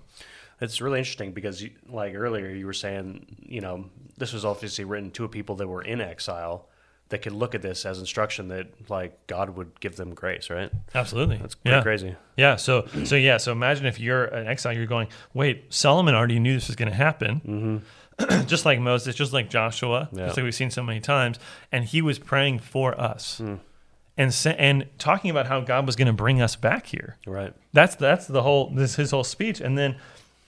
It's 0.61 0.81
really 0.81 0.99
interesting 0.99 1.31
because, 1.31 1.61
you, 1.63 1.71
like 1.87 2.13
earlier, 2.15 2.49
you 2.49 2.65
were 2.65 2.73
saying, 2.73 3.25
you 3.39 3.61
know, 3.61 3.85
this 4.17 4.33
was 4.33 4.43
obviously 4.45 4.83
written 4.85 5.11
to 5.11 5.23
a 5.23 5.29
people 5.29 5.55
that 5.55 5.67
were 5.67 5.81
in 5.81 6.01
exile 6.01 6.67
that 7.09 7.21
could 7.23 7.31
look 7.33 7.55
at 7.55 7.61
this 7.61 7.85
as 7.85 7.97
instruction 7.97 8.49
that, 8.49 8.67
like, 8.89 9.25
God 9.27 9.51
would 9.51 9.79
give 9.79 9.95
them 9.95 10.13
grace, 10.13 10.49
right? 10.49 10.69
Absolutely. 10.93 11.37
That's 11.37 11.55
pretty 11.55 11.77
yeah. 11.77 11.81
crazy. 11.81 12.15
Yeah. 12.37 12.55
So 12.57 12.85
so 13.05 13.15
yeah. 13.15 13.37
So 13.37 13.51
imagine 13.51 13.85
if 13.85 13.99
you're 13.99 14.25
an 14.25 14.47
exile, 14.47 14.73
you're 14.73 14.85
going, 14.85 15.07
wait, 15.33 15.73
Solomon 15.73 16.13
already 16.13 16.39
knew 16.39 16.53
this 16.55 16.67
was 16.67 16.75
going 16.75 16.89
to 16.91 16.95
happen. 16.95 17.83
just 18.47 18.65
like 18.65 18.79
Moses, 18.79 19.15
just 19.15 19.31
like 19.33 19.49
Joshua, 19.49 20.09
Yeah. 20.11 20.25
just 20.25 20.37
like 20.37 20.43
we've 20.43 20.53
seen 20.53 20.71
so 20.71 20.83
many 20.83 20.99
times, 20.99 21.39
and 21.71 21.85
he 21.85 22.01
was 22.01 22.19
praying 22.19 22.59
for 22.59 22.99
us, 22.99 23.37
Hmm. 23.37 23.55
and 24.17 24.35
and 24.57 24.85
talking 24.97 25.31
about 25.31 25.47
how 25.47 25.61
God 25.61 25.85
was 25.85 25.95
going 25.95 26.07
to 26.07 26.13
bring 26.13 26.41
us 26.41 26.55
back 26.57 26.87
here. 26.87 27.15
Right. 27.25 27.53
That's 27.71 27.95
that's 27.95 28.27
the 28.27 28.43
whole 28.43 28.71
this 28.71 28.95
his 28.97 29.11
whole 29.11 29.23
speech, 29.23 29.61
and 29.61 29.77
then 29.77 29.95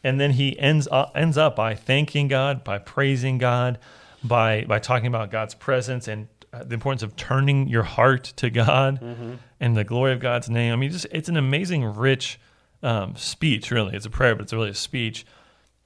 and 0.04 0.20
then 0.20 0.32
he 0.32 0.58
ends 0.60 0.88
up, 0.92 1.12
ends 1.16 1.38
up 1.38 1.56
by 1.56 1.76
thanking 1.76 2.28
God, 2.28 2.64
by 2.64 2.78
praising 2.80 3.38
God, 3.38 3.78
by 4.24 4.66
by 4.68 4.80
talking 4.80 5.08
about 5.08 5.32
God's 5.32 5.54
presence 5.56 6.08
and 6.08 6.28
uh, 6.54 6.64
the 6.64 6.74
importance 6.74 7.04
of 7.04 7.16
turning 7.16 7.68
your 7.68 7.84
heart 7.84 8.24
to 8.38 8.50
God 8.50 9.00
and 9.60 9.76
the 9.78 9.84
glory 9.84 10.12
of 10.14 10.20
God's 10.20 10.50
name. 10.50 10.74
I 10.74 10.76
mean, 10.76 10.92
just 10.92 11.08
it's 11.12 11.30
an 11.30 11.38
amazing, 11.38 11.84
rich 11.86 12.40
um, 12.84 13.16
speech. 13.16 13.72
Really, 13.72 13.96
it's 13.96 14.06
a 14.06 14.10
prayer, 14.10 14.36
but 14.36 14.44
it's 14.44 14.54
really 14.54 14.70
a 14.70 14.74
speech 14.76 15.26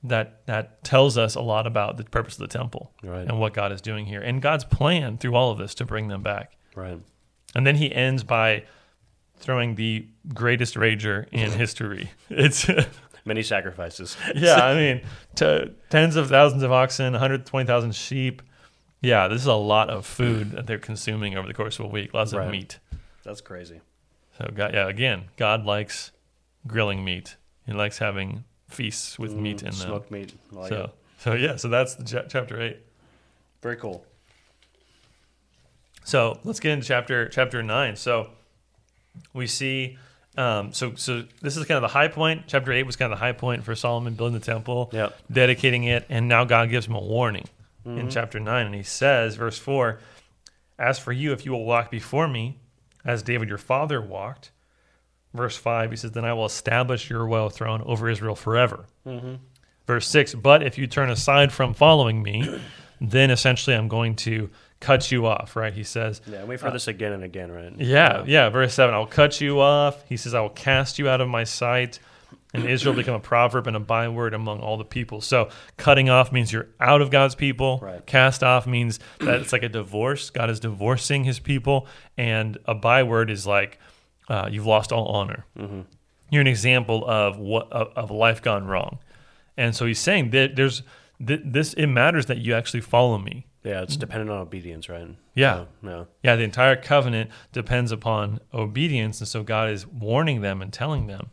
that 0.03 0.45
that 0.45 0.83
tells 0.83 1.17
us 1.17 1.35
a 1.35 1.41
lot 1.41 1.65
about 1.67 1.97
the 1.97 2.03
purpose 2.03 2.33
of 2.35 2.39
the 2.41 2.47
temple 2.47 2.91
Right. 3.03 3.27
and 3.27 3.39
what 3.39 3.53
God 3.53 3.71
is 3.71 3.81
doing 3.81 4.05
here 4.05 4.21
and 4.21 4.39
God's 4.41 4.63
plan 4.63 5.17
through 5.17 5.33
all 5.35 5.51
of 5.51 5.57
this 5.57 5.73
to 5.75 5.85
bring 5.85 6.07
them 6.09 6.21
back. 6.21 6.55
Right. 6.75 6.99
And 7.55 7.65
then 7.65 7.75
he 7.77 7.91
ends 7.93 8.23
by 8.23 8.65
throwing 9.37 9.75
the 9.75 10.07
greatest 10.33 10.75
rager 10.75 11.25
in 11.31 11.51
history. 11.63 12.11
It's 12.29 12.67
Many 13.25 13.41
sacrifices. 13.41 14.15
yeah, 14.35 14.63
I 14.63 14.75
mean, 14.75 15.01
tens 15.89 16.15
of 16.15 16.29
thousands 16.29 16.61
of 16.61 16.71
oxen, 16.71 17.13
120,000 17.13 17.95
sheep. 17.95 18.43
Yeah, 19.01 19.27
this 19.27 19.41
is 19.41 19.47
a 19.47 19.53
lot 19.53 19.89
of 19.89 20.05
food 20.05 20.51
that 20.51 20.67
they're 20.67 20.77
consuming 20.77 21.35
over 21.35 21.47
the 21.47 21.53
course 21.53 21.79
of 21.79 21.85
a 21.85 21.87
week. 21.87 22.13
Lots 22.13 22.33
of 22.33 22.47
meat. 22.49 22.79
That's 23.23 23.41
crazy. 23.41 23.81
So, 24.37 24.51
God, 24.53 24.73
yeah, 24.73 24.87
again, 24.87 25.25
God 25.37 25.65
likes 25.65 26.11
grilling 26.67 27.03
meat. 27.03 27.35
He 27.65 27.73
likes 27.73 27.97
having 27.97 28.43
feasts 28.69 29.17
with 29.17 29.33
mm, 29.33 29.39
meat 29.39 29.61
in 29.61 29.69
them. 29.69 29.73
Smoked 29.73 30.11
meat. 30.11 30.33
Like 30.51 30.69
so, 30.69 30.83
it. 30.83 30.89
so 31.19 31.33
yeah, 31.33 31.55
so 31.55 31.67
that's 31.67 31.95
the 31.95 32.03
cha- 32.03 32.27
chapter 32.27 32.61
eight. 32.61 32.79
Very 33.61 33.77
cool. 33.77 34.05
So 36.03 36.39
let's 36.43 36.59
get 36.59 36.71
into 36.73 36.85
chapter 36.85 37.27
chapter 37.29 37.63
nine. 37.63 37.95
So 37.95 38.29
we 39.33 39.47
see, 39.47 39.97
um, 40.37 40.73
so 40.73 40.93
so 40.95 41.23
this 41.41 41.55
is 41.57 41.65
kind 41.65 41.77
of 41.77 41.81
the 41.83 41.87
high 41.93 42.07
point. 42.07 42.43
Chapter 42.47 42.71
eight 42.73 42.83
was 42.85 42.95
kind 42.95 43.11
of 43.11 43.19
the 43.19 43.23
high 43.23 43.31
point 43.33 43.63
for 43.63 43.75
Solomon 43.75 44.13
building 44.15 44.39
the 44.39 44.45
temple, 44.45 44.89
Yep. 44.93 45.17
dedicating 45.31 45.83
it, 45.85 46.05
and 46.09 46.27
now 46.27 46.43
God 46.45 46.69
gives 46.69 46.87
him 46.87 46.95
a 46.95 47.01
warning 47.03 47.45
in 47.85 48.09
chapter 48.09 48.39
nine, 48.39 48.65
and 48.65 48.73
He 48.73 48.81
says, 48.83 49.35
verse 49.35 49.59
four, 49.59 49.99
"As 50.79 50.97
for 50.97 51.11
you, 51.11 51.33
if 51.33 51.45
you 51.45 51.51
will 51.51 51.65
walk 51.65 51.91
before 51.91 52.27
me, 52.27 52.57
as 53.05 53.21
David 53.21 53.47
your 53.47 53.59
father 53.59 54.01
walked." 54.01 54.51
Verse 55.35 55.55
five, 55.57 55.91
he 55.91 55.97
says, 55.97 56.11
"Then 56.13 56.25
I 56.25 56.33
will 56.33 56.45
establish 56.45 57.09
your 57.09 57.25
royal 57.25 57.49
throne 57.49 57.81
over 57.85 58.09
Israel 58.09 58.35
forever." 58.35 58.85
Verse 59.85 60.07
6 60.07 60.33
But 60.33 60.63
if 60.63 60.79
you 60.79 60.87
turn 60.87 61.11
aside 61.11 61.51
from 61.53 61.75
following 61.75 62.23
me, 62.23 62.59
then 62.99 63.29
essentially 63.29 63.75
I'm 63.75 63.87
going 63.87 64.15
to 64.15 64.49
cut 64.79 65.11
you 65.11 65.25
off, 65.25 65.55
right? 65.55 65.73
He 65.73 65.83
says, 65.83 66.21
Yeah, 66.27 66.39
and 66.39 66.47
we've 66.47 66.61
heard 66.61 66.73
this 66.73 66.87
again 66.87 67.13
and 67.13 67.23
again, 67.23 67.51
right? 67.51 67.73
Yeah, 67.77 68.23
yeah. 68.25 68.49
Verse 68.49 68.73
7 68.73 68.93
I'll 68.93 69.05
cut 69.05 69.41
you 69.41 69.59
off. 69.59 70.03
He 70.07 70.17
says, 70.17 70.33
I 70.33 70.41
will 70.41 70.49
cast 70.49 70.99
you 70.99 71.09
out 71.09 71.21
of 71.21 71.27
my 71.27 71.43
sight. 71.43 71.99
And 72.53 72.69
Israel 72.69 72.95
become 72.95 73.15
a 73.15 73.19
proverb 73.19 73.67
and 73.67 73.75
a 73.75 73.81
byword 73.81 74.33
among 74.33 74.61
all 74.61 74.77
the 74.77 74.85
people. 74.85 75.19
So 75.19 75.49
cutting 75.75 76.09
off 76.09 76.31
means 76.31 76.53
you're 76.53 76.69
out 76.79 77.01
of 77.01 77.11
God's 77.11 77.35
people. 77.35 77.79
Right. 77.81 78.05
Cast 78.05 78.45
off 78.45 78.65
means 78.65 78.99
that 79.19 79.41
it's 79.41 79.51
like 79.51 79.63
a 79.63 79.67
divorce. 79.69 80.29
God 80.29 80.49
is 80.49 80.61
divorcing 80.61 81.25
his 81.25 81.37
people. 81.39 81.85
And 82.17 82.57
a 82.65 82.73
byword 82.73 83.29
is 83.29 83.45
like 83.45 83.77
uh, 84.29 84.47
you've 84.49 84.65
lost 84.65 84.93
all 84.93 85.07
honor. 85.07 85.45
You're 86.29 86.41
an 86.41 86.47
example 86.47 87.03
of 87.05 87.37
what 87.37 87.69
of, 87.73 87.89
of 87.95 88.09
life 88.09 88.41
gone 88.41 88.67
wrong. 88.67 88.99
And 89.57 89.75
so 89.75 89.85
he's 89.85 89.99
saying 89.99 90.29
that 90.29 90.55
there's 90.55 90.81
th- 91.25 91.41
this. 91.43 91.73
It 91.73 91.87
matters 91.87 92.27
that 92.27 92.37
you 92.37 92.53
actually 92.53 92.81
follow 92.81 93.17
me. 93.17 93.45
Yeah, 93.65 93.81
it's 93.81 93.97
dependent 93.97 94.29
on 94.29 94.37
obedience, 94.37 94.87
right? 94.89 95.07
Yeah. 95.33 95.65
No. 95.81 95.89
no. 95.91 96.07
Yeah, 96.23 96.35
the 96.35 96.43
entire 96.43 96.75
covenant 96.75 97.31
depends 97.51 97.91
upon 97.91 98.39
obedience, 98.53 99.19
and 99.19 99.27
so 99.27 99.43
God 99.43 99.69
is 99.71 99.87
warning 99.87 100.41
them 100.41 100.61
and 100.61 100.71
telling 100.71 101.07
them. 101.07 101.31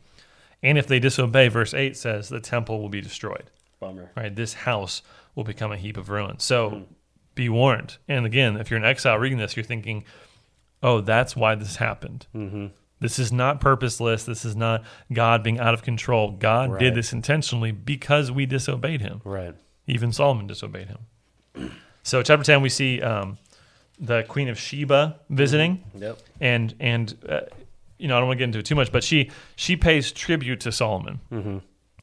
And 0.62 0.78
if 0.78 0.86
they 0.86 0.98
disobey, 0.98 1.48
verse 1.48 1.74
eight 1.74 1.96
says 1.96 2.28
the 2.28 2.40
temple 2.40 2.80
will 2.80 2.88
be 2.88 3.00
destroyed. 3.00 3.50
Bummer. 3.80 4.10
Right, 4.16 4.34
this 4.34 4.54
house 4.54 5.02
will 5.34 5.44
become 5.44 5.72
a 5.72 5.76
heap 5.76 5.96
of 5.96 6.08
ruins. 6.08 6.42
So 6.44 6.86
be 7.34 7.48
warned. 7.48 7.98
And 8.08 8.24
again, 8.26 8.56
if 8.56 8.70
you're 8.70 8.78
an 8.78 8.84
exile 8.84 9.18
reading 9.18 9.38
this, 9.38 9.56
you're 9.56 9.64
thinking, 9.64 10.04
"Oh, 10.82 11.00
that's 11.00 11.34
why 11.36 11.54
this 11.56 11.76
happened." 11.76 12.26
Mm-hmm. 12.34 12.66
This 13.00 13.18
is 13.18 13.32
not 13.32 13.60
purposeless. 13.60 14.24
This 14.24 14.44
is 14.44 14.54
not 14.54 14.84
God 15.12 15.42
being 15.42 15.58
out 15.58 15.74
of 15.74 15.82
control. 15.82 16.30
God 16.30 16.70
Right. 16.70 16.78
did 16.80 16.94
this 16.94 17.12
intentionally 17.12 17.72
because 17.72 18.30
we 18.30 18.46
disobeyed 18.46 19.00
Him. 19.00 19.20
Right. 19.24 19.56
Even 19.88 20.12
Solomon 20.12 20.46
disobeyed 20.46 20.86
him. 20.88 21.72
So, 22.02 22.22
chapter 22.22 22.44
10, 22.44 22.62
we 22.62 22.68
see 22.68 23.00
um, 23.00 23.38
the 23.98 24.22
Queen 24.24 24.48
of 24.48 24.58
Sheba 24.58 25.20
visiting, 25.30 25.84
Yep. 25.96 26.18
and 26.40 26.74
and 26.80 27.14
uh, 27.28 27.40
you 27.98 28.08
know 28.08 28.16
I 28.16 28.20
don't 28.20 28.28
want 28.28 28.38
to 28.38 28.40
get 28.40 28.44
into 28.44 28.58
it 28.58 28.66
too 28.66 28.74
much, 28.74 28.90
but 28.90 29.04
she 29.04 29.30
she 29.56 29.76
pays 29.76 30.10
tribute 30.12 30.60
to 30.60 30.72
Solomon. 30.72 31.20
Mm-hmm. 31.30 31.58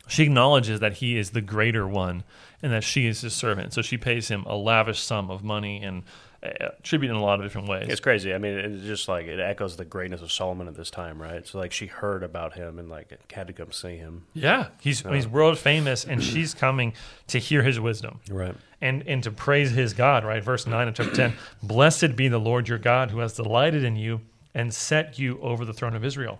She 0.08 0.24
acknowledges 0.24 0.80
that 0.80 0.94
he 0.94 1.18
is 1.18 1.32
the 1.32 1.42
greater 1.42 1.88
one, 1.88 2.24
and 2.64 2.72
that 2.72 2.84
she 2.84 3.06
is 3.08 3.22
his 3.22 3.34
servant. 3.34 3.74
So 3.74 3.82
she 3.82 3.98
pays 3.98 4.28
him 4.30 4.44
a 4.48 4.56
lavish 4.56 5.00
sum 5.02 5.30
of 5.30 5.44
money 5.44 5.84
and 5.84 6.04
uh, 6.42 6.70
tribute 6.82 7.10
in 7.12 7.16
a 7.18 7.22
lot 7.22 7.40
of 7.40 7.46
different 7.46 7.68
ways. 7.68 7.88
It's 7.90 8.00
crazy. 8.00 8.34
I 8.34 8.38
mean, 8.40 8.58
it's 8.58 8.86
just 8.86 9.08
like 9.10 9.28
it 9.28 9.40
echoes 9.40 9.76
the 9.76 9.86
greatness 9.86 10.22
of 10.22 10.32
Solomon 10.32 10.68
at 10.68 10.76
this 10.76 10.90
time, 10.90 11.22
right? 11.22 11.46
So 11.46 11.60
like 11.60 11.72
she 11.74 11.86
heard 11.88 12.24
about 12.24 12.54
him 12.54 12.80
and 12.80 12.90
like 12.90 13.20
had 13.34 13.48
to 13.48 13.54
come 13.54 13.72
see 13.74 13.98
him. 13.98 14.26
yeah, 14.34 14.70
he's 14.80 15.02
he's 15.02 15.28
world 15.28 15.60
famous, 15.60 16.06
and 16.06 16.24
she's 16.24 16.54
coming 16.54 16.94
to 17.28 17.38
hear 17.38 17.62
his 17.62 17.80
wisdom. 17.80 18.22
Right. 18.32 18.56
And 18.82 19.06
and 19.08 19.24
to 19.24 19.32
praise 19.32 19.72
his 19.72 19.94
God, 19.94 20.24
right? 20.24 20.44
Verse 20.44 20.66
9 20.66 20.88
of 20.88 20.96
chapter 20.96 21.16
10. 21.16 21.34
Blessed 21.64 22.16
be 22.16 22.28
the 22.28 22.40
Lord 22.40 22.68
your 22.68 22.78
God 22.78 23.12
who 23.12 23.20
has 23.20 23.34
delighted 23.34 23.84
in 23.84 23.96
you 23.96 24.22
and 24.54 24.74
set 24.74 25.20
you 25.20 25.40
over 25.42 25.66
the 25.66 25.74
throne 25.74 25.96
of 25.96 26.04
Israel. 26.04 26.40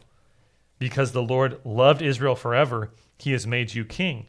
Because 0.78 1.12
the 1.12 1.22
Lord 1.22 1.60
loved 1.66 2.02
Israel 2.02 2.36
forever, 2.36 2.92
he 3.18 3.34
has 3.34 3.46
made 3.46 3.74
you 3.74 3.84
king, 3.84 4.28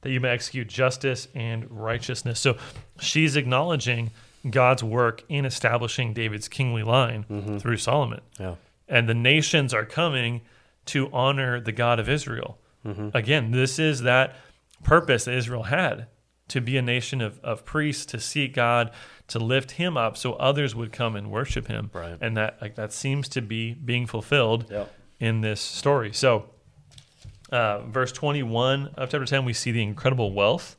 that 0.00 0.10
you 0.10 0.20
may 0.20 0.30
execute 0.30 0.68
justice 0.68 1.28
and 1.34 1.70
righteousness. 1.70 2.40
So 2.40 2.56
she's 2.98 3.36
acknowledging 3.36 4.10
God's 4.50 4.82
work 4.82 5.22
in 5.28 5.44
establishing 5.44 6.12
David's 6.12 6.48
kingly 6.48 6.82
line 6.82 7.24
mm-hmm. 7.30 7.58
through 7.58 7.76
Solomon. 7.76 8.20
Yeah. 8.38 8.56
And 8.88 9.08
the 9.08 9.14
nations 9.14 9.72
are 9.72 9.84
coming 9.84 10.42
to 10.86 11.08
honor 11.12 11.60
the 11.60 11.72
God 11.72 12.00
of 12.00 12.08
Israel. 12.08 12.58
Mm-hmm. 12.84 13.10
Again, 13.14 13.52
this 13.52 13.78
is 13.78 14.02
that 14.02 14.34
purpose 14.82 15.26
that 15.26 15.34
Israel 15.34 15.62
had 15.64 16.08
to 16.48 16.60
be 16.60 16.76
a 16.76 16.82
nation 16.82 17.20
of, 17.20 17.38
of 17.42 17.64
priests, 17.64 18.04
to 18.06 18.20
seek 18.20 18.54
God, 18.54 18.90
to 19.28 19.38
lift 19.38 19.72
him 19.72 19.96
up 19.96 20.16
so 20.16 20.34
others 20.34 20.74
would 20.74 20.92
come 20.92 21.16
and 21.16 21.30
worship 21.30 21.68
him. 21.68 21.90
Right. 21.92 22.16
And 22.20 22.36
that 22.36 22.58
like 22.60 22.74
that 22.74 22.92
seems 22.92 23.28
to 23.30 23.40
be 23.42 23.72
being 23.74 24.06
fulfilled 24.06 24.66
Yep. 24.70 24.92
in 25.20 25.40
this 25.40 25.60
story. 25.60 26.12
So 26.12 26.46
uh, 27.50 27.80
verse 27.82 28.12
21 28.12 28.88
of 28.96 29.08
chapter 29.10 29.24
10, 29.24 29.44
we 29.44 29.52
see 29.52 29.70
the 29.72 29.82
incredible 29.82 30.32
wealth. 30.32 30.76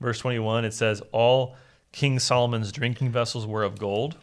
Verse 0.00 0.18
21, 0.18 0.64
it 0.64 0.74
says, 0.74 1.00
All 1.12 1.56
King 1.92 2.18
Solomon's 2.18 2.70
drinking 2.72 3.10
vessels 3.12 3.46
were 3.46 3.62
of 3.62 3.78
gold. 3.78 4.16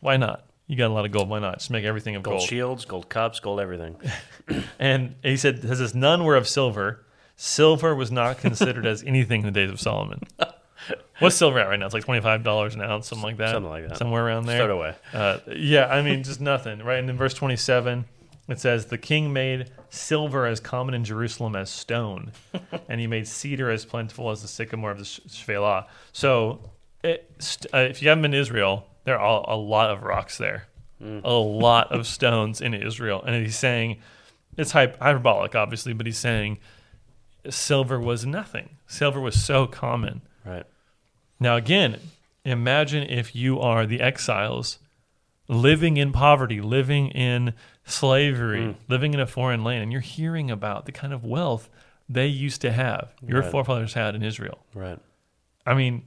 Why 0.00 0.16
not? 0.16 0.46
You 0.66 0.76
got 0.76 0.86
a 0.90 0.94
lot 0.94 1.04
of 1.04 1.10
gold. 1.10 1.28
Why 1.28 1.40
not? 1.40 1.58
Just 1.58 1.70
make 1.70 1.84
everything 1.84 2.14
of 2.16 2.22
Gold, 2.22 2.38
gold. 2.38 2.48
shields, 2.48 2.84
gold 2.84 3.08
cups, 3.08 3.40
gold 3.40 3.60
everything. 3.60 3.96
And 4.80 5.14
he 5.22 5.36
said, 5.36 5.62
"Says 5.62 5.78
this, 5.78 5.94
none 5.94 6.24
were 6.24 6.34
of 6.34 6.48
silver. 6.48 7.04
Silver 7.42 7.94
was 7.94 8.12
not 8.12 8.36
considered 8.36 8.84
as 8.84 9.02
anything 9.02 9.40
in 9.40 9.46
the 9.46 9.50
days 9.50 9.70
of 9.70 9.80
Solomon. 9.80 10.20
What's 11.20 11.36
silver 11.36 11.58
at 11.58 11.68
right 11.68 11.78
now? 11.78 11.86
It's 11.86 11.94
like 11.94 12.04
twenty 12.04 12.20
five 12.20 12.42
dollars 12.42 12.74
an 12.74 12.82
ounce, 12.82 13.08
something 13.08 13.22
like 13.22 13.38
that. 13.38 13.52
Something 13.52 13.70
like 13.70 13.88
that. 13.88 13.96
somewhere 13.96 14.26
around 14.26 14.44
there. 14.44 14.58
Stowed 14.58 14.70
away. 14.70 14.94
Uh, 15.14 15.38
yeah, 15.56 15.86
I 15.86 16.02
mean, 16.02 16.22
just 16.22 16.42
nothing, 16.42 16.80
right? 16.82 16.98
And 16.98 17.08
in 17.08 17.16
verse 17.16 17.32
twenty 17.32 17.56
seven, 17.56 18.04
it 18.46 18.60
says, 18.60 18.86
"The 18.86 18.98
king 18.98 19.32
made 19.32 19.70
silver 19.88 20.44
as 20.44 20.60
common 20.60 20.92
in 20.92 21.02
Jerusalem 21.02 21.56
as 21.56 21.70
stone, 21.70 22.32
and 22.90 23.00
he 23.00 23.06
made 23.06 23.26
cedar 23.26 23.70
as 23.70 23.86
plentiful 23.86 24.28
as 24.30 24.42
the 24.42 24.48
sycamore 24.48 24.90
of 24.90 24.98
the 24.98 25.06
sh- 25.06 25.20
shephelah." 25.28 25.86
So, 26.12 26.70
it, 27.02 27.30
st- 27.38 27.72
uh, 27.74 27.78
if 27.78 28.02
you 28.02 28.10
haven't 28.10 28.20
been 28.20 28.32
to 28.32 28.38
Israel, 28.38 28.86
there 29.04 29.18
are 29.18 29.44
a 29.48 29.56
lot 29.56 29.88
of 29.88 30.02
rocks 30.02 30.36
there, 30.36 30.68
a 31.02 31.32
lot 31.32 31.90
of 31.90 32.06
stones 32.06 32.60
in 32.60 32.74
Israel, 32.74 33.22
and 33.22 33.34
he's 33.34 33.56
saying 33.58 33.96
it's 34.58 34.72
hyperbolic, 34.72 35.54
obviously, 35.54 35.94
but 35.94 36.04
he's 36.04 36.18
saying 36.18 36.58
silver 37.48 37.98
was 38.00 38.26
nothing. 38.26 38.76
Silver 38.86 39.20
was 39.20 39.42
so 39.42 39.66
common. 39.66 40.22
Right. 40.44 40.64
Now, 41.38 41.56
again, 41.56 41.98
imagine 42.44 43.08
if 43.08 43.34
you 43.34 43.60
are 43.60 43.86
the 43.86 44.00
exiles 44.00 44.78
living 45.48 45.96
in 45.96 46.12
poverty, 46.12 46.60
living 46.60 47.08
in 47.08 47.54
slavery, 47.84 48.60
mm. 48.60 48.74
living 48.88 49.14
in 49.14 49.20
a 49.20 49.26
foreign 49.26 49.64
land, 49.64 49.82
and 49.82 49.92
you're 49.92 50.00
hearing 50.00 50.50
about 50.50 50.86
the 50.86 50.92
kind 50.92 51.12
of 51.12 51.24
wealth 51.24 51.68
they 52.08 52.26
used 52.26 52.60
to 52.60 52.72
have, 52.72 53.14
your 53.26 53.40
Right. 53.42 53.50
forefathers 53.50 53.94
had 53.94 54.14
in 54.14 54.22
Israel. 54.22 54.58
Right. 54.74 54.98
I 55.66 55.74
mean, 55.74 56.06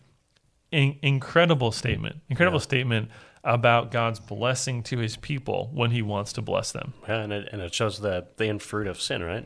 in, 0.71 0.97
incredible 1.01 1.71
statement, 1.71 2.17
incredible 2.29 2.57
Yeah. 2.59 2.63
statement 2.63 3.11
about 3.43 3.91
God's 3.91 4.19
blessing 4.19 4.83
to 4.83 4.97
his 4.99 5.17
people 5.17 5.69
when 5.73 5.91
he 5.91 6.01
wants 6.01 6.33
to 6.33 6.41
bless 6.41 6.71
them. 6.71 6.93
Yeah, 7.07 7.21
and 7.21 7.33
it, 7.33 7.49
and 7.51 7.61
it 7.61 7.73
shows 7.73 7.99
the 7.99 8.27
the 8.37 8.47
end 8.47 8.61
fruit 8.61 8.87
of 8.87 9.01
sin, 9.01 9.21
right? 9.23 9.45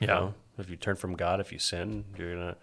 You 0.00 0.06
Yeah. 0.08 0.14
know, 0.14 0.34
if 0.58 0.70
you 0.70 0.76
turn 0.76 0.96
from 0.96 1.14
God, 1.14 1.40
if 1.40 1.52
you 1.52 1.58
sin, 1.58 2.04
you're 2.16 2.34
gonna 2.34 2.56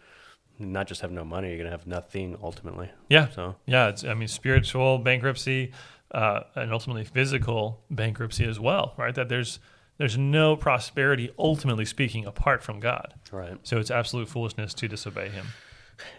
not 0.60 0.88
just 0.88 1.02
have 1.02 1.12
no 1.12 1.24
money, 1.26 1.50
you're 1.50 1.58
gonna 1.58 1.70
have 1.72 1.88
nothing 1.88 2.38
ultimately. 2.41 2.89
Yeah. 3.10 3.30
So 3.30 3.56
Yeah. 3.66 3.89
It's, 3.89 4.04
I 4.04 4.14
mean, 4.14 4.28
spiritual 4.28 4.98
bankruptcy 5.00 5.72
uh, 6.12 6.41
and 6.56 6.72
ultimately 6.72 7.04
physical 7.04 7.84
bankruptcy 7.89 8.46
as 8.46 8.60
well, 8.60 8.94
right? 8.98 9.16
That 9.16 9.30
there's 9.30 9.60
there's 9.98 10.18
no 10.18 10.56
prosperity, 10.56 11.32
ultimately 11.38 11.86
speaking, 11.86 12.26
apart 12.26 12.64
from 12.64 12.80
God. 12.80 13.14
right. 13.32 13.58
So 13.64 13.78
it's 13.78 13.91
absolute 13.91 14.28
foolishness 14.28 14.74
to 14.76 14.88
disobey 14.88 15.30
him. 15.30 15.48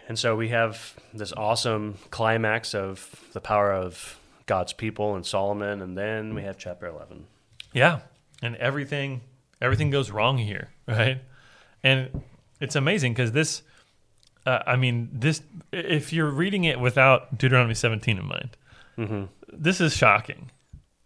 And 0.07 0.17
so 0.17 0.35
we 0.35 0.49
have 0.49 0.95
this 1.13 1.33
awesome 1.33 1.95
climax 2.09 2.73
of 2.73 3.27
the 3.33 3.41
power 3.41 3.73
of 3.73 4.17
God's 4.45 4.71
people 4.73 5.15
and 5.15 5.25
Solomon, 5.25 5.81
and 5.81 5.97
then 5.97 6.33
we 6.33 6.43
have 6.43 6.57
chapter 6.57 6.87
eleven. 6.87 7.25
Yeah, 7.73 7.99
and 8.41 8.55
everything 8.55 9.21
everything 9.61 9.89
goes 9.89 10.09
wrong 10.11 10.37
here, 10.37 10.69
right? 10.87 11.21
And 11.85 12.23
it's 12.59 12.75
amazing 12.75 13.13
because 13.13 13.31
this, 13.31 13.61
uh, 14.45 14.59
I 14.67 14.75
mean, 14.75 15.09
this 15.13 15.41
if 15.71 16.11
you're 16.11 16.29
reading 16.29 16.63
it 16.65 16.79
without 16.79 17.37
Deuteronomy 17.37 17.75
17 17.75 18.17
in 18.17 18.25
mind, 18.25 18.57
Mm-hmm. 18.97 19.23
this 19.51 19.79
is 19.81 19.95
shocking. 19.95 20.51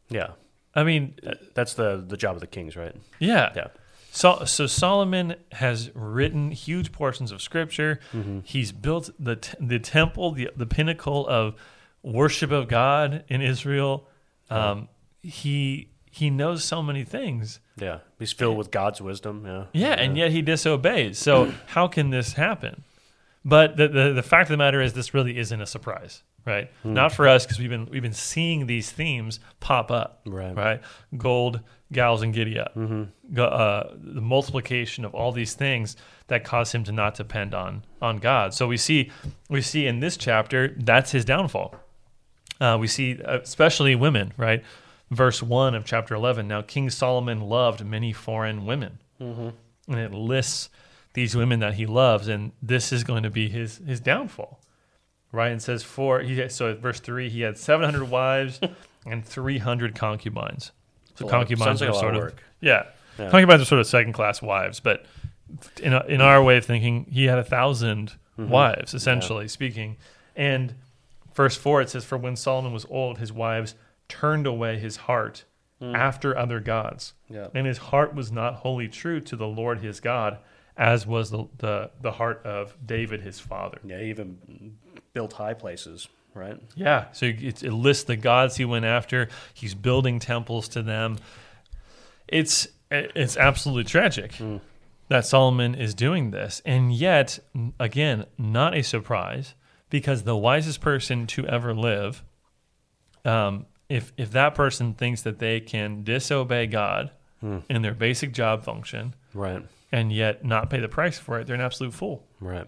Yeah, 0.10 0.32
I 0.76 0.84
mean, 0.84 1.16
that's 1.56 1.74
the 1.74 2.04
the 2.08 2.18
job 2.18 2.36
of 2.36 2.42
the 2.42 2.48
kings, 2.48 2.76
right? 2.76 2.96
yeah. 3.20 3.52
Yeah. 3.56 3.68
So, 4.12 4.44
so 4.46 4.66
Solomon 4.66 5.36
has 5.52 5.92
written 5.94 6.50
huge 6.52 6.92
portions 6.92 7.32
of 7.32 7.42
scripture. 7.44 8.00
Mm-hmm. 8.12 8.40
He's 8.44 8.72
built 8.72 9.12
the 9.20 9.36
t- 9.36 9.54
the 9.60 9.78
temple, 9.80 10.32
the 10.32 10.50
the 10.56 10.66
pinnacle 10.66 11.28
of 11.28 11.54
worship 12.02 12.52
of 12.52 12.68
God 12.68 13.24
in 13.28 13.42
Israel. 13.42 14.08
Um, 14.50 14.88
he 15.22 15.90
he 16.10 16.30
knows 16.32 16.64
so 16.64 16.82
many 16.82 17.04
things. 17.04 17.60
Yeah, 17.82 18.00
he's 18.20 18.32
filled 18.32 18.58
with 18.58 18.72
God's 18.72 19.02
wisdom. 19.02 19.44
Yeah, 19.46 19.66
Yeah, 19.74 19.94
and 19.94 20.18
yet 20.18 20.32
he 20.32 20.42
disobeys. 20.42 21.18
So 21.18 21.52
how 21.68 21.88
can 21.88 22.10
this 22.10 22.34
happen? 22.34 22.84
But 23.46 23.78
the, 23.78 23.88
the 23.88 24.14
the 24.14 24.24
fact 24.24 24.50
of 24.50 24.52
the 24.54 24.58
matter 24.58 24.82
is, 24.82 24.94
this 24.94 25.14
really 25.14 25.38
isn't 25.38 25.62
a 25.62 25.66
surprise, 25.66 26.24
right? 26.46 26.70
Not 26.84 27.14
for 27.14 27.28
us 27.28 27.46
because 27.46 27.58
we've 27.58 27.70
been 27.70 27.86
we've 27.90 28.02
been 28.02 28.12
seeing 28.14 28.68
these 28.68 28.92
themes 28.92 29.40
pop 29.62 29.92
up, 29.92 30.22
Right. 30.26 30.56
Right, 30.56 30.82
gold, 31.18 31.62
gals, 31.92 32.22
and 32.22 32.34
giddy 32.34 32.60
up. 32.60 32.74
Go- 33.34 33.46
uh, 33.46 33.94
the 33.96 34.20
multiplication 34.22 35.06
of 35.06 35.16
all 35.16 35.32
these 35.32 35.54
things 35.54 35.96
that 36.28 36.44
cause 36.44 36.74
him 36.74 36.84
to 36.84 36.92
not 36.92 37.16
depend 37.16 37.54
on 37.54 37.86
on 38.02 38.18
God. 38.18 38.54
So 38.54 38.68
we 38.68 38.76
see 38.78 39.10
we 39.50 39.62
see 39.62 39.88
in 39.88 40.02
this 40.02 40.18
chapter 40.18 40.76
that's 40.78 41.12
his 41.12 41.24
downfall. 41.24 41.76
Uh, 42.60 42.78
we 42.80 42.88
see 42.88 43.22
uh, 43.24 43.40
especially 43.40 43.96
women, 43.96 44.34
right? 44.36 44.64
Verse 45.12 45.42
one 45.42 45.74
of 45.76 45.86
chapter 45.86 46.14
eleven. 46.14 46.48
Now 46.48 46.62
King 46.62 46.90
Solomon 46.90 47.42
loved 47.42 47.84
many 47.86 48.14
foreign 48.14 48.66
women 48.66 49.00
and 49.20 49.54
it 50.00 50.14
lists 50.14 50.70
these 51.14 51.36
women 51.36 51.60
that 51.60 51.74
he 51.74 51.86
loves, 51.86 52.28
and 52.28 52.52
this 52.62 52.94
is 52.94 53.04
going 53.04 53.24
to 53.24 53.30
be 53.30 53.50
his 53.50 53.80
his 53.86 54.00
downfall. 54.00 54.62
Right, 55.32 55.52
and 55.52 55.62
says 55.62 55.84
for 55.84 56.22
he 56.22 56.48
so 56.50 56.76
verse 56.76 57.00
three 57.00 57.30
he 57.30 57.42
had 57.42 57.58
seven 57.58 57.86
hundred 57.86 58.10
wives 58.10 58.60
and 59.06 59.26
three 59.26 59.58
hundred 59.58 59.96
concubines. 59.96 60.72
So 61.16 61.26
lot- 61.26 61.32
concubines 61.32 61.82
like 61.82 61.90
are 61.90 61.94
sort 61.94 62.16
of 62.16 62.22
work. 62.22 62.44
yeah. 62.62 62.84
Yeah. 63.18 63.30
concubines 63.30 63.62
are 63.62 63.66
sort 63.66 63.82
of 63.82 63.88
second 63.88 64.14
class 64.14 64.42
wives, 64.42 64.80
but 64.80 65.06
in 65.82 65.92
a, 65.94 66.06
in 66.06 66.22
our 66.22 66.42
way 66.42 66.56
of 66.58 66.64
thinking, 66.66 67.06
he 67.12 67.26
had 67.26 67.38
a 67.38 67.42
1000 67.42 68.14
Mm-hmm. 68.40 68.50
wives 68.52 68.94
essentially 68.94 69.50
speaking, 69.50 69.98
and 70.34 70.74
verse 71.36 71.58
four 71.58 71.82
it 71.82 71.90
says 71.90 72.06
for 72.06 72.18
when 72.18 72.38
Solomon 72.38 72.72
was 72.72 72.86
old, 72.90 73.18
his 73.18 73.34
wives 73.34 73.76
turned 74.10 74.46
away 74.46 74.78
his 74.78 74.98
heart 74.98 75.46
after 75.82 76.38
other 76.38 76.60
gods 76.60 77.14
Yeah. 77.30 77.48
and 77.56 77.66
his 77.66 77.78
heart 77.78 78.14
was 78.14 78.34
not 78.34 78.56
wholly 78.56 78.90
true 78.90 79.22
to 79.22 79.38
the 79.38 79.48
Lord 79.48 79.80
his 79.80 80.02
God, 80.02 80.40
as 80.76 81.08
was 81.08 81.30
the 81.32 81.46
the, 81.58 81.92
the 82.02 82.12
heart 82.12 82.42
of 82.46 82.76
David 82.86 83.22
his 83.22 83.40
father. 83.40 83.80
Yeah, 83.86 84.00
he 84.00 84.10
even 84.10 84.76
built 85.14 85.32
high 85.34 85.54
places, 85.54 86.10
right? 86.34 86.60
Yeah, 86.76 87.06
so 87.14 87.28
it, 87.28 87.64
it 87.64 87.72
lists 87.72 88.04
the 88.04 88.18
gods 88.18 88.58
he 88.58 88.66
went 88.66 88.84
after. 88.84 89.30
He's 89.54 89.74
building 89.74 90.20
temples 90.20 90.68
to 90.70 90.82
them. 90.84 91.18
It's 92.28 92.68
it's 92.92 93.38
absolutely 93.38 93.86
tragic 93.86 94.34
that 95.08 95.26
Solomon 95.26 95.76
is 95.76 95.94
doing 95.94 96.32
this, 96.32 96.62
and 96.66 96.92
yet 96.94 97.40
again, 97.80 98.26
not 98.38 98.76
a 98.76 98.82
surprise 98.84 99.56
because 99.90 100.24
the 100.24 100.36
wisest 100.36 100.82
person 100.82 101.26
to 101.28 101.48
ever 101.48 101.74
live, 101.74 102.22
um, 103.24 103.66
if 103.90 104.14
if 104.18 104.32
that 104.32 104.56
person 104.56 104.94
thinks 104.94 105.22
that 105.24 105.40
they 105.40 105.60
can 105.60 106.04
disobey 106.04 106.68
God 106.68 107.12
hmm. 107.42 107.60
in 107.70 107.82
their 107.82 107.94
basic 107.94 108.32
job 108.34 108.64
function 108.64 109.16
Right. 109.34 109.66
and 109.92 110.14
yet 110.14 110.46
not 110.46 110.70
pay 110.70 110.80
the 110.80 110.88
price 110.88 111.18
for 111.18 111.40
it, 111.40 111.48
they're 111.48 111.56
an 111.56 111.62
absolute 111.62 111.94
fool. 111.94 112.26
Right. 112.40 112.68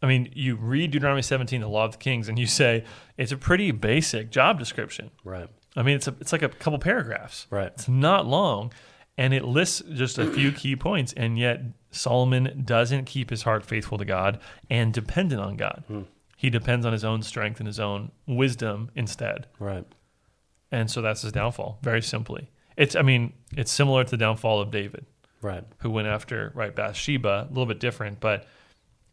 I 0.00 0.06
mean, 0.06 0.32
you 0.34 0.56
read 0.56 0.90
Deuteronomy 0.90 1.22
17, 1.22 1.60
the 1.60 1.68
law 1.68 1.84
of 1.84 1.92
the 1.92 1.98
kings, 1.98 2.28
and 2.28 2.36
you 2.38 2.46
say 2.46 2.84
it's 3.16 3.30
a 3.30 3.36
pretty 3.36 3.70
basic 3.70 4.30
job 4.30 4.58
description. 4.58 5.10
Right. 5.22 5.48
I 5.76 5.82
mean, 5.82 5.94
it's 5.96 6.08
a, 6.08 6.14
it's 6.20 6.32
like 6.32 6.42
a 6.42 6.48
couple 6.48 6.78
paragraphs. 6.80 7.46
Right. 7.50 7.68
It's 7.68 7.88
not 7.88 8.26
long, 8.26 8.72
and 9.16 9.32
it 9.32 9.44
lists 9.44 9.80
just 9.92 10.18
a 10.18 10.26
few 10.26 10.50
key 10.50 10.74
points, 10.74 11.12
and 11.12 11.38
yet 11.38 11.60
Solomon 11.92 12.62
doesn't 12.64 13.04
keep 13.04 13.30
his 13.30 13.42
heart 13.42 13.64
faithful 13.64 13.96
to 13.98 14.04
God 14.04 14.40
and 14.68 14.92
dependent 14.92 15.40
on 15.40 15.56
God. 15.56 15.84
Hmm. 15.86 16.02
He 16.36 16.50
depends 16.50 16.84
on 16.84 16.92
his 16.92 17.04
own 17.04 17.22
strength 17.22 17.60
and 17.60 17.68
his 17.68 17.78
own 17.78 18.10
wisdom 18.26 18.90
instead, 18.96 19.46
Right. 19.60 19.84
And 20.72 20.90
so 20.90 21.00
that's 21.02 21.22
his 21.22 21.30
downfall. 21.30 21.78
Very 21.82 22.02
simply, 22.02 22.50
it's 22.76 22.96
I 22.96 23.02
mean, 23.02 23.32
it's 23.56 23.70
similar 23.70 24.02
to 24.02 24.10
the 24.10 24.16
downfall 24.16 24.60
of 24.60 24.70
David 24.72 25.06
Right. 25.40 25.64
who 25.78 25.90
went 25.90 26.08
after 26.08 26.50
right 26.54 26.74
Bathsheba, 26.74 27.46
a 27.48 27.48
little 27.48 27.66
bit 27.66 27.78
different, 27.78 28.18
but 28.18 28.46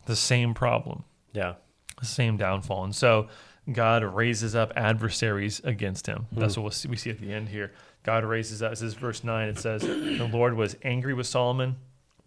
the 0.05 0.15
same 0.15 0.53
problem, 0.55 1.03
Yeah. 1.33 1.55
the 1.99 2.05
same 2.07 2.37
downfall. 2.37 2.83
And 2.85 2.95
so 2.95 3.27
God 3.71 4.03
raises 4.03 4.55
up 4.55 4.71
adversaries 4.75 5.59
against 5.63 6.07
him. 6.07 6.25
Hmm. 6.33 6.39
That's 6.39 6.57
what 6.57 6.63
we'll 6.63 6.71
see, 6.71 6.87
we 6.87 6.95
see 6.97 7.09
at 7.11 7.19
the 7.19 7.31
end 7.31 7.49
here. 7.49 7.71
God 8.01 8.23
raises 8.23 8.63
up. 8.63 8.71
This 8.71 8.81
is 8.81 8.93
verse 8.95 9.23
nine. 9.23 9.49
It 9.49 9.59
says, 9.59 9.81
"The 9.83 10.29
Lord 10.31 10.55
was 10.55 10.75
angry 10.83 11.13
with 11.13 11.27
Solomon 11.27 11.75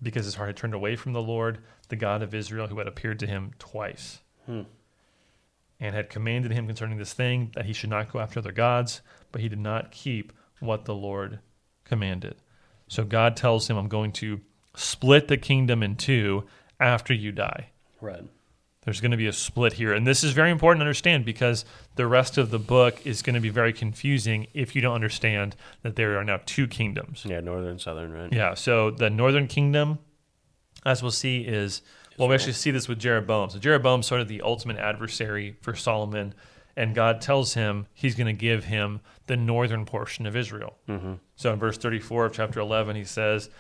because 0.03 0.25
his 0.27 0.35
heart 0.35 0.49
had 0.51 0.57
turned 0.57 0.75
away 0.75 0.95
from 0.97 1.13
the 1.15 1.23
Lord, 1.23 1.59
the 1.89 1.97
God 1.97 2.23
of 2.23 2.35
Israel, 2.35 2.67
who 2.69 2.79
had 2.79 2.87
appeared 2.87 3.19
to 3.21 3.27
him 3.27 3.53
twice." 3.59 4.21
Hmm. 4.47 4.63
And 5.81 5.95
had 5.97 6.11
commanded 6.11 6.53
him 6.53 6.67
concerning 6.67 6.99
this 6.99 7.13
thing 7.13 7.51
that 7.55 7.65
he 7.65 7.73
should 7.73 7.91
not 7.91 8.13
go 8.13 8.21
after 8.21 8.39
other 8.39 8.53
gods, 8.53 9.01
but 9.33 9.41
he 9.41 9.49
did 9.49 9.59
not 9.59 9.91
keep 9.91 10.33
what 10.61 10.85
the 10.85 10.95
Lord 10.95 11.41
commanded. 11.85 12.37
So 12.89 13.05
God 13.05 13.37
tells 13.37 13.69
him, 13.69 13.77
I'm 13.77 13.89
going 13.89 14.13
to 14.13 14.41
split 14.75 15.29
the 15.29 15.37
kingdom 15.37 15.83
in 15.83 15.97
two 15.97 16.45
after 16.79 17.13
you 17.13 17.33
die. 17.33 17.71
Right. 18.01 18.23
There's 18.85 19.01
going 19.01 19.13
to 19.13 19.17
be 19.17 19.29
a 19.29 19.33
split 19.33 19.75
here. 19.75 19.93
And 19.93 20.07
this 20.07 20.25
is 20.25 20.33
very 20.33 20.51
important 20.51 20.81
to 20.81 20.85
understand 20.85 21.25
because 21.25 21.65
the 21.95 22.07
rest 22.07 22.37
of 22.37 22.51
the 22.51 22.59
book 22.59 23.07
is 23.07 23.23
going 23.23 23.35
to 23.35 23.41
be 23.41 23.49
very 23.49 23.73
confusing 23.73 24.49
if 24.55 24.75
you 24.75 24.83
don't 24.83 24.95
understand 24.95 25.55
that 25.83 25.95
there 25.95 26.19
are 26.19 26.25
now 26.25 26.41
two 26.45 26.67
kingdoms. 26.67 27.25
Yeah. 27.27 27.41
Northern, 27.41 27.71
and 27.71 27.81
southern, 27.81 28.13
right? 28.13 28.33
Yeah. 28.33 28.55
So 28.55 28.91
the 28.91 29.09
northern 29.09 29.47
kingdom, 29.47 30.01
as 30.85 31.01
we'll 31.01 31.13
see, 31.13 31.43
is 31.43 31.83
well, 32.19 32.29
we 32.29 32.35
actually 32.35 32.53
see 32.53 32.71
this 32.71 32.89
with 32.89 32.99
Jeroboam. 32.99 33.51
So 33.51 33.59
Jeroboam's 33.59 34.07
sort 34.07 34.21
of 34.21 34.29
the 34.29 34.43
ultimate 34.43 34.77
adversary 34.77 35.57
for 35.61 35.75
Solomon, 35.75 36.35
and 36.77 36.95
God 36.95 37.21
tells 37.21 37.55
him 37.55 37.87
he's 37.93 38.15
going 38.15 38.27
to 38.27 38.33
give 38.33 38.65
him 38.65 39.01
the 39.27 39.37
northern 39.37 39.85
portion 39.85 40.27
of 40.27 40.37
Israel. 40.37 40.79
Mm-hmm. 40.89 41.15
So 41.37 41.53
in 41.53 41.59
verse 41.59 41.79
34 41.79 42.27
of 42.27 42.33
chapter 42.33 42.61
11, 42.61 42.97
he 42.97 43.05
says, 43.05 43.51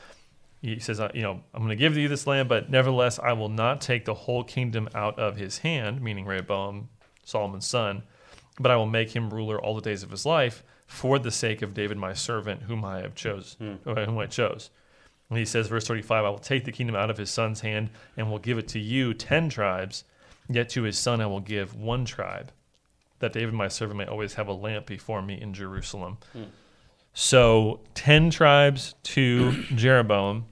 he 0.60 0.78
says, 0.78 1.00
uh, 1.00 1.10
you 1.12 1.22
know, 1.22 1.42
I'm 1.52 1.60
going 1.60 1.70
to 1.70 1.76
give 1.76 1.96
you 1.96 2.08
this 2.08 2.26
land, 2.26 2.48
but 2.48 2.70
nevertheless, 2.70 3.18
I 3.18 3.32
will 3.32 3.48
not 3.48 3.80
take 3.80 4.04
the 4.04 4.14
whole 4.14 4.44
kingdom 4.44 4.88
out 4.94 5.18
of 5.18 5.36
his 5.36 5.58
hand, 5.58 6.00
meaning 6.00 6.24
Rehoboam, 6.24 6.88
Solomon's 7.24 7.66
son, 7.66 8.04
but 8.60 8.70
I 8.70 8.76
will 8.76 8.86
make 8.86 9.14
him 9.14 9.30
ruler 9.30 9.60
all 9.60 9.74
the 9.74 9.80
days 9.80 10.02
of 10.02 10.10
his 10.10 10.24
life 10.24 10.62
for 10.86 11.18
the 11.18 11.30
sake 11.30 11.62
of 11.62 11.74
David, 11.74 11.96
my 11.96 12.12
servant, 12.12 12.62
whom 12.62 12.84
I 12.84 13.00
have 13.00 13.14
chose, 13.14 13.56
uh, 13.60 14.04
whom 14.04 14.18
I 14.18 14.26
chose. 14.26 14.70
And 15.30 15.38
he 15.38 15.44
says, 15.46 15.66
verse 15.66 15.86
35, 15.86 16.24
I 16.24 16.28
will 16.28 16.38
take 16.38 16.64
the 16.64 16.72
kingdom 16.72 16.94
out 16.94 17.10
of 17.10 17.16
his 17.16 17.30
son's 17.30 17.62
hand 17.62 17.88
and 18.16 18.30
will 18.30 18.38
give 18.38 18.58
it 18.58 18.68
to 18.68 18.78
you, 18.78 19.14
10 19.14 19.48
tribes, 19.48 20.04
yet 20.48 20.68
to 20.70 20.82
his 20.82 20.98
son 20.98 21.20
I 21.20 21.26
will 21.26 21.40
give 21.40 21.74
one 21.74 22.04
tribe, 22.04 22.52
that 23.22 23.32
David, 23.32 23.54
my 23.54 23.68
servant, 23.68 23.96
may 23.98 24.04
always 24.06 24.34
have 24.34 24.46
a 24.48 24.52
lamp 24.52 24.84
before 24.86 25.22
me 25.22 25.40
in 25.40 25.54
Jerusalem. 25.54 26.18
So 27.14 27.80
10 27.94 28.30
tribes 28.30 28.94
to 29.04 29.52
Jeroboam, 29.74 30.46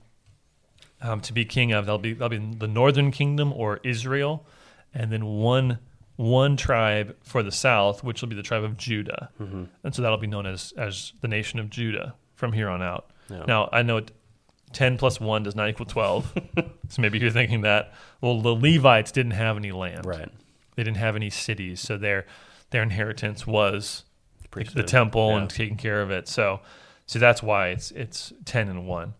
um, 1.02 1.20
to 1.22 1.32
be 1.32 1.44
king 1.44 1.72
of. 1.72 1.86
That'll 1.86 1.98
be 1.98 2.12
that'll 2.12 2.28
be 2.38 2.54
the 2.58 2.68
northern 2.68 3.10
kingdom 3.10 3.52
or 3.52 3.80
Israel, 3.84 4.46
and 4.92 5.10
then 5.10 5.24
one 5.24 5.78
one 6.16 6.56
tribe 6.58 7.16
for 7.22 7.42
the 7.42 7.52
south, 7.52 8.04
which 8.04 8.20
will 8.20 8.28
be 8.28 8.36
the 8.36 8.42
tribe 8.42 8.62
of 8.64 8.76
Judah, 8.76 9.30
Mm-hmm. 9.40 9.64
and 9.84 9.94
so 9.94 10.02
that'll 10.02 10.18
be 10.18 10.26
known 10.26 10.44
as 10.46 10.72
as 10.76 11.14
the 11.22 11.28
nation 11.28 11.58
of 11.58 11.70
Judah 11.70 12.14
from 12.34 12.52
here 12.52 12.68
on 12.68 12.82
out. 12.82 13.10
Yeah. 13.30 13.44
Now 13.46 13.68
I 13.72 13.80
know 13.82 13.96
it, 13.98 14.10
ten 14.74 14.98
plus 14.98 15.18
one 15.18 15.42
does 15.42 15.56
not 15.56 15.70
equal 15.70 15.86
twelve, 15.86 16.30
so 16.90 17.00
maybe 17.00 17.18
you're 17.18 17.30
thinking 17.30 17.62
that. 17.62 17.94
Well, 18.20 18.42
the 18.42 18.54
Levites 18.54 19.10
didn't 19.12 19.32
have 19.32 19.56
any 19.56 19.72
land, 19.72 20.04
Right. 20.04 20.28
They 20.80 20.84
didn't 20.84 20.96
have 20.96 21.14
any 21.14 21.28
cities, 21.28 21.78
so 21.78 21.98
their 21.98 22.24
their 22.70 22.82
inheritance 22.82 23.46
was 23.46 24.04
the 24.40 24.48
Priesthood. 24.48 24.86
temple 24.88 25.28
Yeah. 25.32 25.36
and 25.42 25.50
taking 25.50 25.76
care 25.76 26.00
of 26.00 26.10
it. 26.10 26.26
So, 26.26 26.60
so 27.04 27.18
that's 27.18 27.42
why 27.42 27.68
it's 27.68 27.90
it's 27.90 28.32
ten 28.46 28.70
and 28.70 28.86
one. 28.86 29.12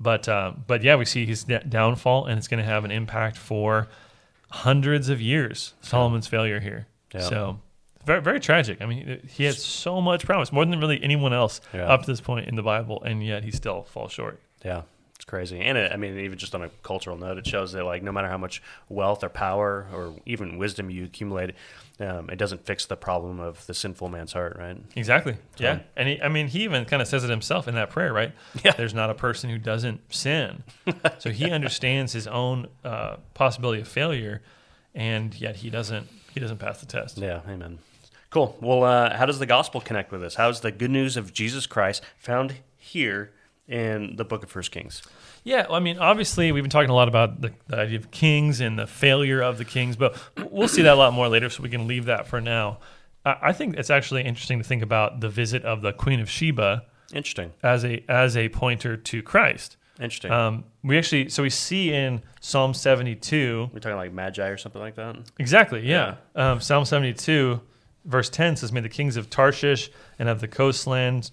But 0.00 0.28
um, 0.28 0.64
but 0.66 0.82
yeah, 0.82 0.96
we 0.96 1.04
see 1.04 1.24
his 1.24 1.44
downfall, 1.44 2.26
and 2.26 2.36
it's 2.36 2.48
going 2.48 2.58
to 2.58 2.68
have 2.68 2.84
an 2.84 2.90
impact 2.90 3.36
for 3.36 3.86
hundreds 4.50 5.08
of 5.08 5.20
years. 5.20 5.74
Solomon's 5.82 6.26
failure 6.26 6.58
here. 6.58 6.88
Yeah. 7.14 7.20
So 7.20 7.60
very 8.04 8.20
very 8.20 8.40
tragic. 8.40 8.82
I 8.82 8.86
mean, 8.86 9.20
he 9.28 9.44
had 9.44 9.54
so 9.54 10.00
much 10.00 10.24
promise, 10.26 10.50
more 10.50 10.64
than 10.64 10.80
really 10.80 11.00
anyone 11.00 11.32
else 11.32 11.60
Yeah. 11.72 11.86
up 11.86 12.00
to 12.00 12.06
this 12.10 12.20
point 12.20 12.48
in 12.48 12.56
the 12.56 12.62
Bible, 12.64 13.00
and 13.04 13.24
yet 13.24 13.44
he 13.44 13.52
still 13.52 13.84
falls 13.84 14.10
short. 14.10 14.40
Yeah, 14.64 14.82
it's 15.16 15.24
crazy. 15.24 15.60
And 15.60 15.78
it, 15.78 15.92
I 15.92 15.96
mean, 15.96 16.18
even 16.18 16.36
just 16.36 16.54
on 16.54 16.62
a 16.62 16.68
cultural 16.82 17.16
note, 17.16 17.38
it 17.38 17.46
shows 17.46 17.72
that 17.72 17.84
like 17.84 18.02
no 18.02 18.10
matter 18.10 18.28
how 18.28 18.38
much 18.38 18.60
wealth 18.88 19.22
or 19.22 19.28
power 19.28 19.86
or 19.92 20.16
even 20.26 20.58
wisdom 20.58 20.90
you 20.90 21.04
accumulate, 21.04 21.54
um, 22.00 22.28
it 22.30 22.36
doesn't 22.36 22.66
fix 22.66 22.86
the 22.86 22.96
problem 22.96 23.38
of 23.38 23.64
the 23.66 23.74
sinful 23.74 24.08
man's 24.08 24.32
heart, 24.32 24.56
right? 24.58 24.76
Exactly. 24.96 25.36
Yeah. 25.56 25.80
And 25.94 26.08
he, 26.08 26.20
I 26.20 26.28
mean, 26.28 26.48
he 26.48 26.64
even 26.64 26.84
kind 26.84 27.00
of 27.00 27.06
says 27.06 27.22
it 27.22 27.30
himself 27.30 27.68
in 27.68 27.76
that 27.76 27.90
prayer, 27.90 28.12
right? 28.12 28.32
Yeah. 28.64 28.72
There's 28.72 28.94
not 28.94 29.10
a 29.10 29.14
person 29.14 29.50
who 29.50 29.58
doesn't 29.58 30.00
sin. 30.12 30.64
so 31.18 31.30
he 31.30 31.50
understands 31.50 32.12
his 32.12 32.26
own 32.26 32.66
uh, 32.82 33.16
possibility 33.34 33.82
of 33.82 33.88
failure, 33.88 34.42
and 34.94 35.34
yet 35.34 35.56
he 35.56 35.68
doesn't. 35.70 36.08
He 36.32 36.40
doesn't 36.40 36.58
pass 36.58 36.80
the 36.80 36.86
test. 36.86 37.18
Yeah, 37.18 37.42
amen. 37.48 37.78
Cool. 38.30 38.56
Well, 38.60 38.82
uh, 38.82 39.16
how 39.16 39.26
does 39.26 39.38
the 39.38 39.46
gospel 39.46 39.80
connect 39.80 40.10
with 40.10 40.22
this? 40.22 40.34
How 40.34 40.48
is 40.48 40.60
the 40.60 40.72
good 40.72 40.90
news 40.90 41.16
of 41.16 41.32
Jesus 41.32 41.66
Christ 41.66 42.02
found 42.16 42.54
here 42.78 43.30
in 43.68 44.16
the 44.16 44.24
book 44.24 44.42
of 44.42 44.50
First 44.50 44.70
Kings? 44.70 45.02
Yeah, 45.42 45.62
well, 45.66 45.74
I 45.74 45.80
mean, 45.80 45.98
obviously, 45.98 46.52
we've 46.52 46.62
been 46.62 46.70
talking 46.70 46.90
a 46.90 46.94
lot 46.94 47.08
about 47.08 47.40
the, 47.40 47.52
the 47.66 47.76
idea 47.78 47.98
of 47.98 48.10
kings 48.10 48.60
and 48.60 48.78
the 48.78 48.86
failure 48.86 49.40
of 49.42 49.58
the 49.58 49.64
kings, 49.64 49.96
but 49.96 50.16
we'll 50.50 50.68
see 50.68 50.82
that 50.82 50.94
a 50.94 50.96
lot 50.96 51.12
more 51.12 51.28
later, 51.28 51.50
so 51.50 51.62
we 51.62 51.68
can 51.70 51.86
leave 51.86 52.06
that 52.06 52.26
for 52.26 52.40
now. 52.40 52.78
I, 53.24 53.36
I 53.42 53.52
think 53.52 53.76
it's 53.76 53.90
actually 53.90 54.22
interesting 54.24 54.58
to 54.58 54.64
think 54.64 54.82
about 54.82 55.20
the 55.20 55.28
visit 55.28 55.64
of 55.64 55.82
the 55.82 55.92
Queen 55.92 56.20
of 56.20 56.30
Sheba 56.30 56.84
Interesting. 57.12 57.52
as 57.62 57.84
a 57.84 58.02
as 58.08 58.36
a 58.36 58.48
pointer 58.48 58.96
to 58.96 59.22
Christ. 59.22 59.76
Interesting. 60.00 60.32
Um, 60.32 60.64
we 60.82 60.98
actually, 60.98 61.28
so 61.28 61.42
we 61.44 61.50
see 61.50 61.92
in 61.92 62.20
Psalm 62.40 62.74
72, 62.74 63.70
We're 63.72 63.78
talking 63.78 63.96
like 63.96 64.12
magi 64.12 64.48
or 64.48 64.56
something 64.56 64.80
like 64.80 64.96
that. 64.96 65.16
exactly, 65.38 65.86
yeah. 65.88 66.16
Um, 66.34 66.60
Psalm 66.60 66.84
72, 66.84 67.60
verse 68.04 68.28
10 68.28 68.56
says, 68.56 68.72
May 68.72 68.80
the 68.80 68.88
kings 68.88 69.16
of 69.16 69.30
Tarshish 69.30 69.90
and 70.18 70.28
of 70.28 70.40
the 70.40 70.48
coastlands 70.48 71.30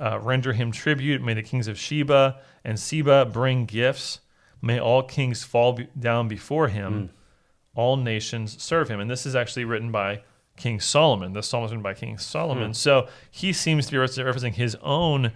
uh, 0.00 0.18
render 0.20 0.52
him 0.52 0.72
tribute. 0.72 1.22
May 1.22 1.34
the 1.34 1.42
kings 1.42 1.68
of 1.68 1.78
Sheba 1.78 2.40
and 2.64 2.78
Seba 2.78 3.26
bring 3.26 3.64
gifts. 3.66 4.20
May 4.62 4.78
all 4.78 5.02
kings 5.02 5.44
fall 5.44 5.74
be- 5.74 5.88
down 5.98 6.28
before 6.28 6.68
him. 6.68 7.10
All 7.74 7.96
nations 7.96 8.62
serve 8.62 8.88
him. 8.88 9.00
And 9.00 9.10
this 9.10 9.26
is 9.26 9.34
actually 9.34 9.64
written 9.64 9.90
by 9.92 10.22
King 10.56 10.78
Solomon. 10.80 11.32
This 11.32 11.48
psalm 11.48 11.62
was 11.62 11.72
written 11.72 11.82
by 11.82 11.94
King 11.94 12.18
Solomon. 12.18 12.72
So 12.74 13.08
he 13.30 13.52
seems 13.52 13.86
to 13.86 13.92
be 13.92 13.98
referencing 13.98 14.54
his 14.54 14.76
own 14.82 15.32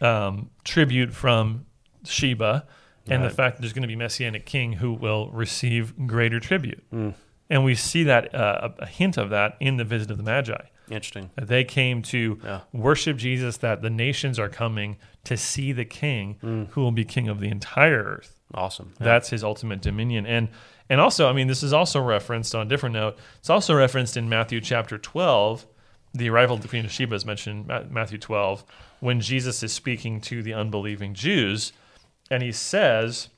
um, 0.00 0.50
tribute 0.64 1.12
from 1.12 1.66
Sheba 2.04 2.66
and 3.10 3.22
the 3.24 3.30
fact 3.30 3.56
that 3.56 3.62
there's 3.62 3.72
going 3.72 3.82
to 3.82 3.88
be 3.88 3.96
messianic 3.96 4.44
king 4.46 4.74
who 4.74 4.92
will 4.92 5.30
receive 5.30 5.94
greater 6.06 6.38
tribute. 6.38 6.84
And 7.50 7.64
we 7.64 7.74
see 7.74 8.04
that 8.04 8.34
uh, 8.34 8.68
a 8.78 8.86
hint 8.86 9.16
of 9.16 9.30
that 9.30 9.56
in 9.60 9.76
the 9.78 9.84
visit 9.84 10.10
of 10.10 10.18
the 10.18 10.22
Magi. 10.22 10.60
Interesting. 10.90 11.30
That 11.36 11.48
they 11.48 11.64
came 11.64 12.02
to 12.02 12.38
Yeah. 12.44 12.60
worship 12.72 13.16
Jesus, 13.16 13.56
that 13.58 13.82
the 13.82 13.90
nations 13.90 14.38
are 14.38 14.48
coming 14.48 14.96
to 15.24 15.36
see 15.36 15.72
the 15.72 15.84
king 15.84 16.36
Mm. 16.42 16.68
who 16.70 16.80
will 16.80 16.92
be 16.92 17.04
king 17.04 17.28
of 17.28 17.40
the 17.40 17.48
entire 17.48 18.02
earth. 18.02 18.40
Awesome. 18.54 18.92
Yeah. 18.98 19.04
That's 19.04 19.30
his 19.30 19.44
ultimate 19.44 19.80
dominion. 19.82 20.26
And 20.26 20.48
and 20.90 21.02
also, 21.02 21.28
I 21.28 21.34
mean, 21.34 21.48
this 21.48 21.62
is 21.62 21.74
also 21.74 22.00
referenced 22.00 22.54
on 22.54 22.66
a 22.66 22.68
different 22.70 22.94
note. 22.94 23.18
It's 23.40 23.50
also 23.50 23.74
referenced 23.74 24.16
in 24.16 24.26
Matthew 24.26 24.58
chapter 24.62 24.96
12. 24.96 25.66
The 26.14 26.30
arrival 26.30 26.56
of 26.56 26.62
the 26.62 26.68
Queen 26.68 26.86
of 26.86 26.90
Sheba 26.90 27.14
is 27.14 27.26
mentioned 27.26 27.70
in 27.70 27.92
Matthew 27.92 28.16
12 28.16 28.64
when 29.00 29.20
Jesus 29.20 29.62
is 29.62 29.70
speaking 29.70 30.18
to 30.22 30.42
the 30.42 30.54
unbelieving 30.54 31.12
Jews. 31.12 31.74
And 32.30 32.42
he 32.42 32.52
says, 32.52 33.28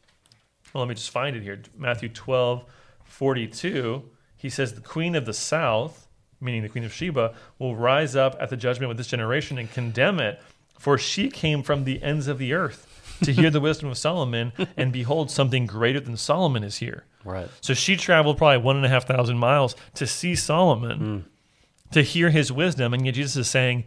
well, 0.72 0.84
let 0.84 0.88
me 0.90 0.94
just 0.94 1.11
find 1.11 1.34
it 1.34 1.42
here. 1.42 1.61
Matthew 1.76 2.09
12, 2.09 2.64
42. 3.03 4.09
He 4.36 4.48
says, 4.48 4.74
The 4.74 4.80
Queen 4.80 5.14
of 5.16 5.26
the 5.26 5.32
South, 5.34 6.07
meaning 6.41 6.62
the 6.62 6.68
Queen 6.68 6.84
of 6.84 6.93
Sheba, 6.93 7.34
will 7.59 7.76
rise 7.76 8.16
up 8.16 8.36
at 8.41 8.51
the 8.51 8.57
judgment 8.57 8.88
with 8.88 8.97
this 8.97 9.07
generation 9.07 9.59
and 9.59 9.70
condemn 9.70 10.20
it, 10.20 10.41
for 10.78 10.99
she 10.99 11.28
came 11.28 11.62
from 11.62 11.84
the 11.84 12.03
ends 12.03 12.26
of 12.26 12.38
the 12.38 12.53
earth 12.53 12.86
to 13.24 13.32
hear 13.32 13.51
the 13.51 13.61
wisdom 13.68 13.88
of 13.88 13.99
Solomon, 13.99 14.53
and 14.76 14.93
behold, 14.93 15.30
something 15.30 15.66
greater 15.66 16.01
than 16.01 16.16
Solomon 16.16 16.64
is 16.64 16.78
here. 16.78 17.05
right. 17.24 17.49
So 17.61 17.74
she 17.74 17.97
traveled 17.97 18.38
probably 18.38 18.59
one 18.59 18.76
and 18.76 18.86
a 18.86 18.88
half 18.88 19.07
thousand 19.07 19.38
miles 19.38 19.76
to 19.95 20.07
see 20.07 20.34
Solomon, 20.34 20.99
hmm. 20.99 21.93
to 21.93 22.03
hear 22.03 22.30
his 22.30 22.51
wisdom, 22.51 22.95
and 22.95 23.05
yet 23.05 23.14
Jesus 23.14 23.36
is 23.36 23.49
saying, 23.49 23.84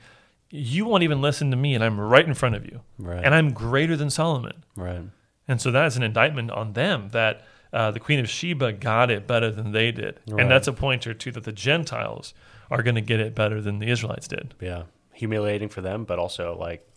You 0.50 0.86
won't 0.86 1.04
even 1.04 1.22
listen 1.22 1.52
to 1.52 1.58
me, 1.58 1.76
and 1.76 1.84
I'm 1.84 2.00
right 2.00 2.26
in 2.26 2.34
front 2.34 2.56
of 2.56 2.66
you. 2.66 2.82
Right. 3.00 3.24
And 3.24 3.34
I'm 3.34 3.54
greater 3.54 3.96
than 3.96 4.10
Solomon. 4.10 4.64
Right. 4.76 5.02
And 5.48 5.60
so 5.60 5.72
that 5.72 5.88
is 5.88 5.98
an 5.98 6.04
indictment 6.04 6.52
on 6.52 6.74
them 6.74 7.10
that 7.12 7.46
uh, 7.74 7.92
the 7.92 8.00
Queen 8.00 8.20
of 8.20 8.30
Sheba 8.30 8.74
got 8.74 9.12
it 9.12 9.28
better 9.28 9.52
than 9.52 9.72
they 9.72 9.92
did. 9.92 10.20
Right. 10.28 10.42
And 10.42 10.52
that's 10.52 10.68
a 10.68 10.74
pointer 10.74 11.14
to 11.14 11.32
that 11.32 11.44
the 11.44 11.52
Gentiles 11.52 12.34
are 12.70 12.84
going 12.84 12.96
to 12.96 13.02
get 13.02 13.20
it 13.20 13.36
better 13.36 13.62
than 13.62 13.80
the 13.80 13.90
Israelites 13.90 14.28
did. 14.28 14.54
Yeah. 14.62 14.84
Humiliating 15.14 15.70
for 15.70 15.82
them, 15.82 16.06
but 16.06 16.20
also 16.20 16.58
like, 16.58 16.88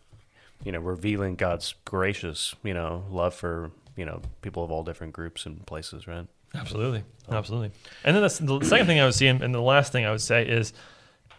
you 0.63 0.73
know, 0.73 0.81
revealing 0.81 1.37
God's 1.37 1.75
gracious, 1.85 2.55
you 2.63 2.75
know, 2.75 3.05
love 3.11 3.35
for, 3.35 3.71
you 3.97 4.05
know, 4.05 4.23
people 4.43 4.65
of 4.65 4.71
all 4.71 4.83
different 4.85 5.13
groups 5.13 5.47
and 5.47 5.65
places, 5.67 6.07
right? 6.07 6.27
Absolutely. 6.55 7.05
Absolutely. 7.31 7.73
And 8.05 8.17
then 8.17 8.23
the 8.23 8.65
second 8.65 8.87
thing 8.87 9.01
I 9.01 9.05
would 9.05 9.15
see, 9.15 9.27
and 9.27 9.55
the 9.55 9.61
last 9.61 9.93
thing 9.93 10.07
I 10.07 10.11
would 10.11 10.21
say 10.21 10.47
is 10.47 10.73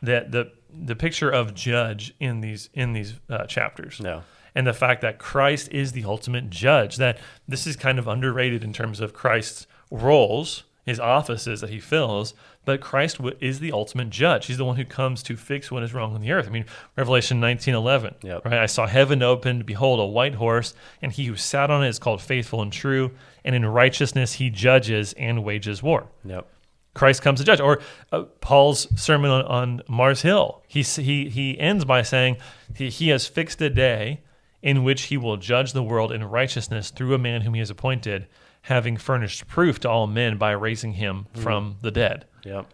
that 0.01 0.31
the 0.31 0.51
the 0.69 0.95
picture 0.95 1.29
of 1.29 1.53
judge 1.53 2.13
in 2.19 2.41
these 2.41 2.69
in 2.73 2.93
these 2.93 3.15
uh, 3.29 3.45
chapters. 3.45 3.99
No. 3.99 4.23
And 4.57 4.65
the 4.65 4.73
fact 4.73 5.01
that 5.01 5.19
Christ 5.19 5.69
is 5.71 5.91
the 5.91 6.03
ultimate 6.03 6.49
judge. 6.49 6.95
That 6.95 7.19
this 7.47 7.67
is 7.67 7.75
kind 7.75 7.99
of 7.99 8.07
underrated 8.07 8.63
in 8.63 8.73
terms 8.73 8.99
of 8.99 9.13
Christ's 9.13 9.67
roles, 9.91 10.63
his 10.83 10.99
offices 10.99 11.61
that 11.61 11.69
he 11.69 11.79
fills, 11.79 12.33
but 12.65 12.81
Christ 12.81 13.19
is 13.39 13.59
the 13.59 13.71
ultimate 13.71 14.09
judge. 14.09 14.47
He's 14.47 14.57
the 14.57 14.65
one 14.65 14.77
who 14.77 14.83
comes 14.83 15.21
to 15.23 15.37
fix 15.37 15.69
what 15.69 15.83
is 15.83 15.93
wrong 15.93 16.15
on 16.15 16.21
the 16.21 16.31
earth. 16.31 16.47
I 16.47 16.49
mean, 16.49 16.65
Revelation 16.95 17.39
19:11, 17.39 18.15
Yep. 18.23 18.45
right? 18.45 18.57
I 18.57 18.65
saw 18.65 18.87
heaven 18.87 19.21
opened, 19.21 19.67
behold 19.67 19.99
a 19.99 20.05
white 20.07 20.33
horse, 20.33 20.73
and 21.03 21.11
he 21.11 21.25
who 21.25 21.35
sat 21.35 21.69
on 21.69 21.83
it 21.83 21.89
is 21.89 21.99
called 21.99 22.19
faithful 22.19 22.63
and 22.63 22.73
true, 22.73 23.11
and 23.45 23.53
in 23.53 23.63
righteousness 23.63 24.33
he 24.33 24.49
judges 24.49 25.13
and 25.13 25.43
wages 25.43 25.83
war. 25.83 26.07
Yep. 26.25 26.47
Christ 26.95 27.21
comes 27.21 27.39
to 27.41 27.45
judge. 27.45 27.59
Or 27.59 27.79
uh, 28.11 28.23
Paul's 28.41 28.87
sermon 28.99 29.29
on, 29.29 29.43
on 29.45 29.81
Mars 29.87 30.23
Hill, 30.23 30.63
he, 30.67 30.81
he, 30.81 31.29
he 31.29 31.59
ends 31.59 31.85
by 31.85 32.01
saying 32.01 32.37
he, 32.75 32.89
he 32.89 33.09
has 33.09 33.27
fixed 33.27 33.61
a 33.61 33.69
day 33.69 34.21
in 34.67 34.83
which 34.83 35.03
he 35.03 35.17
will 35.17 35.37
judge 35.37 35.71
the 35.71 35.81
world 35.83 36.11
in 36.11 36.23
righteousness 36.23 36.89
through 36.91 37.13
a 37.13 37.17
man 37.17 37.41
whom 37.41 37.53
he 37.53 37.59
has 37.59 37.69
appointed, 37.69 38.27
having 38.63 38.97
furnished 38.97 39.47
proof 39.47 39.79
to 39.79 39.89
all 39.89 40.07
men 40.07 40.37
by 40.37 40.51
raising 40.51 40.91
him 40.93 41.25
from 41.33 41.77
the 41.81 41.91
dead. 41.91 42.25
Yep. 42.43 42.65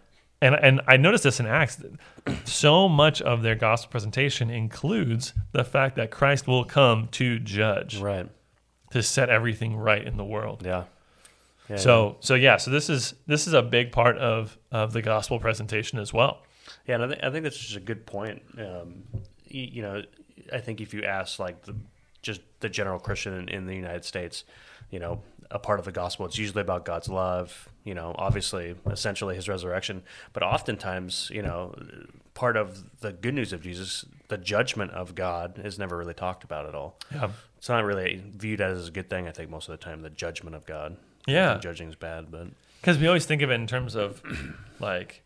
And, 0.42 0.54
and 0.56 0.80
I 0.88 0.96
noticed 0.96 1.24
this 1.24 1.38
in 1.40 1.46
Acts. 1.46 1.82
So 2.44 2.88
much 2.88 3.20
of 3.22 3.42
their 3.42 3.54
gospel 3.54 3.90
presentation 3.90 4.50
includes 4.50 5.34
the 5.52 5.62
fact 5.62 5.96
that 5.96 6.10
Christ 6.10 6.46
will 6.48 6.64
come 6.64 7.08
to 7.12 7.38
judge, 7.38 8.00
Right. 8.00 8.28
to 8.90 9.02
set 9.02 9.28
everything 9.28 9.76
right 9.76 10.02
in 10.04 10.16
the 10.16 10.24
world. 10.24 10.62
Yeah. 10.64 10.84
Yeah, 11.68 11.76
So 11.76 12.16
so 12.20 12.34
yeah, 12.34 12.56
so 12.58 12.70
this 12.70 12.88
is 12.90 13.14
this 13.26 13.46
is 13.46 13.52
a 13.54 13.62
big 13.62 13.92
part 13.92 14.16
of 14.18 14.58
of 14.72 14.92
the 14.92 15.00
gospel 15.02 15.38
presentation 15.38 15.98
as 15.98 16.12
well. 16.12 16.42
Yeah, 16.86 16.94
and 16.96 17.04
I, 17.04 17.06
th- 17.08 17.20
I 17.22 17.30
think 17.30 17.44
that's 17.44 17.58
just 17.58 17.76
a 17.76 17.80
good 17.80 18.04
point. 18.06 18.42
Um, 18.58 19.04
y- 19.14 19.70
you 19.76 19.82
know, 19.82 20.02
I 20.52 20.58
think 20.58 20.80
if 20.80 20.94
you 20.94 21.04
ask 21.04 21.38
like 21.38 21.62
the 21.62 21.74
just 22.22 22.40
the 22.60 22.68
general 22.68 22.98
Christian 22.98 23.34
in, 23.34 23.48
in 23.48 23.66
the 23.66 23.74
United 23.74 24.04
States, 24.04 24.44
you 24.90 24.98
know, 24.98 25.20
a 25.50 25.58
part 25.58 25.78
of 25.78 25.84
the 25.84 25.92
gospel, 25.92 26.26
it's 26.26 26.38
usually 26.38 26.62
about 26.62 26.84
God's 26.84 27.08
love. 27.08 27.68
You 27.84 27.94
know, 27.94 28.14
obviously, 28.16 28.74
essentially 28.86 29.34
His 29.36 29.48
resurrection, 29.48 30.02
but 30.32 30.42
oftentimes, 30.42 31.30
you 31.32 31.42
know, 31.42 31.74
part 32.32 32.56
of 32.56 33.00
the 33.00 33.12
good 33.12 33.34
news 33.34 33.52
of 33.52 33.62
Jesus, 33.62 34.04
the 34.28 34.38
judgment 34.38 34.90
of 34.92 35.14
God, 35.14 35.60
is 35.62 35.78
never 35.78 35.96
really 35.96 36.14
talked 36.14 36.44
about 36.44 36.66
at 36.66 36.74
all. 36.74 36.98
Yeah. 37.12 37.30
It's 37.58 37.68
not 37.68 37.84
really 37.84 38.22
viewed 38.36 38.60
as 38.60 38.88
a 38.88 38.90
good 38.90 39.08
thing. 39.08 39.28
I 39.28 39.30
think 39.32 39.50
most 39.50 39.68
of 39.68 39.78
the 39.78 39.84
time, 39.84 40.02
the 40.02 40.10
judgment 40.10 40.56
of 40.56 40.66
God. 40.66 40.96
Yeah. 41.26 41.58
judging 41.58 41.88
is 41.88 41.94
bad, 41.94 42.30
but 42.30 42.48
Because 42.80 42.98
we 42.98 43.06
always 43.06 43.24
think 43.24 43.40
of 43.42 43.50
it 43.50 43.54
in 43.54 43.66
terms 43.66 43.94
of 43.94 44.22
like 44.80 45.22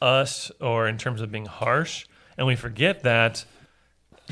us 0.00 0.50
or 0.60 0.88
in 0.88 0.96
terms 0.98 1.20
of 1.20 1.30
being 1.30 1.46
harsh, 1.46 2.06
and 2.38 2.46
we 2.46 2.56
forget 2.56 3.02
that 3.02 3.44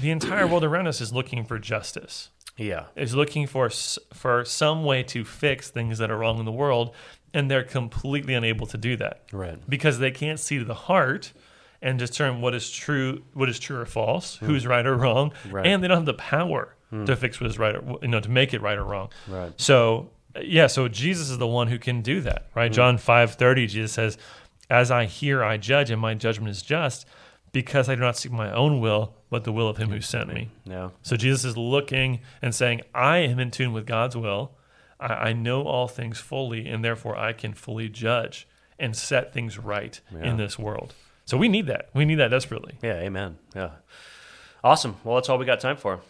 the 0.01 0.11
entire 0.11 0.47
world 0.47 0.65
around 0.65 0.87
us 0.87 1.01
is 1.01 1.13
looking 1.13 1.45
for 1.45 1.59
justice. 1.59 2.31
Yeah. 2.57 2.87
is 2.97 3.15
looking 3.15 3.47
for 3.47 3.71
for 4.13 4.45
some 4.45 4.85
way 4.85 5.05
to 5.05 5.25
fix 5.25 5.71
things 5.71 5.99
that 5.99 6.11
are 6.11 6.19
wrong 6.19 6.41
in 6.41 6.45
the 6.45 6.53
world, 6.53 6.93
and 7.33 7.49
they're 7.49 7.63
completely 7.63 8.35
unable 8.35 8.67
to 8.67 8.77
do 8.77 8.97
that 8.97 9.23
Right. 9.33 9.59
because 9.69 10.01
they 10.01 10.11
can't 10.11 10.41
see 10.41 10.59
to 10.59 10.65
the 10.65 10.75
heart 10.75 11.33
and 11.81 11.99
discern 12.01 12.41
what 12.41 12.55
is 12.57 12.69
true, 12.69 13.23
what 13.33 13.49
is 13.49 13.61
true 13.61 13.79
or 13.79 13.87
false, 13.87 14.39
hmm. 14.39 14.47
who's 14.47 14.67
right 14.67 14.85
or 14.85 14.97
wrong. 14.97 15.33
Right. 15.49 15.67
and 15.67 15.83
they 15.83 15.89
don't 15.89 15.99
have 15.99 16.07
the 16.07 16.15
power 16.15 16.75
hmm. 16.91 17.05
to 17.05 17.15
fix 17.15 17.41
what 17.41 17.49
is 17.49 17.59
right 17.59 17.77
or 17.77 17.99
you 18.03 18.09
know 18.09 18.21
to 18.21 18.29
make 18.31 18.53
it 18.53 18.61
right 18.61 18.77
or 18.77 18.85
wrong. 18.85 19.11
Right. 19.29 19.53
So 19.57 20.11
yeah, 20.43 20.67
so 20.67 20.89
Jesus 20.89 21.31
is 21.31 21.39
the 21.39 21.47
one 21.47 21.69
who 21.69 21.79
can 21.79 22.03
do 22.03 22.21
that, 22.23 22.49
right? 22.55 22.71
Hmm. 22.71 22.75
John 22.75 22.99
five 22.99 23.35
thirty, 23.35 23.69
Jesus 23.69 23.93
says, 23.93 24.19
"As 24.69 24.91
I 24.91 25.05
hear, 25.05 25.45
I 25.45 25.59
judge, 25.59 25.91
and 25.91 26.01
my 26.01 26.15
judgment 26.15 26.51
is 26.51 26.63
just, 26.63 27.07
because 27.53 27.89
I 27.89 27.95
do 27.95 28.01
not 28.01 28.17
seek 28.17 28.33
my 28.33 28.53
own 28.53 28.81
will, 28.81 29.15
but 29.31 29.45
the 29.45 29.53
will 29.53 29.69
of 29.69 29.77
Him 29.77 29.91
who 29.91 30.01
sent 30.01 30.33
me." 30.33 30.51
Yeah. 30.65 30.91
So 31.03 31.17
Jesus 31.17 31.45
is 31.45 31.57
looking 31.57 32.21
and 32.43 32.55
saying, 32.55 32.83
I 32.95 33.19
am 33.19 33.39
in 33.39 33.51
tune 33.51 33.73
with 33.73 33.87
God's 33.87 34.17
will. 34.17 34.53
I, 35.01 35.07
I 35.31 35.33
know 35.33 35.63
all 35.63 35.89
things 35.89 36.19
fully, 36.19 36.67
and 36.69 36.85
therefore 36.85 37.17
I 37.17 37.33
can 37.33 37.55
fully 37.55 37.89
judge 37.89 38.47
and 38.79 38.97
set 38.97 39.33
things 39.33 39.59
right 39.59 40.01
Yeah. 40.15 40.25
in 40.31 40.37
this 40.37 40.59
world. 40.59 40.95
So 41.25 41.37
we 41.37 41.49
need 41.49 41.67
that. 41.67 41.89
We 41.95 42.05
need 42.05 42.17
that 42.17 42.29
desperately. 42.29 42.75
Yeah. 42.83 42.95
Amen. 43.01 43.39
Yeah. 43.55 43.71
Awesome. 44.65 44.97
Well, 45.05 45.17
that's 45.17 45.29
all 45.29 45.39
we 45.39 45.45
got 45.47 45.61
time 45.61 45.77
for. 45.77 46.01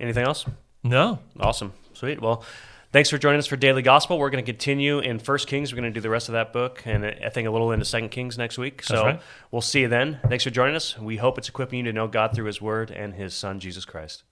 Anything 0.00 0.24
else? 0.26 0.44
No. 0.82 1.18
Awesome. 1.38 1.72
Sweet. 1.92 2.20
Well, 2.20 2.44
thanks 2.92 3.10
for 3.10 3.18
joining 3.18 3.38
us 3.38 3.46
for 3.46 3.56
Daily 3.56 3.82
Gospel. 3.82 4.18
We're 4.18 4.30
going 4.30 4.44
to 4.44 4.50
continue 4.50 5.00
in 5.00 5.18
First 5.18 5.48
Kings. 5.48 5.72
We're 5.72 5.80
going 5.80 5.92
to 5.92 5.94
do 5.94 6.00
the 6.00 6.10
rest 6.10 6.28
of 6.28 6.34
that 6.34 6.52
book, 6.52 6.82
and 6.84 7.04
I 7.04 7.30
think 7.30 7.48
a 7.48 7.50
little 7.50 7.72
into 7.72 7.84
Second 7.84 8.10
Kings 8.10 8.38
next 8.38 8.58
week. 8.58 8.82
So 8.82 9.02
right. 9.02 9.20
we'll 9.50 9.62
see 9.62 9.80
you 9.80 9.88
then. 9.88 10.20
Thanks 10.28 10.44
for 10.44 10.50
joining 10.50 10.76
us. 10.76 10.98
We 10.98 11.16
hope 11.16 11.38
it's 11.38 11.48
equipping 11.48 11.78
you 11.78 11.84
to 11.86 11.92
know 11.92 12.06
God 12.06 12.34
through 12.34 12.46
His 12.46 12.60
Word 12.60 12.90
and 12.90 13.14
His 13.14 13.34
Son, 13.34 13.58
Jesus 13.58 13.84
Christ. 13.84 14.22